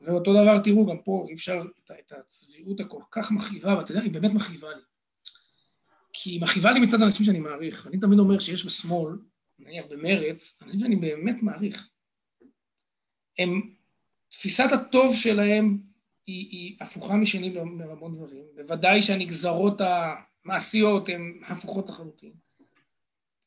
[0.00, 1.62] ואותו דבר, תראו, גם פה אי אפשר
[1.92, 4.82] את הצביעות הכל כך מכאיבה, ואתה יודע, היא באמת מכאיבה לי.
[6.12, 7.86] כי היא מכאיבה לי מצד אנשים שאני מעריך.
[7.86, 9.18] אני תמיד אומר שיש בשמאל,
[9.58, 11.88] נניח במרץ, אנשים שאני באמת מעריך.
[13.38, 13.70] הם
[14.30, 15.78] תפיסת הטוב שלהם
[16.26, 18.44] היא, היא הפוכה משני בהמון דברים.
[18.56, 22.32] בוודאי שהנגזרות המעשיות הן הפוכות לחלוטין.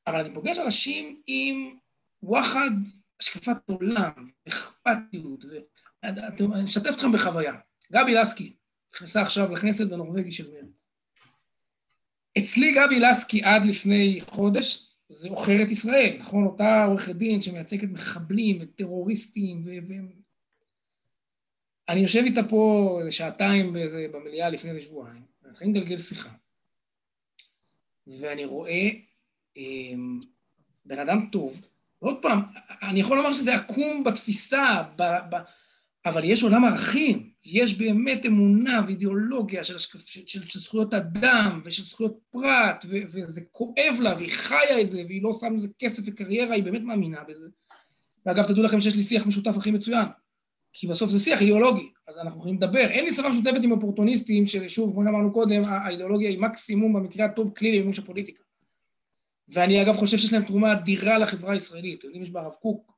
[0.07, 1.77] אבל אני פוגש אנשים עם
[2.23, 2.71] וואחד,
[3.19, 5.45] השקפת עולם, אכפתיות,
[6.03, 7.53] ואני אשתף אתכם בחוויה.
[7.91, 8.53] גבי לסקי
[8.95, 10.87] נכנסה עכשיו לכנסת בנורבגי של מרץ.
[12.37, 16.45] אצלי גבי לסקי עד לפני חודש זה עוכרת ישראל, נכון?
[16.45, 20.20] אותה עורכת דין שמייצגת מחבלים וטרוריסטים ו-
[21.91, 23.75] אני יושב איתה פה איזה שעתיים
[24.11, 26.29] במליאה לפני איזה שבועיים, מתחילים לגלגל שיחה.
[28.07, 28.89] ואני רואה
[29.57, 29.93] אה,
[30.85, 31.61] בן אדם טוב,
[32.01, 32.41] ועוד פעם,
[32.81, 35.35] אני יכול לומר שזה עקום בתפיסה, ב, ב,
[36.05, 41.83] אבל יש עולם ערכים, יש באמת אמונה ואידיאולוגיה של, של, של, של זכויות אדם ושל
[41.83, 46.03] זכויות פרט, ו, וזה כואב לה, והיא חיה את זה, והיא לא שמה איזה כסף
[46.05, 47.47] וקריירה, היא באמת מאמינה בזה.
[48.25, 50.05] ואגב, תדעו לכם שיש לי שיח משותף הכי מצוין,
[50.73, 52.87] כי בסוף זה שיח אידיאולוגי, אז אנחנו יכולים לדבר.
[52.89, 57.53] אין לי שפה משותפת עם אופורטוניסטים, ששוב, כמו שאמרנו קודם, האידיאולוגיה היא מקסימום במקרה הטוב
[57.57, 58.43] כלי למימוש הפוליטיקה.
[59.53, 61.99] ואני אגב חושב שיש להם תרומה אדירה לחברה הישראלית.
[61.99, 62.91] אתם יודעים, יש ברב קוק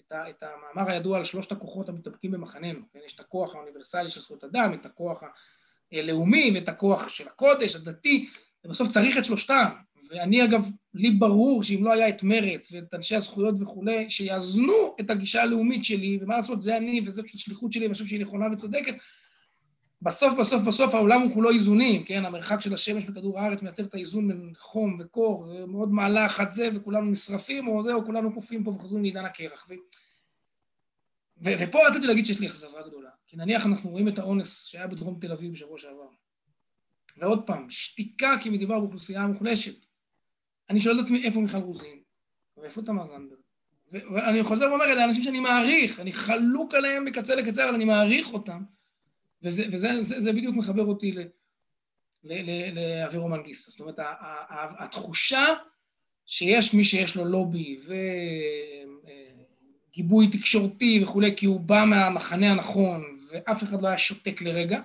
[0.00, 2.80] את, ה, את המאמר הידוע על שלושת הכוחות המתאבקים במחננו.
[2.92, 2.98] כן?
[3.06, 5.22] יש את הכוח האוניברסלי של זכויות אדם, את הכוח
[5.92, 8.28] הלאומי ואת הכוח של הקודש, הדתי,
[8.66, 9.68] ובסוף צריך את שלושתם.
[10.10, 15.10] ואני אגב, לי ברור שאם לא היה את מרץ ואת אנשי הזכויות וכולי, שיאזנו את
[15.10, 18.94] הגישה הלאומית שלי, ומה לעשות, זה אני וזאת השליחות שלי, ואני חושב שהיא נכונה וצודקת,
[20.02, 22.24] בסוף, בסוף, בסוף העולם הוא כולו איזונים, כן?
[22.24, 26.68] המרחק של השמש בכדור הארץ מייתר את האיזון בין חום וקור, ומאוד מעלה אחת זה,
[26.74, 29.66] וכולנו נשרפים, או זה, או כולנו קופים פה וחוזרים לעידן הקרח.
[29.68, 29.74] ו...
[31.44, 31.50] ו...
[31.58, 33.10] ופה רציתי להגיד שיש לי אכזבה גדולה.
[33.26, 36.08] כי נניח אנחנו רואים את האונס שהיה בדרום תל אביב בשבוע שעבר.
[37.16, 39.86] ועוד פעם, שתיקה כי מדובר באוכלוסייה מוחלשת.
[40.70, 41.98] אני שואל את עצמי איפה מיכל רוזין,
[42.56, 43.38] ואיפה תמר זנדברג.
[43.92, 48.32] ואני חוזר ואומר, אלה אנשים שאני מעריך, אני חלוק עליהם מקצה לקצה, אבל אני מעריך
[48.32, 48.62] אותם.
[49.42, 51.14] וזה, וזה זה, זה בדיוק מחבר אותי
[52.24, 53.70] לאבירו מנגיסטה.
[53.70, 53.98] זאת אומרת,
[54.78, 55.44] התחושה
[56.26, 57.76] שיש מי שיש לו לובי
[59.92, 64.80] וגיבוי תקשורתי וכולי, כי הוא בא מהמחנה הנכון ואף אחד לא היה שותק לרגע,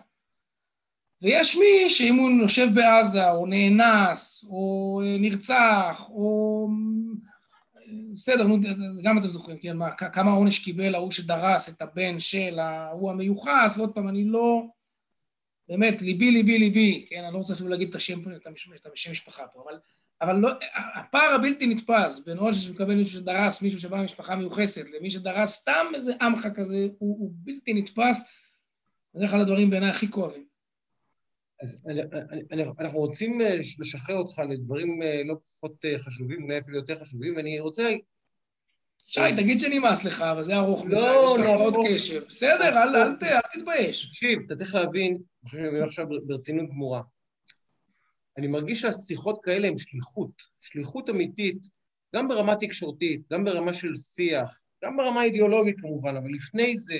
[1.22, 6.68] ויש מי שאם הוא יושב בעזה, או נאנס, או נרצח, או
[8.16, 8.58] בסדר, נו,
[9.04, 13.78] גם אתם זוכרים, כן, מה, כמה עונש קיבל ההוא שדרס את הבן של ההוא המיוחס,
[13.78, 14.64] ועוד פעם, אני לא...
[15.68, 18.20] באמת, ליבי, ליבי, ליבי, כן, אני לא רוצה אפילו להגיד את השם,
[18.76, 19.80] את השם משפחה פה, אבל,
[20.22, 25.10] אבל לא, הפער הבלתי נתפס בין עונש שמקבל מישהו שדרס מישהו שבא ממשפחה מיוחסת, למי
[25.10, 28.30] שדרס סתם איזה עמך כזה, הוא, הוא בלתי נתפס,
[29.14, 30.51] זה אחד הדברים בעיניי הכי כואבים.
[31.62, 31.78] אז
[32.80, 37.36] אנחנו רוצים אה, לשחרר אותך לדברים אה, לא פחות אה, חשובים, אולי אפילו יותר חשובים,
[37.36, 37.90] ואני רוצה...
[39.06, 42.24] שי, תגיד שנמאס לך, אבל זה ארוך מדי, לא, יש לך לא, עוד קשב.
[42.28, 44.10] בסדר, אל תתבייש.
[44.10, 47.02] תקשיב, אתה צריך להבין, אני חושב שאני עכשיו ברצינות גמורה.
[48.38, 50.32] אני מרגיש שהשיחות כאלה הן שליחות,
[50.62, 51.68] שליחות אמיתית,
[52.16, 56.94] גם ברמה תקשורתית, גם ברמה של שיח, גם ברמה אידיאולוגית כמובן, אבל לפני זה,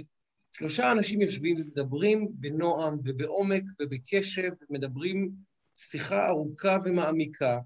[0.52, 5.32] שלושה אנשים יושבים ומדברים בנועם ובעומק ובקשב, ומדברים
[5.76, 7.60] שיחה ארוכה ומעמיקה,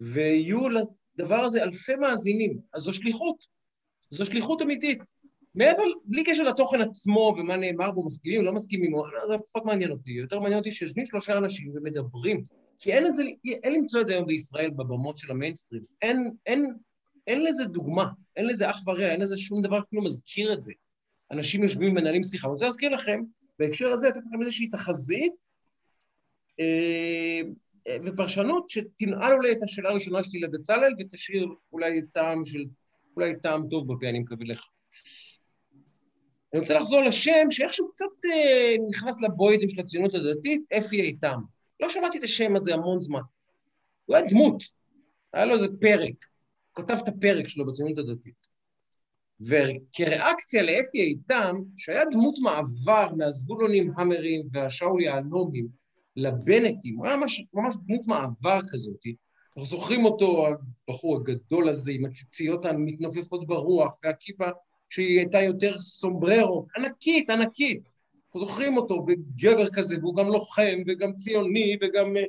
[0.00, 2.58] ויהיו לדבר הזה אלפי מאזינים.
[2.74, 3.36] אז זו שליחות,
[4.10, 5.02] זו שליחות אמיתית.
[5.54, 8.92] מעבר, בלי קשר לתוכן עצמו ומה נאמר בו, מסכימים לא מסכימים,
[9.28, 10.10] זה פחות מעניין אותי.
[10.10, 12.42] יותר מעניין אותי שיושבים שלושה אנשים ומדברים.
[12.78, 13.22] כי אין, זה,
[13.62, 15.82] אין למצוא את זה היום בישראל בבמות של המיינסטרים.
[16.02, 16.74] אין, אין,
[17.26, 18.06] אין לזה דוגמה,
[18.36, 20.72] אין לזה אח ורע, אין לזה שום דבר אפילו מזכיר את זה.
[21.30, 22.46] אנשים יושבים ומנהלים שיחה.
[22.46, 23.22] אני רוצה להזכיר לכם,
[23.58, 25.32] בהקשר הזה, לתת לכם איזושהי תחזית
[26.60, 27.40] אה,
[28.04, 32.64] ופרשנות שתנעל אולי את השאלה הראשונה שלי לבצלאל ותשאיר אולי טעם של,
[33.16, 34.68] אולי טעם טוב בפה, אני מקווה לך.
[36.52, 41.40] אני רוצה לחזור לשם שאיכשהו קצת אה, נכנס לבוידים של הציונות הדתית, אפי איתם.
[41.80, 43.20] לא שמעתי את השם הזה המון זמן.
[44.04, 44.62] הוא היה דמות,
[45.32, 46.26] היה לו איזה פרק,
[46.76, 48.47] הוא כתב את הפרק שלו בציונות הדתית.
[49.40, 55.66] וכריאקציה לאפי איתם, שהיה דמות מעבר מהזבולונים המרים והשאול יהלומים
[56.16, 59.00] לבנטים, הוא היה ממש, ממש דמות מעבר כזאת.
[59.58, 60.46] אנחנו זוכרים אותו,
[60.88, 64.48] הבחור הגדול הזה עם הציציות המתנופפות ברוח, והכיפה
[64.90, 67.88] שהיא הייתה יותר סומבררו, ענקית, ענקית.
[68.26, 72.22] אנחנו זוכרים אותו, וגבר כזה, והוא גם לוחם, וגם ציוני, וגם אה,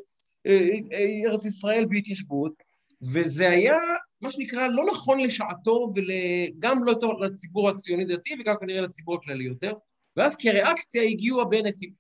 [0.48, 2.54] אה, אה, ארץ ישראל בהתיישבות,
[3.02, 3.78] וזה היה
[4.22, 9.74] מה שנקרא, לא נכון לשעתו, וגם לא טוב לציבור הציוני-דתי וגם כנראה לציבור הכללי יותר,
[10.18, 11.94] ואז כריאקציה הגיעו הבנטים.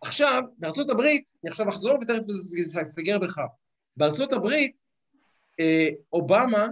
[0.00, 2.22] עכשיו, בארצות הברית, אני עכשיו אחזור ותכף
[2.60, 3.38] זה יסגר בך.
[3.96, 4.80] בארצות הברית,
[5.60, 6.68] אה, אובמה,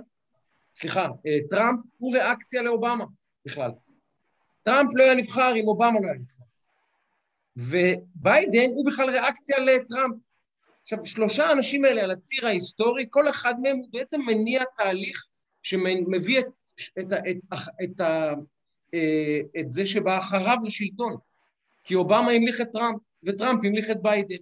[0.76, 3.04] סליחה, אה, טראמפ הוא ריאקציה לאובמה
[3.44, 3.70] בכלל.
[4.62, 6.44] טראמפ לא היה נבחר אם אובמה לא היה נבחר.
[7.56, 10.16] וביידן הוא בכלל ריאקציה לטראמפ.
[10.88, 15.26] עכשיו, שלושה האנשים האלה על הציר ההיסטורי, כל אחד מהם הוא בעצם מניע תהליך
[15.62, 16.46] שמביא את,
[16.98, 18.00] את, את, את,
[18.94, 21.16] אה, את זה שבא אחריו לשלטון.
[21.84, 24.36] כי אובמה המליך את טראמפ, וטראמפ המליך את ביידן,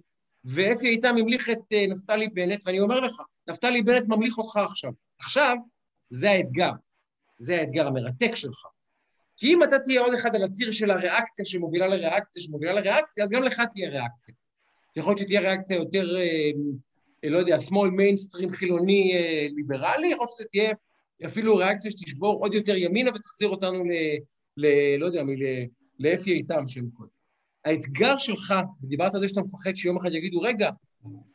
[0.45, 4.91] ואפי איתם המליך את אה, נפתלי בנט, ואני אומר לך, נפתלי בנט ממליך אותך עכשיו.
[5.19, 5.55] עכשיו,
[6.09, 6.71] זה האתגר.
[7.37, 8.65] זה האתגר המרתק שלך.
[9.37, 13.31] כי אם אתה תהיה עוד אחד על הציר של הריאקציה שמובילה לריאקציה שמובילה לריאקציה, אז
[13.31, 14.35] גם לך תהיה ריאקציה.
[14.97, 20.47] יכול להיות שתהיה ריאקציה יותר, אה, לא יודע, שמאל מיינסטרים חילוני אה, ליברלי, יכול להיות
[20.47, 20.73] שתהיה
[21.25, 23.91] אפילו ריאקציה שתשבור עוד יותר ימינה ותחזיר אותנו ל...
[24.57, 25.23] ל לא יודע.
[25.99, 27.09] לאפי איתם שם קודם.
[27.65, 28.53] האתגר שלך,
[28.83, 30.69] ודיברת על זה שאתה מפחד שיום אחד יגידו, רגע,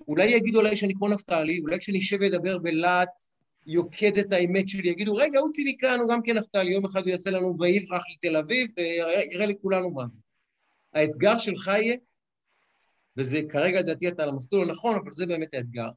[0.09, 3.09] אולי יגידו עליי שאני כמו נפתלי, אולי כשאני אשב ואדבר בלהט
[3.67, 7.09] יוקד את האמת שלי, יגידו, רגע, הוא ציניקן, הוא גם כן נפתלי, יום אחד הוא
[7.09, 10.19] יעשה לנו ויברח לתל אביב, ויראה לכולנו מה זה.
[10.95, 11.97] האתגר שלך יהיה,
[13.17, 15.89] וזה כרגע לדעתי אתה על המסלול הנכון, אבל זה באמת האתגר,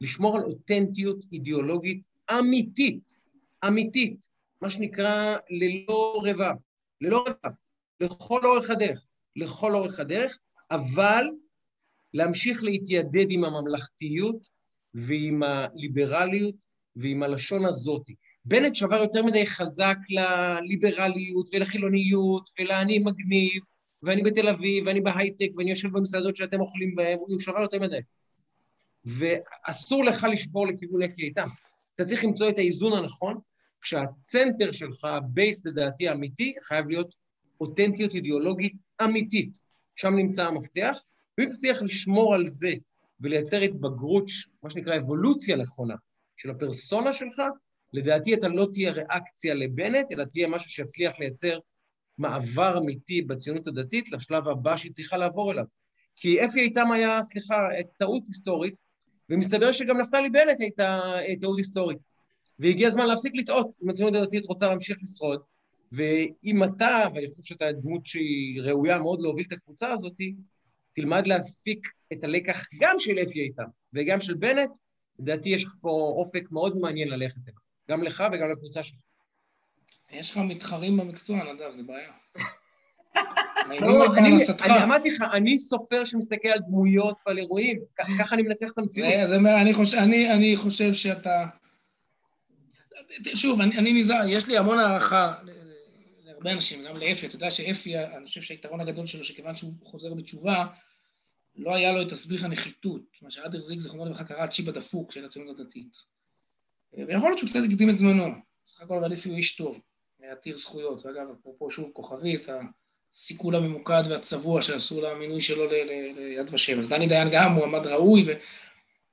[0.00, 2.06] לשמור על אותנטיות אידיאולוגית
[2.38, 3.20] אמיתית,
[3.66, 4.30] אמיתית,
[4.60, 6.54] מה שנקרא ללא רבב,
[7.00, 7.54] ללא רבב,
[8.00, 9.06] לכל אורך הדרך,
[9.36, 10.38] לכל אורך הדרך,
[10.70, 11.24] אבל
[12.14, 14.48] להמשיך להתיידד עם הממלכתיות
[14.94, 16.54] ועם הליברליות
[16.96, 18.06] ועם הלשון הזאת.
[18.44, 23.62] בנט שבר יותר מדי חזק לליברליות ולחילוניות ולאני מגניב
[24.02, 27.98] ואני בתל אביב ואני בהייטק ואני יושב במסעדות שאתם אוכלים בהן, הוא שבר יותר מדי.
[29.04, 31.48] ואסור לך לשבור לכיוון איתם.
[31.94, 33.38] אתה צריך למצוא את האיזון הנכון,
[33.80, 37.14] כשה center שלך, ה base לדעתי האמיתי, חייב להיות
[37.60, 38.74] אותנטיות אידיאולוגית
[39.04, 39.58] אמיתית.
[39.96, 40.98] שם נמצא המפתח,
[41.38, 42.72] ואם תצליח לשמור על זה
[43.20, 44.30] ולייצר התבגרות,
[44.62, 45.94] מה שנקרא אבולוציה נכונה,
[46.36, 47.42] של הפרסונה שלך,
[47.92, 51.58] לדעתי אתה לא תהיה ריאקציה לבנט, אלא תהיה משהו שיצליח לייצר
[52.20, 55.64] מעבר אמיתי בציונות הדתית לשלב הבא שהיא צריכה לעבור אליו.
[56.16, 57.68] כי אפי איתם היה, סליחה,
[57.98, 58.74] טעות היסטורית,
[59.30, 61.00] ומסתבר שגם נפתלי בנט הייתה
[61.40, 61.98] טעות היסטורית.
[62.58, 65.40] והגיע הזמן להפסיק לטעות אם הציונות הדתית רוצה להמשיך לשרוד,
[65.92, 70.16] ואם אתה, ואני חושב שאתה דמות שהיא ראויה מאוד להוביל את הקבוצה הזאת,
[70.94, 73.64] תלמד להספיק את הלקח גם של אפי איתם
[73.94, 74.70] וגם של בנט,
[75.18, 77.58] לדעתי יש פה אופק מאוד מעניין ללכת אליו,
[77.90, 79.00] גם לך וגם לקבוצה שלך.
[80.12, 82.12] יש לך מתחרים במקצוע, נדב, זה בעיה.
[83.80, 87.80] לא, אני אמרתי לך, אני סופר שמסתכל על דמויות ועל אירועים,
[88.18, 89.08] ככה אני מנתח את המציאות.
[90.30, 91.46] אני חושב שאתה...
[93.34, 95.34] שוב, אני נזהר, יש לי המון הערכה
[96.24, 100.14] להרבה אנשים, גם לאפי, אתה יודע שאפי, אני חושב שהיתרון הגדול שלו, שכיוון שהוא חוזר
[100.14, 100.66] בתשובה,
[101.56, 105.24] לא היה לו את תסביך הנחיתות, מה שאדר זיג זכרונו לברכה קרא צ'יבה דפוק של
[105.24, 105.96] הציונות הדתית.
[106.92, 108.24] ויכול להיות שהוא קצת הקדים את זמנו,
[108.68, 109.80] סך הכל ועדיף הוא איש טוב,
[110.22, 112.46] עתיר זכויות, ואגב, אפרופו שוב כוכבית,
[113.12, 116.78] הסיכול הממוקד והצבוע שעשו למינוי שלו ליד ושם.
[116.78, 118.24] אז דני דיין גם מועמד ראוי,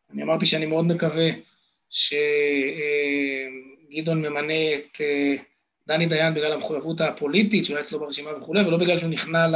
[0.10, 1.30] ואני אמרתי שאני מאוד מקווה
[1.90, 2.22] שגדעון
[4.26, 5.36] ממנה את אה,
[5.88, 9.48] דני דיין בגלל המחויבות הפוליטית, שהוא היה אצלו ברשימה וכולי, ולא בגלל שהוא נכנע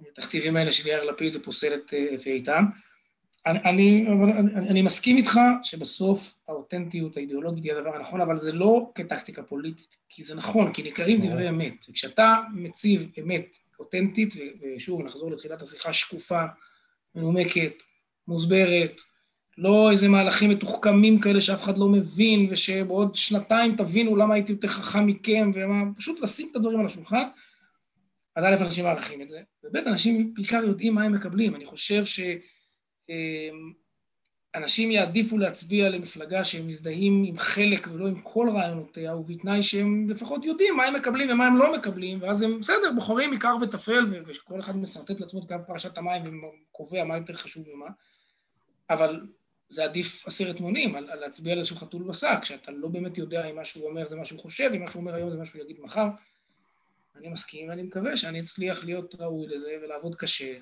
[0.00, 2.64] לתכתיבים האלה של יאיר לפיד ופוסל את אפי איתם.
[3.48, 4.06] אני, אני,
[4.38, 9.96] אני, אני מסכים איתך שבסוף האותנטיות האידיאולוגית היא הדבר הנכון, אבל זה לא כטקטיקה פוליטית,
[10.08, 11.86] כי זה נכון, כי ניכרים דברי אמת.
[11.90, 14.34] וכשאתה מציב אמת אותנטית,
[14.76, 16.42] ושוב נחזור לתחילת השיחה, שקופה,
[17.14, 17.72] מנומקת,
[18.28, 19.00] מוסברת,
[19.58, 24.68] לא איזה מהלכים מתוחכמים כאלה שאף אחד לא מבין, ושבעוד שנתיים תבינו למה הייתי יותר
[24.68, 27.28] חכם מכם, ומה, פשוט לשים את הדברים על השולחן.
[28.36, 31.54] אז א', אנשים מערכים את זה, וב', אנשים בעיקר יודעים מה הם מקבלים.
[31.54, 32.04] אני חושב
[34.54, 40.44] שאנשים יעדיפו להצביע למפלגה שהם מזדהים עם חלק ולא עם כל רעיונותיה, ובתנאי שהם לפחות
[40.44, 44.60] יודעים מה הם מקבלים ומה הם לא מקבלים, ואז הם, בסדר, בוחרים עיקר וטפל, וכל
[44.60, 47.88] אחד משרטט לעצמו את גם פרשת המים וקובע מה יותר חשוב ומה,
[48.90, 49.26] אבל
[49.68, 53.50] זה עדיף עשרת מונים על, על להצביע על איזשהו חתול בשק, שאתה לא באמת יודע
[53.50, 55.46] אם מה שהוא אומר זה מה שהוא חושב, אם מה שהוא אומר היום זה מה
[55.46, 56.08] שהוא יגיד מחר.
[57.16, 60.58] אני מסכים ואני מקווה שאני אצליח להיות ראוי לזה ולעבוד קשה,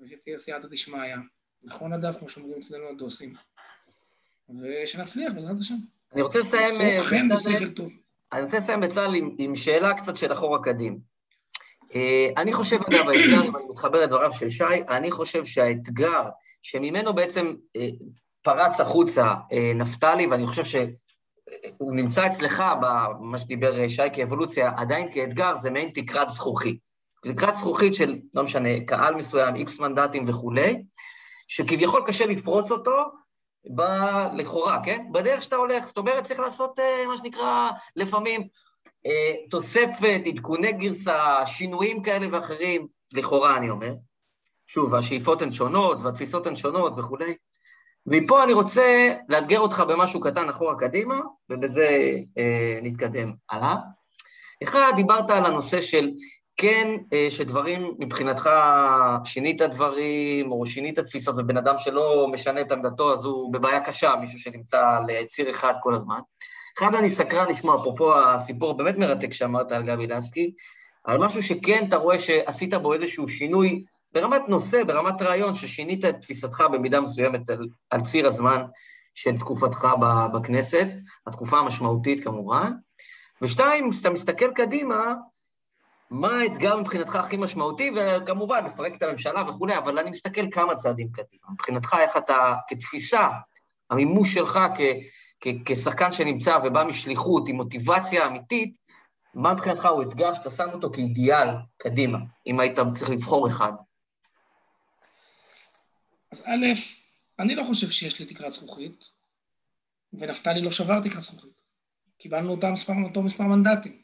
[0.00, 1.16] ושתהיה סייעתא דשמיא.
[1.64, 3.32] נכון אגב, כמו שאומרים אצלנו הדוסים,
[4.48, 5.74] ושנצליח בעזרת השם.
[6.12, 6.80] אני רוצה לסיים...
[6.80, 7.92] אה, חן בשכל טוב.
[8.32, 10.98] אני רוצה לסיים בצה"ל עם, עם שאלה קצת של אחורה קדים.
[11.94, 16.22] אה, אני חושב, אגב, האתגר, אם אני מתחבר לדבריו של שי, אני חושב שהאתגר
[16.62, 17.88] שממנו בעצם אה,
[18.42, 19.34] פרץ החוצה
[19.74, 26.30] נפתלי, ואני חושב שהוא נמצא אצלך, במה שדיבר שי כאבולוציה, עדיין כאתגר, זה מעין תקרת
[26.30, 26.86] זכוכית.
[27.22, 30.82] תקרת זכוכית של, לא משנה, קהל מסוים, איקס מנדטים וכולי,
[31.50, 33.04] שכביכול קשה לפרוץ אותו,
[33.74, 33.80] ב...
[34.34, 35.06] לכאורה, כן?
[35.12, 38.48] בדרך שאתה הולך, זאת אומרת, צריך לעשות אה, מה שנקרא לפעמים
[39.06, 43.94] אה, תוספת, עדכוני גרסה, שינויים כאלה ואחרים, לכאורה אני אומר.
[44.66, 47.34] שוב, השאיפות הן שונות והתפיסות הן שונות וכולי.
[48.06, 51.16] מפה אני רוצה לאתגר אותך במשהו קטן אחורה קדימה,
[51.50, 51.88] ובזה
[52.38, 53.76] אה, נתקדם הלאה.
[54.62, 56.10] אחד, דיברת על הנושא של
[56.60, 58.50] כן, אה, שדברים, מבחינתך
[59.24, 64.14] שינית דברים, או שינית תפיסות, ובן אדם שלא משנה את עמדתו, אז הוא בבעיה קשה,
[64.20, 66.20] מישהו שנמצא על ציר אחד כל הזמן.
[66.78, 70.52] אחד, אני סקרן לשמוע, אפרופו הסיפור הבאמת מרתק שאמרת על גבי לסקי,
[71.06, 76.20] אבל משהו שכן אתה רואה שעשית בו איזשהו שינוי ברמת נושא, ברמת רעיון, ששינית את
[76.20, 78.62] תפיסתך במידה מסוימת על, על ציר הזמן
[79.14, 79.88] של תקופתך
[80.34, 80.88] בכנסת,
[81.26, 82.72] התקופה המשמעותית כמובן.
[83.42, 85.14] ושתיים, כשאתה מסתכל קדימה,
[86.10, 91.12] מה האתגר מבחינתך הכי משמעותי, וכמובן, לפרק את הממשלה וכולי, אבל אני מסתכל כמה צעדים
[91.12, 91.50] קדימה.
[91.52, 93.28] מבחינתך, איך אתה, כתפיסה,
[93.90, 94.80] המימוש שלך כ,
[95.40, 98.74] כ, כשחקן שנמצא ובא משליחות עם מוטיבציה אמיתית,
[99.34, 103.72] מה מבחינתך הוא אתגר שאתה שם אותו כאידיאל קדימה, אם היית צריך לבחור אחד?
[106.32, 106.66] אז א',
[107.38, 109.04] אני לא חושב שיש לי תקרת זכוכית,
[110.12, 111.60] ונפתלי לא שבר תקרת זכוכית.
[112.18, 113.99] קיבלנו אותם מספר, אותו מספר מנדטים.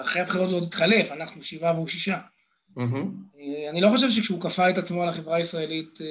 [0.00, 2.18] אחרי הבחירות זה עוד התחלף, אנחנו שבעה והוא שישה.
[2.78, 3.38] Mm-hmm.
[3.70, 6.06] אני לא חושב שכשהוא כפה את עצמו על החברה הישראלית אה,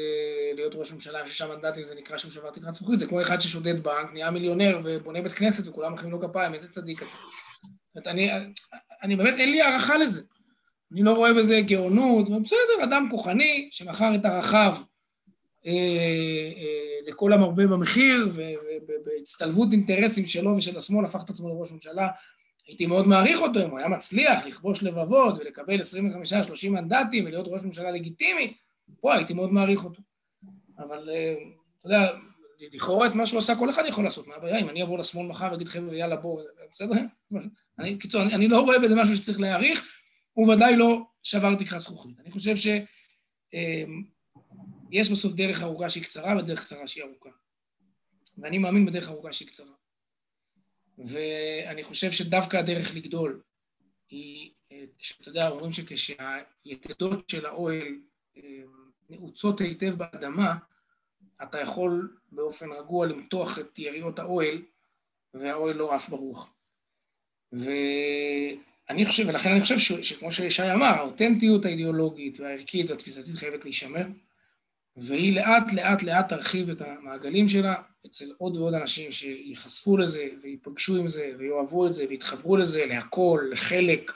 [0.55, 3.41] להיות ראש ממשלה עם שישה מנדטים זה נקרא שהוא שבר תקרת זכוכית, זה כמו אחד
[3.41, 7.01] ששודד בנק, נהיה מיליונר ובונה בית כנסת וכולם מחאים לו כפיים, איזה צדיק
[7.97, 8.11] אתה.
[8.11, 8.29] אני,
[9.03, 10.21] אני באמת, אין לי הערכה לזה.
[10.91, 14.75] אני לא רואה בזה גאונות, ובסדר, אדם כוחני שמכר את ערכיו
[15.65, 15.71] אה,
[16.57, 22.07] אה, לכל המרבה במחיר, ובהצטלבות אינטרסים שלו ושל השמאל הפך את עצמו לראש ממשלה.
[22.67, 27.63] הייתי מאוד מעריך אותו אם הוא היה מצליח לכבוש לבבות ולקבל 25-30 מנדטים ולהיות ראש
[27.63, 28.53] ממשלה לגיטימי,
[29.01, 30.01] פה הייתי מאוד מעריך אותו.
[30.77, 31.33] אבל אה,
[31.79, 32.11] אתה יודע,
[32.73, 34.59] לכאורה את מה שהוא עשה כל אחד יכול לעשות, מה הבעיה?
[34.59, 36.95] אם אני אבוא לשמאל מחר ואגיד חבר'ה יאללה בואו, בסדר?
[37.79, 39.87] אני, קיצור, אני, אני לא רואה בזה משהו שצריך להעריך,
[40.33, 42.19] הוא ודאי לא שבר תקרת זכוכית.
[42.19, 42.67] אני חושב ש...
[44.91, 47.29] יש בסוף דרך ארוכה שהיא קצרה ודרך קצרה שהיא ארוכה.
[48.37, 49.75] ואני מאמין בדרך ארוכה שהיא קצרה.
[50.97, 53.41] ואני חושב שדווקא הדרך לגדול
[54.09, 54.51] היא,
[55.21, 57.99] אתה יודע, אומרים שכשהיתדות של האוהל
[58.37, 58.41] אה,
[59.09, 60.55] נעוצות היטב באדמה,
[61.43, 64.61] אתה יכול באופן רגוע למתוח את יריות האוהל,
[65.33, 66.53] והאוהל לא עף ברוח.
[67.51, 74.05] ואני חושב, ולכן אני חושב שכמו שישי אמר, האותנטיות האידיאולוגית והערכית והתפיסתית חייבת להישמר.
[74.97, 77.75] והיא לאט לאט לאט תרחיב את המעגלים שלה
[78.05, 83.47] אצל עוד ועוד אנשים שייחשפו לזה וייפגשו עם זה ויאהבו את זה ויתחברו לזה, להכל,
[83.51, 84.11] לחלק,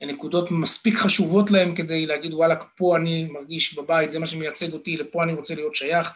[0.00, 4.96] לנקודות מספיק חשובות להם כדי להגיד וואלה, פה אני מרגיש בבית, זה מה שמייצג אותי,
[4.96, 6.12] לפה אני רוצה להיות שייך.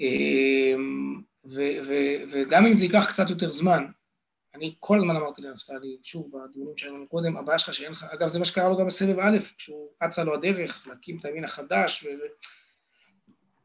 [0.00, 3.86] אמ, ו- ו- וגם אם זה ייקח קצת יותר זמן,
[4.54, 8.28] אני כל הזמן אמרתי לנפתלי, שוב, בדיונים שהיו לנו קודם, הבעיה שלך שאין לך, אגב,
[8.28, 12.04] זה מה שקרה לו גם בסבב א', כשהוא אצה לו הדרך להקים את הימין החדש,
[12.04, 12.08] ו-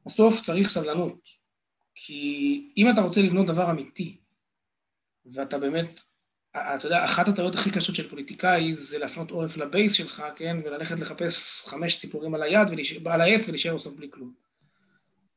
[0.06, 1.20] בסוף צריך סבלנות,
[1.96, 4.18] כי אם אתה רוצה לבנות דבר אמיתי,
[5.26, 6.00] ואתה באמת,
[6.52, 11.00] אתה יודע, אחת הטעויות הכי קשות של פוליטיקאי זה להפנות עורף לבייס שלך, כן, וללכת
[11.00, 12.94] לחפש חמש ציפורים על היד, ולהיש...
[13.06, 14.34] על העץ ולהישאר בסוף בלי כלום.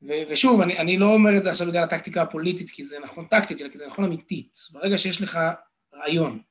[0.02, 3.26] ו- ושוב, אני, אני לא אומר את זה עכשיו בגלל הטקטיקה הפוליטית, כי זה נכון
[3.26, 4.56] טקטית, אלא כי זה נכון אמיתית.
[4.72, 5.38] ברגע שיש לך
[5.94, 6.42] רעיון,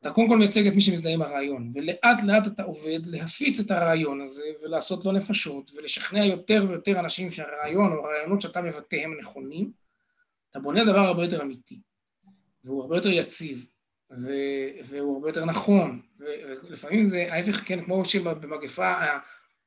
[0.00, 3.70] אתה קודם כל מייצג את מי שמזדהה עם הרעיון, ולאט לאט אתה עובד להפיץ את
[3.70, 9.18] הרעיון הזה ולעשות לו נפשות ולשכנע יותר ויותר אנשים שהרעיון או הרעיונות שאתה מבטא הם
[9.18, 9.70] נכונים,
[10.50, 11.80] אתה בונה דבר הרבה יותר אמיתי,
[12.64, 13.66] והוא הרבה יותר יציב,
[14.10, 18.94] ו- והוא הרבה יותר נכון, ולפעמים זה ההפך, כן, כמו שבמגפה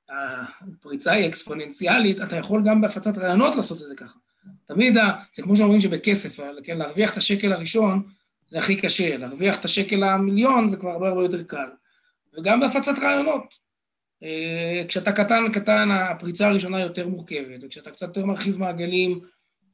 [0.09, 4.19] הפריצה היא אקספוננציאלית, אתה יכול גם בהפצת רעיונות לעשות את זה ככה.
[4.65, 4.97] תמיד,
[5.33, 8.03] זה כמו שאומרים שבכסף, כן, להרוויח את השקל הראשון,
[8.47, 11.69] זה הכי קשה, להרוויח את השקל המיליון זה כבר הרבה הרבה יותר קל.
[12.37, 13.53] וגם בהפצת רעיונות.
[14.23, 19.19] אה, כשאתה קטן קטן הפריצה הראשונה יותר מורכבת, וכשאתה קצת יותר מרחיב מעגלים,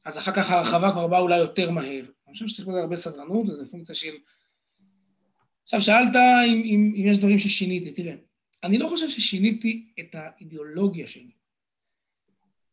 [0.04, 2.04] אז אחר כך ההרחבה כבר באה אולי יותר מהר.
[2.26, 4.14] אני חושב שצריך לזה הרבה סדרנות, וזו פונקציה של...
[5.62, 7.92] עכשיו, שאלת אם, אם, אם יש דברים ששיניתי.
[7.92, 8.14] תראה,
[8.64, 11.30] אני לא חושב ששיניתי את האידיאולוגיה שלי.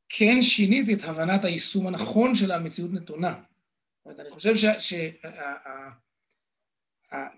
[0.10, 3.36] כן שיניתי את הבנת היישום הנכון שלה על מציאות נתונה.
[4.10, 4.54] אומרת, אני חושב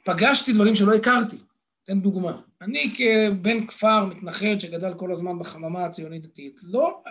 [0.04, 1.38] שפגשתי דברים שלא הכרתי.
[1.84, 2.42] אתן דוגמה.
[2.62, 7.04] אני כבן כפר מתנחל שגדל כל הזמן בחממה הציונית דתית, לא,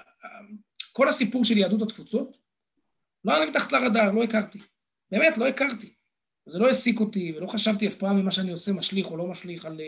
[0.93, 2.37] כל הסיפור של יהדות התפוצות,
[3.25, 4.59] לא היה לי מתחת לרדאר, לא הכרתי.
[5.11, 5.95] באמת, לא הכרתי.
[6.47, 9.27] זה לא העסיק אותי, ולא חשבתי אף פעם אם מה שאני עושה משליך או לא
[9.27, 9.81] משליך על...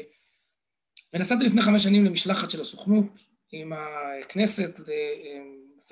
[1.13, 3.07] ונסעתי לפני חמש שנים למשלחת של הסוכנות
[3.53, 4.81] עם הכנסת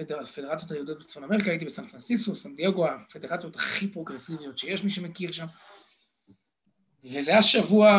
[0.00, 5.32] הפדרציות היהודיות בצפון אמריקה, הייתי בסן פרנסיסו, סן דייגו, הפדרציות הכי פרוגרסיביות שיש, מי שמכיר
[5.32, 5.46] שם.
[7.04, 7.90] וזה היה שבוע,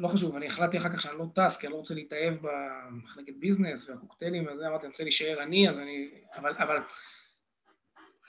[0.00, 3.32] לא חשוב, אני החלטתי אחר כך שאני לא טס, כי אני לא רוצה להתאהב במחלקת
[3.38, 6.10] ביזנס והקוקטיילים וזה, אמרתי, אני רוצה להישאר עני, אז אני...
[6.36, 6.76] אבל, אבל...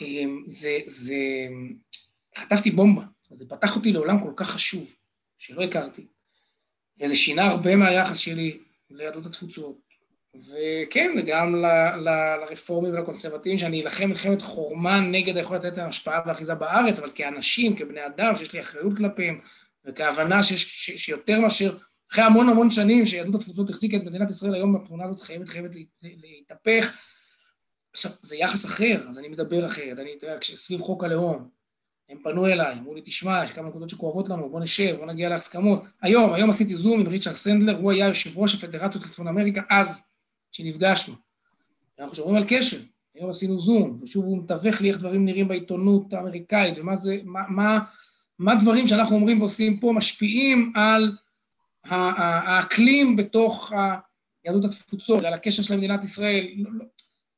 [0.02, 1.15] אמ, זה, זה...
[2.38, 3.03] חטפתי בומבה.
[3.31, 4.94] זה פתח אותי לעולם כל כך חשוב,
[5.38, 6.07] שלא הכרתי.
[6.99, 9.86] וזה שינה הרבה מהיחס שלי ליהדות התפוצות,
[10.45, 11.65] וכן, וגם ל,
[11.95, 17.11] ל, לרפורמים ולקונסרבטיבים, שאני אלחם מלחמת חורמה נגד היכולת לתת להם השפעה ואחיזה בארץ, אבל
[17.15, 19.39] כאנשים, כבני אדם, שיש לי אחריות כלפיהם,
[19.85, 21.77] וכהבנה שיש, ש, שיותר מאשר
[22.11, 25.72] אחרי המון המון שנים שיהדות התפוצות החזיקה את מדינת ישראל, היום התמונה הזאת חייבת חייבת
[26.01, 26.97] להתהפך.
[27.93, 31.49] עכשיו, זה יחס אחר, אז אני מדבר אחרת, אני, אתה יודע, סביב חוק הלאום,
[32.09, 35.30] הם פנו אליי, אמרו לי, תשמע, יש כמה נקודות שכואבות לנו, בוא נשב, בוא נגיע
[35.30, 35.84] להסכמות.
[36.01, 40.07] היום, היום עשיתי זום עם ריצ'רד סנדלר, הוא היה יושב ראש הפדרציות לצפון אמריקה אז,
[40.52, 41.15] כשנפגשנו.
[41.99, 42.78] אנחנו שומרים על קשר,
[43.15, 47.41] היום עשינו זום, ושוב הוא מתווך לי איך דברים נראים בעיתונות האמריקאית, ומה זה, מה,
[47.49, 47.80] מה,
[48.40, 51.18] מה דברים שאנחנו אומרים ועושים פה משפיעים על
[51.84, 53.74] האקלים בתוך
[54.45, 56.48] יהדות התפוצות, על הקשר של מדינת ישראל.
[56.57, 56.86] לא, לא.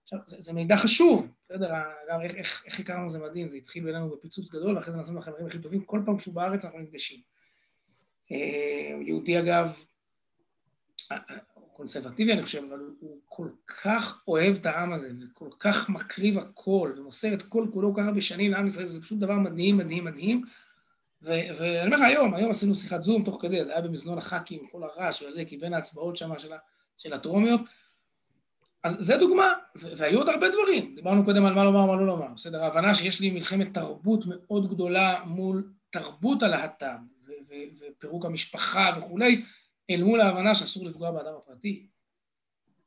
[0.03, 1.73] עכשיו, זה, זה מידע חשוב, בסדר,
[2.09, 5.19] גם איך, איך, איך הכרנו זה מדהים, זה התחיל בינינו בפיצוץ גדול, ואחרי זה נעשינו
[5.19, 7.19] לחברים הכי טובים, כל פעם שהוא בארץ אנחנו נפגשים.
[8.31, 9.85] אה, יהודי אגב,
[11.79, 13.47] קונסרבטיבי אני חושב, אבל הוא כל
[13.83, 18.51] כך אוהב את העם הזה, וכל כך מקריב הכל, ומוסר את כל כולו ככה בשנים
[18.51, 20.43] לעם ישראל, זה פשוט דבר מדהים, מדהים, מדהים.
[21.21, 24.83] ואני אומר לך, היום, היום עשינו שיחת זום תוך כדי, זה היה במזנון הח"כים, כל
[24.83, 26.51] הרעש וזה, כי בין ההצבעות שם של,
[26.97, 27.61] של הטרומיות.
[28.83, 30.95] אז זה דוגמה, והיו עוד הרבה דברים.
[30.95, 32.27] דיברנו קודם על מה לומר, מה לא לומר.
[32.35, 37.29] בסדר, ההבנה שיש לי מלחמת תרבות מאוד גדולה מול תרבות הלהט"ב,
[37.79, 39.43] ופירוק המשפחה וכולי,
[39.89, 41.87] אל מול ההבנה שאסור לפגוע באדם הפרטי.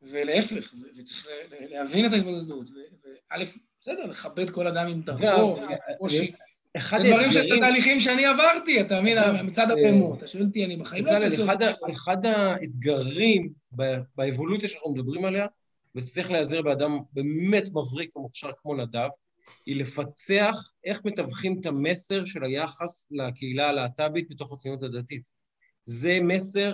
[0.03, 3.45] ולהפך, וצריך להבין את ההתמודדות, וא',
[3.81, 5.61] בסדר, לכבד כל אדם עם דרכו,
[5.99, 6.33] קושי.
[6.77, 10.19] אחד זה דברים שזה תהליכים שאני עברתי, אתה מבין, מצד הבהמות.
[10.19, 11.93] אתה שואל אותי, אני בחיים לא אותי.
[11.93, 13.53] אחד האתגרים
[14.17, 15.47] באבולוציה שאנחנו מדברים עליה,
[15.95, 19.09] וצריך להיעזר באדם באמת מבריק ומוכשר כמו נדב,
[19.67, 25.23] היא לפצח איך מתווכים את המסר של היחס לקהילה הלהט"בית בתוך הציונות הדתית.
[25.85, 26.73] זה מסר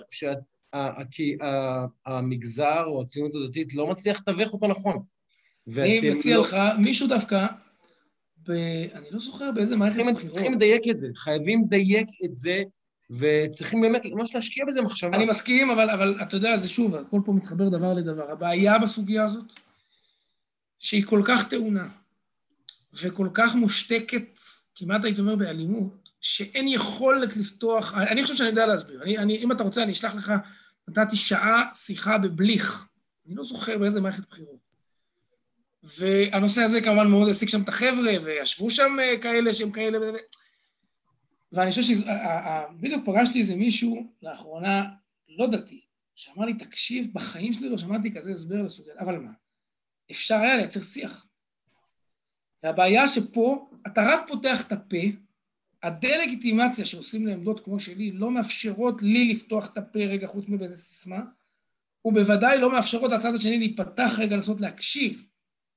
[2.06, 5.02] שהמגזר או הציונות הדתית לא מצליח לתווך אותו נכון.
[5.76, 6.43] אני מציע לא...
[6.43, 7.47] לך, מישהו דווקא,
[8.48, 8.51] ב...
[8.94, 10.32] אני לא זוכר באיזה מערכת בחירות.
[10.32, 12.62] צריכים לדייק את זה, חייבים לדייק את זה,
[13.10, 15.16] וצריכים באמת ממש להשקיע בזה מחשבה.
[15.16, 18.30] אני מסכים, אבל, אבל אתה יודע, זה שוב, הכל פה מתחבר דבר לדבר.
[18.30, 19.52] הבעיה בסוגיה הזאת,
[20.78, 21.89] שהיא כל כך טעונה,
[23.02, 24.39] וכל כך מושתקת,
[24.74, 29.03] כמעט הייתי אומר באלימות, שאין יכולת לפתוח, אני חושב שאני יודע להסביר.
[29.03, 30.32] אני, אני, אם אתה רוצה, אני אשלח לך,
[30.89, 32.89] נתתי שעה שיחה בבליך,
[33.27, 34.69] אני לא זוכר באיזה מערכת בחירות.
[35.82, 39.99] והנושא הזה כמובן מאוד העסיק שם את החבר'ה, וישבו שם אה, כאלה שהם כאלה,
[41.53, 44.85] ואני חושב שבדיוק פגשתי איזה מישהו לאחרונה,
[45.28, 45.81] לא דתי,
[46.15, 49.31] שאמר לי, תקשיב, בחיים שלי לא שמעתי כזה הסבר לסוגיה, אבל מה?
[50.11, 51.27] אפשר היה לייצר שיח.
[52.62, 54.97] והבעיה שפה, אתה רק פותח את הפה,
[55.82, 61.20] הדה-לגיטימציה שעושים לעמדות כמו שלי לא מאפשרות לי לפתוח את הפה רגע חוץ מבאיזה סיסמה,
[62.05, 65.28] ובוודאי לא מאפשרות לצד השני להיפתח רגע לנסות להקשיב.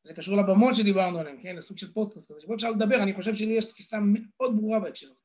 [0.03, 1.55] זה קשור לבמות שדיברנו עליהן, כן?
[1.55, 5.07] לסוג של פודקאסט כזה, שבו אפשר לדבר, אני חושב שלי יש תפיסה מאוד ברורה בהקשר
[5.07, 5.15] הזה.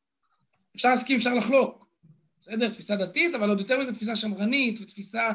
[0.76, 1.86] אפשר להסכים, אפשר לחלוק.
[2.40, 2.68] בסדר?
[2.68, 5.32] תפיסה דתית, אבל עוד יותר מזה תפיסה שמרנית ותפיסה...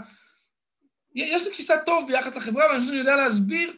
[1.15, 3.73] יש לי תפיסה טוב ביחס לחברה, ואני חושב שאני יודע להסביר,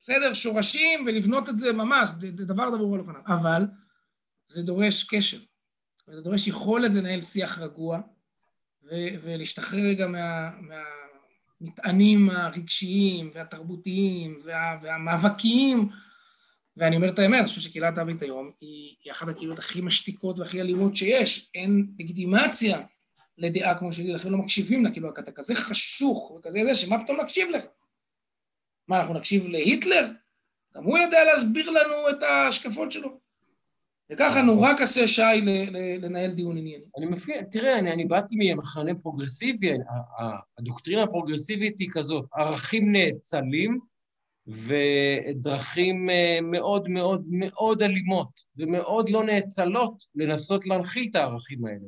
[0.00, 0.32] בסדר?
[0.32, 3.20] שורשים ולבנות את זה ממש, דבר דבור על אופניו.
[3.26, 3.66] אבל
[4.46, 5.38] זה דורש קשר,
[6.06, 8.00] זה דורש יכולת לנהל שיח רגוע
[8.82, 10.50] ו- ולהשתחרר רגע מה...
[11.60, 15.88] מהמטענים הרגשיים והתרבותיים וה- והמאבקיים
[16.76, 20.38] ואני אומר את האמת, אני חושב שקהילת הברית היום היא, היא אחת הקהילות הכי משתיקות
[20.38, 21.50] והכי אלימות שיש.
[21.54, 22.82] אין לגיטימציה
[23.38, 27.20] לדעה כמו שלי, לכן לא מקשיבים לה, כאילו, אתה כזה חשוך וכזה זה, שמה פתאום
[27.20, 27.62] נקשיב לך?
[28.88, 30.08] מה, אנחנו נקשיב להיטלר?
[30.76, 33.20] גם הוא יודע להסביר לנו את ההשקפות שלו.
[34.12, 35.22] וככה נורא קשה, שי,
[36.00, 36.84] לנהל דיון ענייני.
[36.98, 39.70] אני מפריע, תראה, אני, אני באתי ממחנה פרוגרסיבי,
[40.58, 43.78] הדוקטרינה הפרוגרסיבית היא כזאת, ערכים נאצלים,
[44.46, 51.86] ודרכים אה, מאוד מאוד מאוד אלימות ומאוד לא נאצלות לנסות להנחיל את הערכים האלה.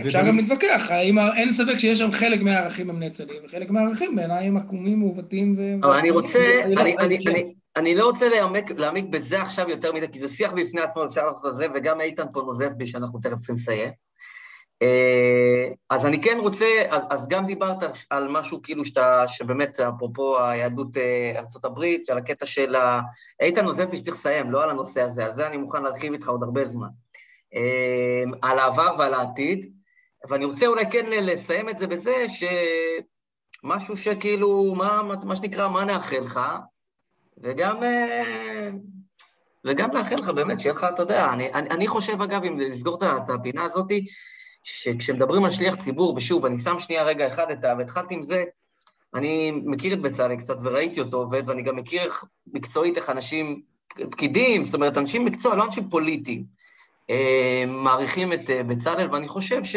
[0.00, 4.46] אפשר גם להתווכח, האם אין ספק שיש שם חלק מהערכים הם נאצלים, וחלק מהערכים בעיניי
[4.46, 5.86] הם עקומים, מעוותים ו...
[5.86, 6.62] אבל אני רוצה,
[7.00, 8.28] אני לא רוצה
[8.76, 12.00] להעמיק בזה עכשיו יותר מדי, כי זה שיח בפני עצמו, אפשר לעשות את זה, וגם
[12.00, 13.90] איתן פה נוזף בי שאנחנו תכף צריכים לסיים.
[14.82, 17.78] אה, אז אני כן רוצה, אז, אז גם דיברת
[18.10, 23.00] על משהו כאילו שאתה, שבאמת, אפרופו היהדות אה, הברית, על הקטע של ה...
[23.40, 26.42] איתן נוזף שצריך לסיים, לא על הנושא הזה, על זה אני מוכן להרחיב איתך עוד
[26.42, 26.88] הרבה זמן.
[27.54, 29.72] אה, על העבר ועל העתיד,
[30.28, 32.24] ואני רוצה אולי כן לסיים את זה בזה
[33.62, 36.40] שמשהו שכאילו, מה, מה שנקרא, מה נאחל לך,
[37.40, 37.76] וגם...
[39.64, 42.98] וגם לאחל לך באמת, שיהיה לך, אתה יודע, אני, אני, אני חושב, אגב, אם לסגור
[43.04, 44.04] את הפינה הזאתי,
[44.62, 47.74] שכשמדברים על שליח ציבור, ושוב, אני שם שנייה רגע אחד את ה...
[47.78, 48.44] והתחלתי עם זה,
[49.14, 53.62] אני מכיר את בצלאל קצת וראיתי אותו עובד, ואני גם מכיר איך, מקצועית איך אנשים,
[54.10, 56.44] פקידים, זאת אומרת, אנשים מקצוע, לא אנשים פוליטיים,
[57.10, 59.76] אה, מעריכים את אה, בצלאל, ואני חושב ש...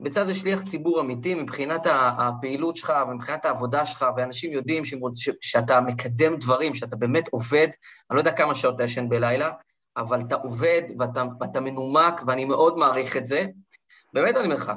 [0.00, 1.86] בצד זה שליח ציבור אמיתי מבחינת
[2.18, 4.94] הפעילות שלך ומבחינת העבודה שלך, ואנשים יודעים ש,
[5.40, 7.68] שאתה מקדם דברים, שאתה באמת עובד,
[8.10, 9.50] אני לא יודע כמה שעות אתה ישן בלילה,
[9.96, 13.44] אבל אתה עובד ואתה, ואתה מנומק, ואני מאוד מעריך את זה.
[14.12, 14.72] באמת אני אומר לך,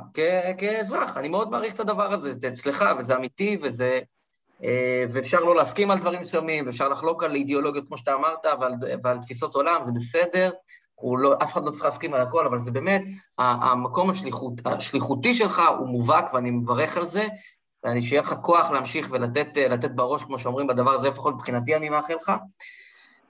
[0.58, 4.00] כאזרח, אני מאוד מעריך את הדבר הזה, זה אצלך, וזה אמיתי, וזה...
[4.64, 8.74] אה, ואפשר לא להסכים על דברים מסוימים, ואפשר לחלוק על אידיאולוגיות, כמו שאתה אמרת, ועל,
[9.04, 10.52] ועל תפיסות עולם, זה בסדר,
[11.04, 13.02] לא, אף אחד לא צריך להסכים על הכל, אבל זה באמת,
[13.38, 17.28] המקום השליחות, השליחותי שלך הוא מובהק, ואני מברך על זה,
[17.84, 22.14] ואני שיהיה לך כוח להמשיך ולתת בראש, כמו שאומרים בדבר הזה, לפחות מבחינתי אני מאחל
[22.14, 22.32] לך.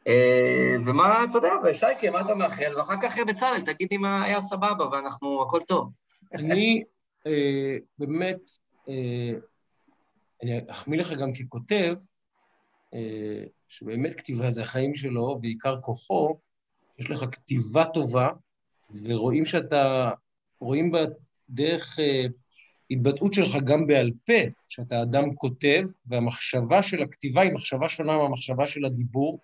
[0.07, 2.77] אה, ומה, אתה יודע, ושייקה, מה אתה מאחל?
[2.77, 5.91] ואחר כך בצלאל, תגיד אם היה סבבה ואנחנו, הכל טוב.
[6.33, 6.83] אני
[7.27, 8.39] אה, באמת,
[8.89, 9.31] אה,
[10.43, 11.95] אני אחמיא לך גם ככותב,
[13.67, 16.37] שבאמת כתיבה זה החיים שלו, בעיקר כוחו,
[17.03, 18.29] יש לך כתיבה טובה,
[19.03, 20.11] ורואים שאתה,
[20.59, 21.99] רואים בדרך
[22.91, 28.67] התבטאות שלך גם בעל פה, שאתה אדם כותב, והמחשבה של הכתיבה היא מחשבה שונה מהמחשבה
[28.67, 29.39] של הדיבור.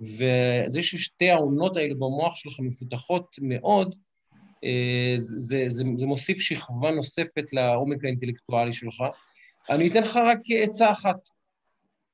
[0.00, 3.94] וזה ששתי העונות האלה במוח שלך מפותחות מאוד,
[4.64, 9.04] אה, זה, זה, זה מוסיף שכבה נוספת לעומק האינטלקטואלי שלך.
[9.70, 11.28] אני אתן לך רק עצה אחת.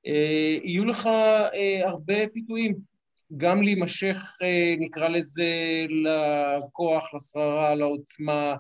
[0.07, 2.92] אה, יהיו לך אה, הרבה פיתויים,
[3.37, 4.39] גם להימשך,
[4.79, 5.47] נקרא לזה,
[5.89, 8.57] לכוח, לשררה, לעוצמה,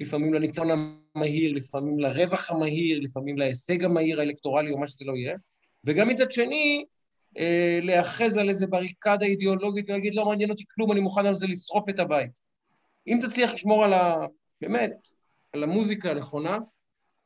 [0.00, 5.36] לפעמים לניצחון המהיר, לפעמים לרווח המהיר, לפעמים להישג המהיר האלקטורלי או מה שזה לא יהיה,
[5.84, 6.84] וגם מצד שני,
[7.38, 11.46] אה, להיאחז על איזה בריקדה אידיאולוגית ולהגיד, לא מעניין אותי כלום, אני מוכן על זה
[11.46, 12.40] לשרוף את הבית.
[13.06, 14.26] אם תצליח לשמור על ה...
[14.60, 14.92] באמת,
[15.52, 16.58] על המוזיקה הנכונה,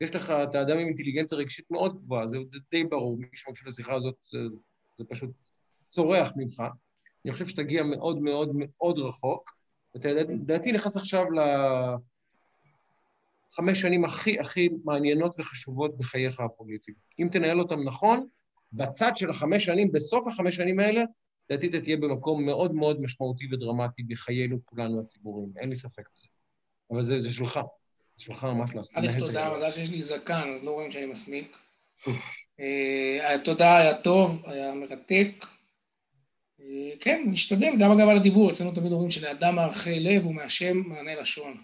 [0.01, 2.37] יש לך, אתה אדם עם אינטליגנציה רגשית מאוד גבוהה, זה
[2.71, 4.39] די ברור, מי שמקשיב לשיחה הזאת, זה,
[4.97, 5.29] זה פשוט
[5.89, 6.63] צורח ממך.
[7.25, 9.59] אני חושב שתגיע מאוד מאוד מאוד רחוק,
[9.95, 11.25] ודעתי נכנס עכשיו
[13.51, 16.97] לחמש שנים הכי הכי מעניינות וחשובות בחייך הפוליטיים.
[17.19, 18.27] אם תנהל אותם נכון,
[18.73, 21.03] בצד של החמש שנים, בסוף החמש שנים האלה,
[21.49, 26.27] לדעתי אתה תהיה במקום מאוד מאוד משמעותי ודרמטי בחיינו כולנו הציבוריים, אין לי ספק בזה.
[26.91, 27.59] אבל זה, זה שלך,
[28.17, 28.93] זה שלך ממש לעשות.
[28.95, 31.57] א', תודה, מזל שיש לי זקן, אז לא רואים שאני מסמיק.
[32.59, 35.45] אה, תודה, היה טוב, היה מרתק.
[36.61, 41.15] אה, כן, נשתדל, גם אגב על הדיבור, אצלנו תמיד אומרים שלאדם מערכי לב ומהשם מענה
[41.21, 41.57] לשון.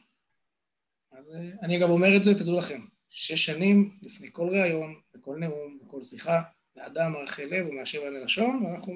[1.12, 5.36] אז אה, אני אגב אומר את זה, תדעו לכם, שש שנים לפני כל ראיון, וכל
[5.40, 6.42] נאום, וכל שיחה,
[6.76, 8.94] לאדם ערכי לב ומהשב על הלשון, ואנחנו...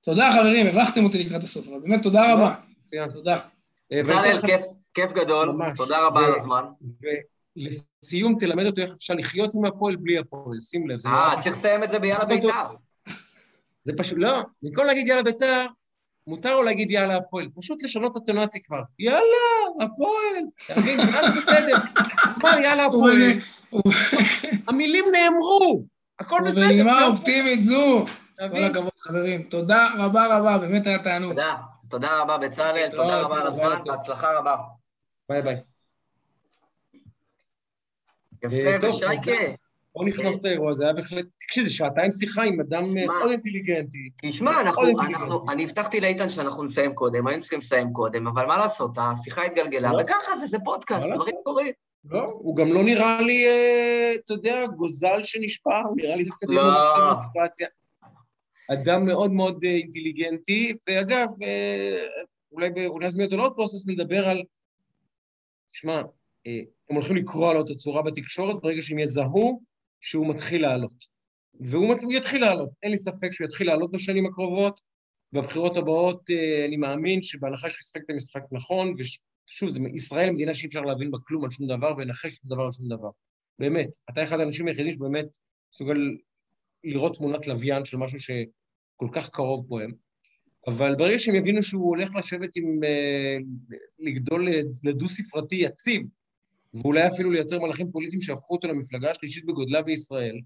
[0.00, 2.54] תודה חברים, הבכתם אותי לקראת הסוף, אבל באמת תודה רבה.
[3.10, 3.38] תודה.
[3.92, 4.40] בצלאל,
[4.94, 6.64] כיף גדול, תודה רבה על הזמן.
[7.56, 10.98] ולסיום תלמד אותו איך אפשר לחיות עם הפועל בלי הפועל, שים לב.
[11.06, 12.74] אה, צריך לסיים את זה ביאללה בית"ר.
[13.88, 15.66] זה פשוט, לא, במקום להגיד יאללה בית"ר,
[16.26, 18.82] מותר לו להגיד יאללה הפועל, פשוט לשנות את הטונציה כבר.
[18.98, 19.46] יאללה,
[19.80, 21.00] הפועל, אתה מבין?
[21.00, 21.76] זה בסדר.
[22.40, 23.16] אמר יאללה הפועל.
[24.68, 25.84] המילים נאמרו,
[26.18, 26.64] הכל בסדר.
[26.64, 28.04] ובנימה אופטימית זו,
[28.36, 29.42] כל הכבוד חברים.
[29.42, 31.30] תודה רבה רבה, באמת היה תענוג.
[31.30, 31.56] תודה,
[31.88, 34.56] תודה רבה בצלאל, תודה רבה על הזמן, בהצלחה רבה.
[35.28, 35.56] ביי ביי.
[38.44, 39.32] יפה, אה, ושייקה.
[39.94, 44.10] בוא נכנס את האירוע הזה, היה בהחלט, תקשיב, שעתיים שיחה עם אדם מאוד אינטליגנטי.
[44.22, 44.52] תשמע,
[45.48, 49.92] אני הבטחתי לאיתן שאנחנו נסיים קודם, היינו צריכים לסיים קודם, אבל מה לעשות, השיחה התגלגלה,
[49.92, 50.02] לא.
[50.02, 51.72] וככה זה, זה פודקאסט, דברים קורים.
[52.04, 56.62] לא, הוא גם לא נראה לי, אה, אתה יודע, גוזל שנשפר, נראה לי דווקא לא.
[57.10, 57.68] בסיטואציה.
[58.72, 62.06] אדם מאוד מאוד אה, אינטליגנטי, ואגב, אה,
[62.52, 64.42] אולי, אולי נזמין אותו לעוד פרוסס, נדבר על...
[65.72, 66.02] שמע,
[66.90, 69.67] הם הולכים לקרוא לו את הצורה בתקשורת ברגע שהם יזהו
[70.00, 71.18] שהוא מתחיל לעלות.
[71.60, 74.80] והוא יתחיל לעלות, אין לי ספק שהוא יתחיל לעלות בשנים הקרובות.
[75.32, 76.30] בבחירות הבאות
[76.68, 78.94] אני מאמין שבהנחה שהוא ישחק את המשחק נכון,
[79.46, 82.62] שוב, זה ישראל מדינה שאי אפשר להבין בה כלום על שום דבר ולנחש שום דבר
[82.62, 83.10] על שום דבר.
[83.58, 85.26] באמת, אתה אחד האנשים היחידים שבאמת
[85.74, 86.16] מסוגל
[86.84, 89.92] לראות תמונת לוויין של משהו שכל כך קרוב פה הם.
[90.66, 92.84] אבל ברגע שהם יבינו שהוא הולך לשבת עם...
[92.84, 93.36] אה,
[93.98, 94.48] לגדול
[94.84, 96.02] לדו-ספרתי יציב,
[96.74, 100.40] ואולי אפילו לייצר מלאכים פוליטיים שהפכו אותו למפלגה השלישית בגודלה בישראל,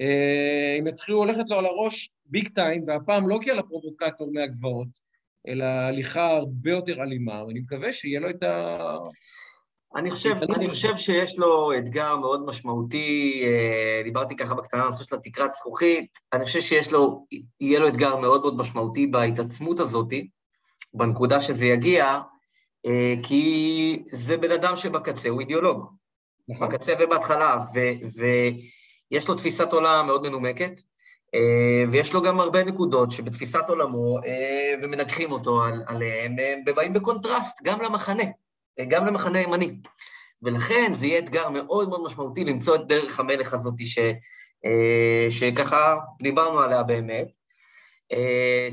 [0.00, 4.88] אה, הם יתחילו ללכת לו על הראש ביג טיים, והפעם לא כי על הפרובוקטור מהגבעות,
[5.48, 8.96] אלא הליכה הרבה יותר אלימה, ואני מקווה שיהיה לו את ה...
[9.96, 15.04] אני חושב, אני חושב שיש לו אתגר מאוד משמעותי, אה, דיברתי ככה בקטנה על הנושא
[15.04, 17.26] של התקרת זכוכית, אני חושב שיש לו,
[17.60, 20.12] יהיה לו אתגר מאוד מאוד משמעותי בהתעצמות הזאת,
[20.94, 22.20] בנקודה שזה יגיע, אה,
[23.22, 25.90] כי זה בן אדם שבקצה הוא אידיאולוג.
[26.48, 26.68] נכון.
[26.68, 27.56] בקצה ובהתחלה,
[29.10, 30.80] ויש לו תפיסת עולם מאוד מנומקת,
[31.34, 37.62] אה, ויש לו גם הרבה נקודות שבתפיסת עולמו, אה, ומנגחים אותו עליהן, הם באים בקונטרסט
[37.62, 38.24] גם למחנה.
[38.88, 39.76] גם למחנה הימני.
[40.42, 43.98] ולכן זה יהיה אתגר מאוד מאוד משמעותי למצוא את דרך המלך הזאת ש,
[45.30, 47.26] שככה דיברנו עליה באמת.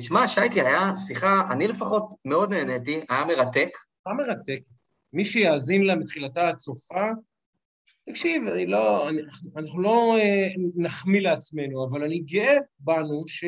[0.01, 3.69] שמע, שייקי, היה שיחה, אני לפחות מאוד נהניתי, היה מרתק.
[4.07, 4.59] היה מרתק.
[5.13, 7.11] מי שיאזין לה מתחילתה עד סופה,
[8.09, 9.21] תקשיב, אני לא, אני,
[9.57, 13.43] אנחנו לא אה, נחמיא לעצמנו, אבל אני גאה בנו ש,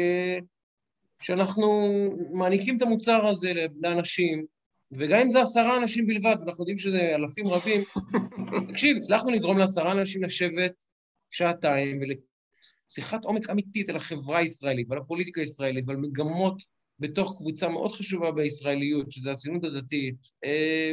[1.22, 1.94] שאנחנו
[2.34, 4.46] מעניקים את המוצר הזה לאנשים,
[4.92, 7.82] וגם אם זה עשרה אנשים בלבד, ואנחנו יודעים שזה אלפים רבים,
[8.70, 10.84] תקשיב, הצלחנו לגרום לעשרה אנשים לשבת
[11.32, 16.64] שעתיים ולשיחת עומק אמיתית על החברה הישראלית ועל הפוליטיקה הישראלית ועל מגמות
[17.00, 20.16] בתוך קבוצה מאוד חשובה בישראליות, שזה הציונות הדתית.
[20.46, 20.92] אה,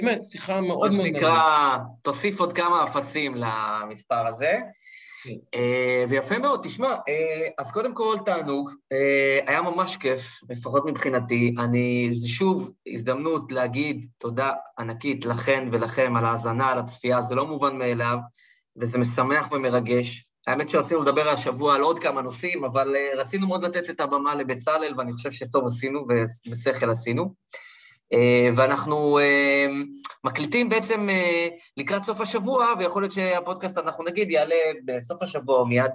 [0.00, 0.86] באמת, שיחה מאוד מאוד...
[0.88, 4.52] מה שנקרא, תוסיף עוד כמה אפסים למספר הזה.
[5.24, 5.30] כן.
[5.54, 8.70] אה, ויפה מאוד, תשמע, אה, אז קודם כל תענוג,
[9.46, 11.54] היה ממש כיף, לפחות מבחינתי.
[11.58, 17.46] אני, זה שוב הזדמנות להגיד תודה ענקית לכן ולכם על ההאזנה, על הצפייה, זה לא
[17.46, 18.18] מובן מאליו,
[18.76, 20.26] וזה משמח ומרגש.
[20.46, 24.94] האמת שרצינו לדבר השבוע על עוד כמה נושאים, אבל רצינו מאוד לתת את הבמה לבצלאל,
[24.98, 26.06] ואני חושב שטוב עשינו
[26.46, 27.34] ובשכל עשינו.
[28.12, 29.66] אה, ואנחנו אה,
[30.24, 34.54] מקליטים בעצם אה, לקראת סוף השבוע, ויכול להיות שהפודקאסט, אנחנו נגיד, יעלה
[34.84, 35.92] בסוף השבוע, מיד...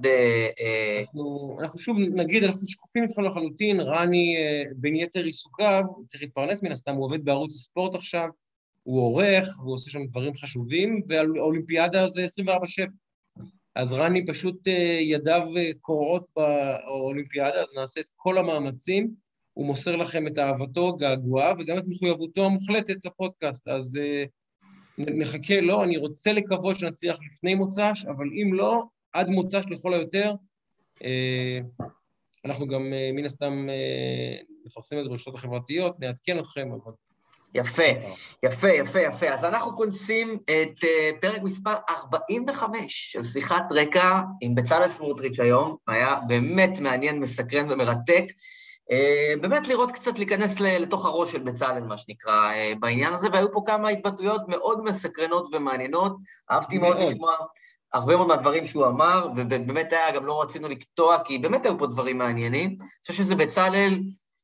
[0.99, 4.35] אנחנו, אנחנו שוב נגיד, אנחנו שקופים איתכם לחלוטין, רני
[4.75, 8.27] בין יתר עיסוקיו, צריך להתפרנס מן הסתם, הוא עובד בערוץ הספורט עכשיו,
[8.83, 12.55] הוא עורך, והוא עושה שם דברים חשובים, והאולימפיאדה זה 24-7.
[13.79, 14.67] אז רני פשוט
[14.99, 15.41] ידיו
[15.79, 19.13] קורעות באולימפיאדה, אז נעשה את כל המאמצים.
[19.53, 23.67] הוא מוסר לכם את אהבתו, געגועיו, וגם את מחויבותו המוחלטת לפודקאסט.
[23.67, 24.29] אז uh,
[24.97, 28.83] נחכה, לא, אני רוצה לקוות שנצליח לפני מוצ"ש, אבל אם לא,
[29.13, 30.33] עד מוצ"ש לכל היותר.
[32.45, 33.67] אנחנו גם מן הסתם
[34.65, 36.91] נפרסם את זה ברשתות החברתיות, נעדכן אתכם, אבל...
[37.53, 37.83] יפה,
[38.43, 39.29] יפה, יפה, יפה.
[39.29, 45.75] אז אנחנו כונסים את uh, פרק מספר 45 של שיחת רקע עם בצלאל סמוטריץ' היום.
[45.87, 48.25] היה באמת מעניין, מסקרן ומרתק.
[48.91, 53.51] אה, באמת לראות קצת, להיכנס לתוך הראש של בצלאל, מה שנקרא, אה, בעניין הזה, והיו
[53.51, 56.17] פה כמה התבטאויות מאוד מסקרנות ומעניינות.
[56.51, 57.35] אהבתי מאוד לשמוע
[57.93, 61.87] הרבה מאוד מהדברים שהוא אמר, ובאמת היה, גם לא רצינו לקטוע, כי באמת היו פה
[61.87, 62.69] דברים מעניינים.
[62.69, 63.99] אני חושב שזה בצלאל,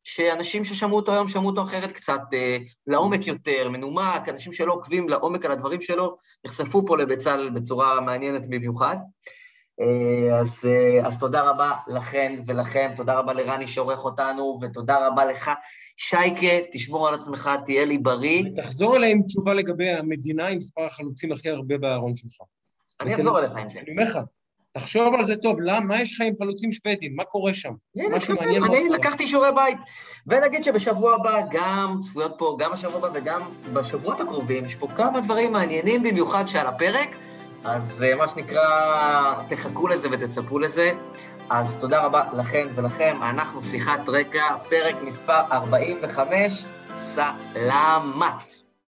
[0.07, 2.57] שאנשים ששמעו אותו היום שמעו אותו אחרת קצת, אה,
[2.87, 6.15] לעומק יותר, מנומק, אנשים שלא עוקבים לעומק על הדברים שלו,
[6.45, 8.97] נחשפו פה לבצלאל בצורה מעניינת במיוחד.
[9.81, 15.25] אה, אז, אה, אז תודה רבה לכן ולכם, תודה רבה לרני שעורך אותנו, ותודה רבה
[15.25, 15.51] לך.
[15.97, 18.43] שייקה, תשמור על עצמך, תהיה לי בריא.
[18.45, 22.41] ותחזור אליי עם תשובה לגבי המדינה עם מספר החלוצים הכי הרבה בארון שלך.
[23.01, 23.79] אני אחזור אליך עם זה.
[23.79, 24.17] אני אומר לך,
[24.77, 27.15] תחשוב על זה טוב, למה, מה יש לך עם חלוצים שוודים?
[27.15, 27.69] מה קורה שם?
[27.95, 28.75] משהו מעניין מאוד.
[28.75, 29.77] אני לקחתי שיעורי בית.
[30.27, 33.41] ונגיד שבשבוע הבא, גם צפויות פה, גם בשבוע הבא וגם
[33.73, 37.15] בשבועות הקרובים, יש פה כמה דברים מעניינים במיוחד שעל הפרק.
[37.63, 40.91] אז אה, מה שנקרא, תחכו לזה ותצפו לזה.
[41.49, 43.13] אז תודה רבה לכם ולכם.
[43.21, 46.65] אנחנו שיחת רקע, פרק מספר 45,
[47.15, 48.54] סלמת.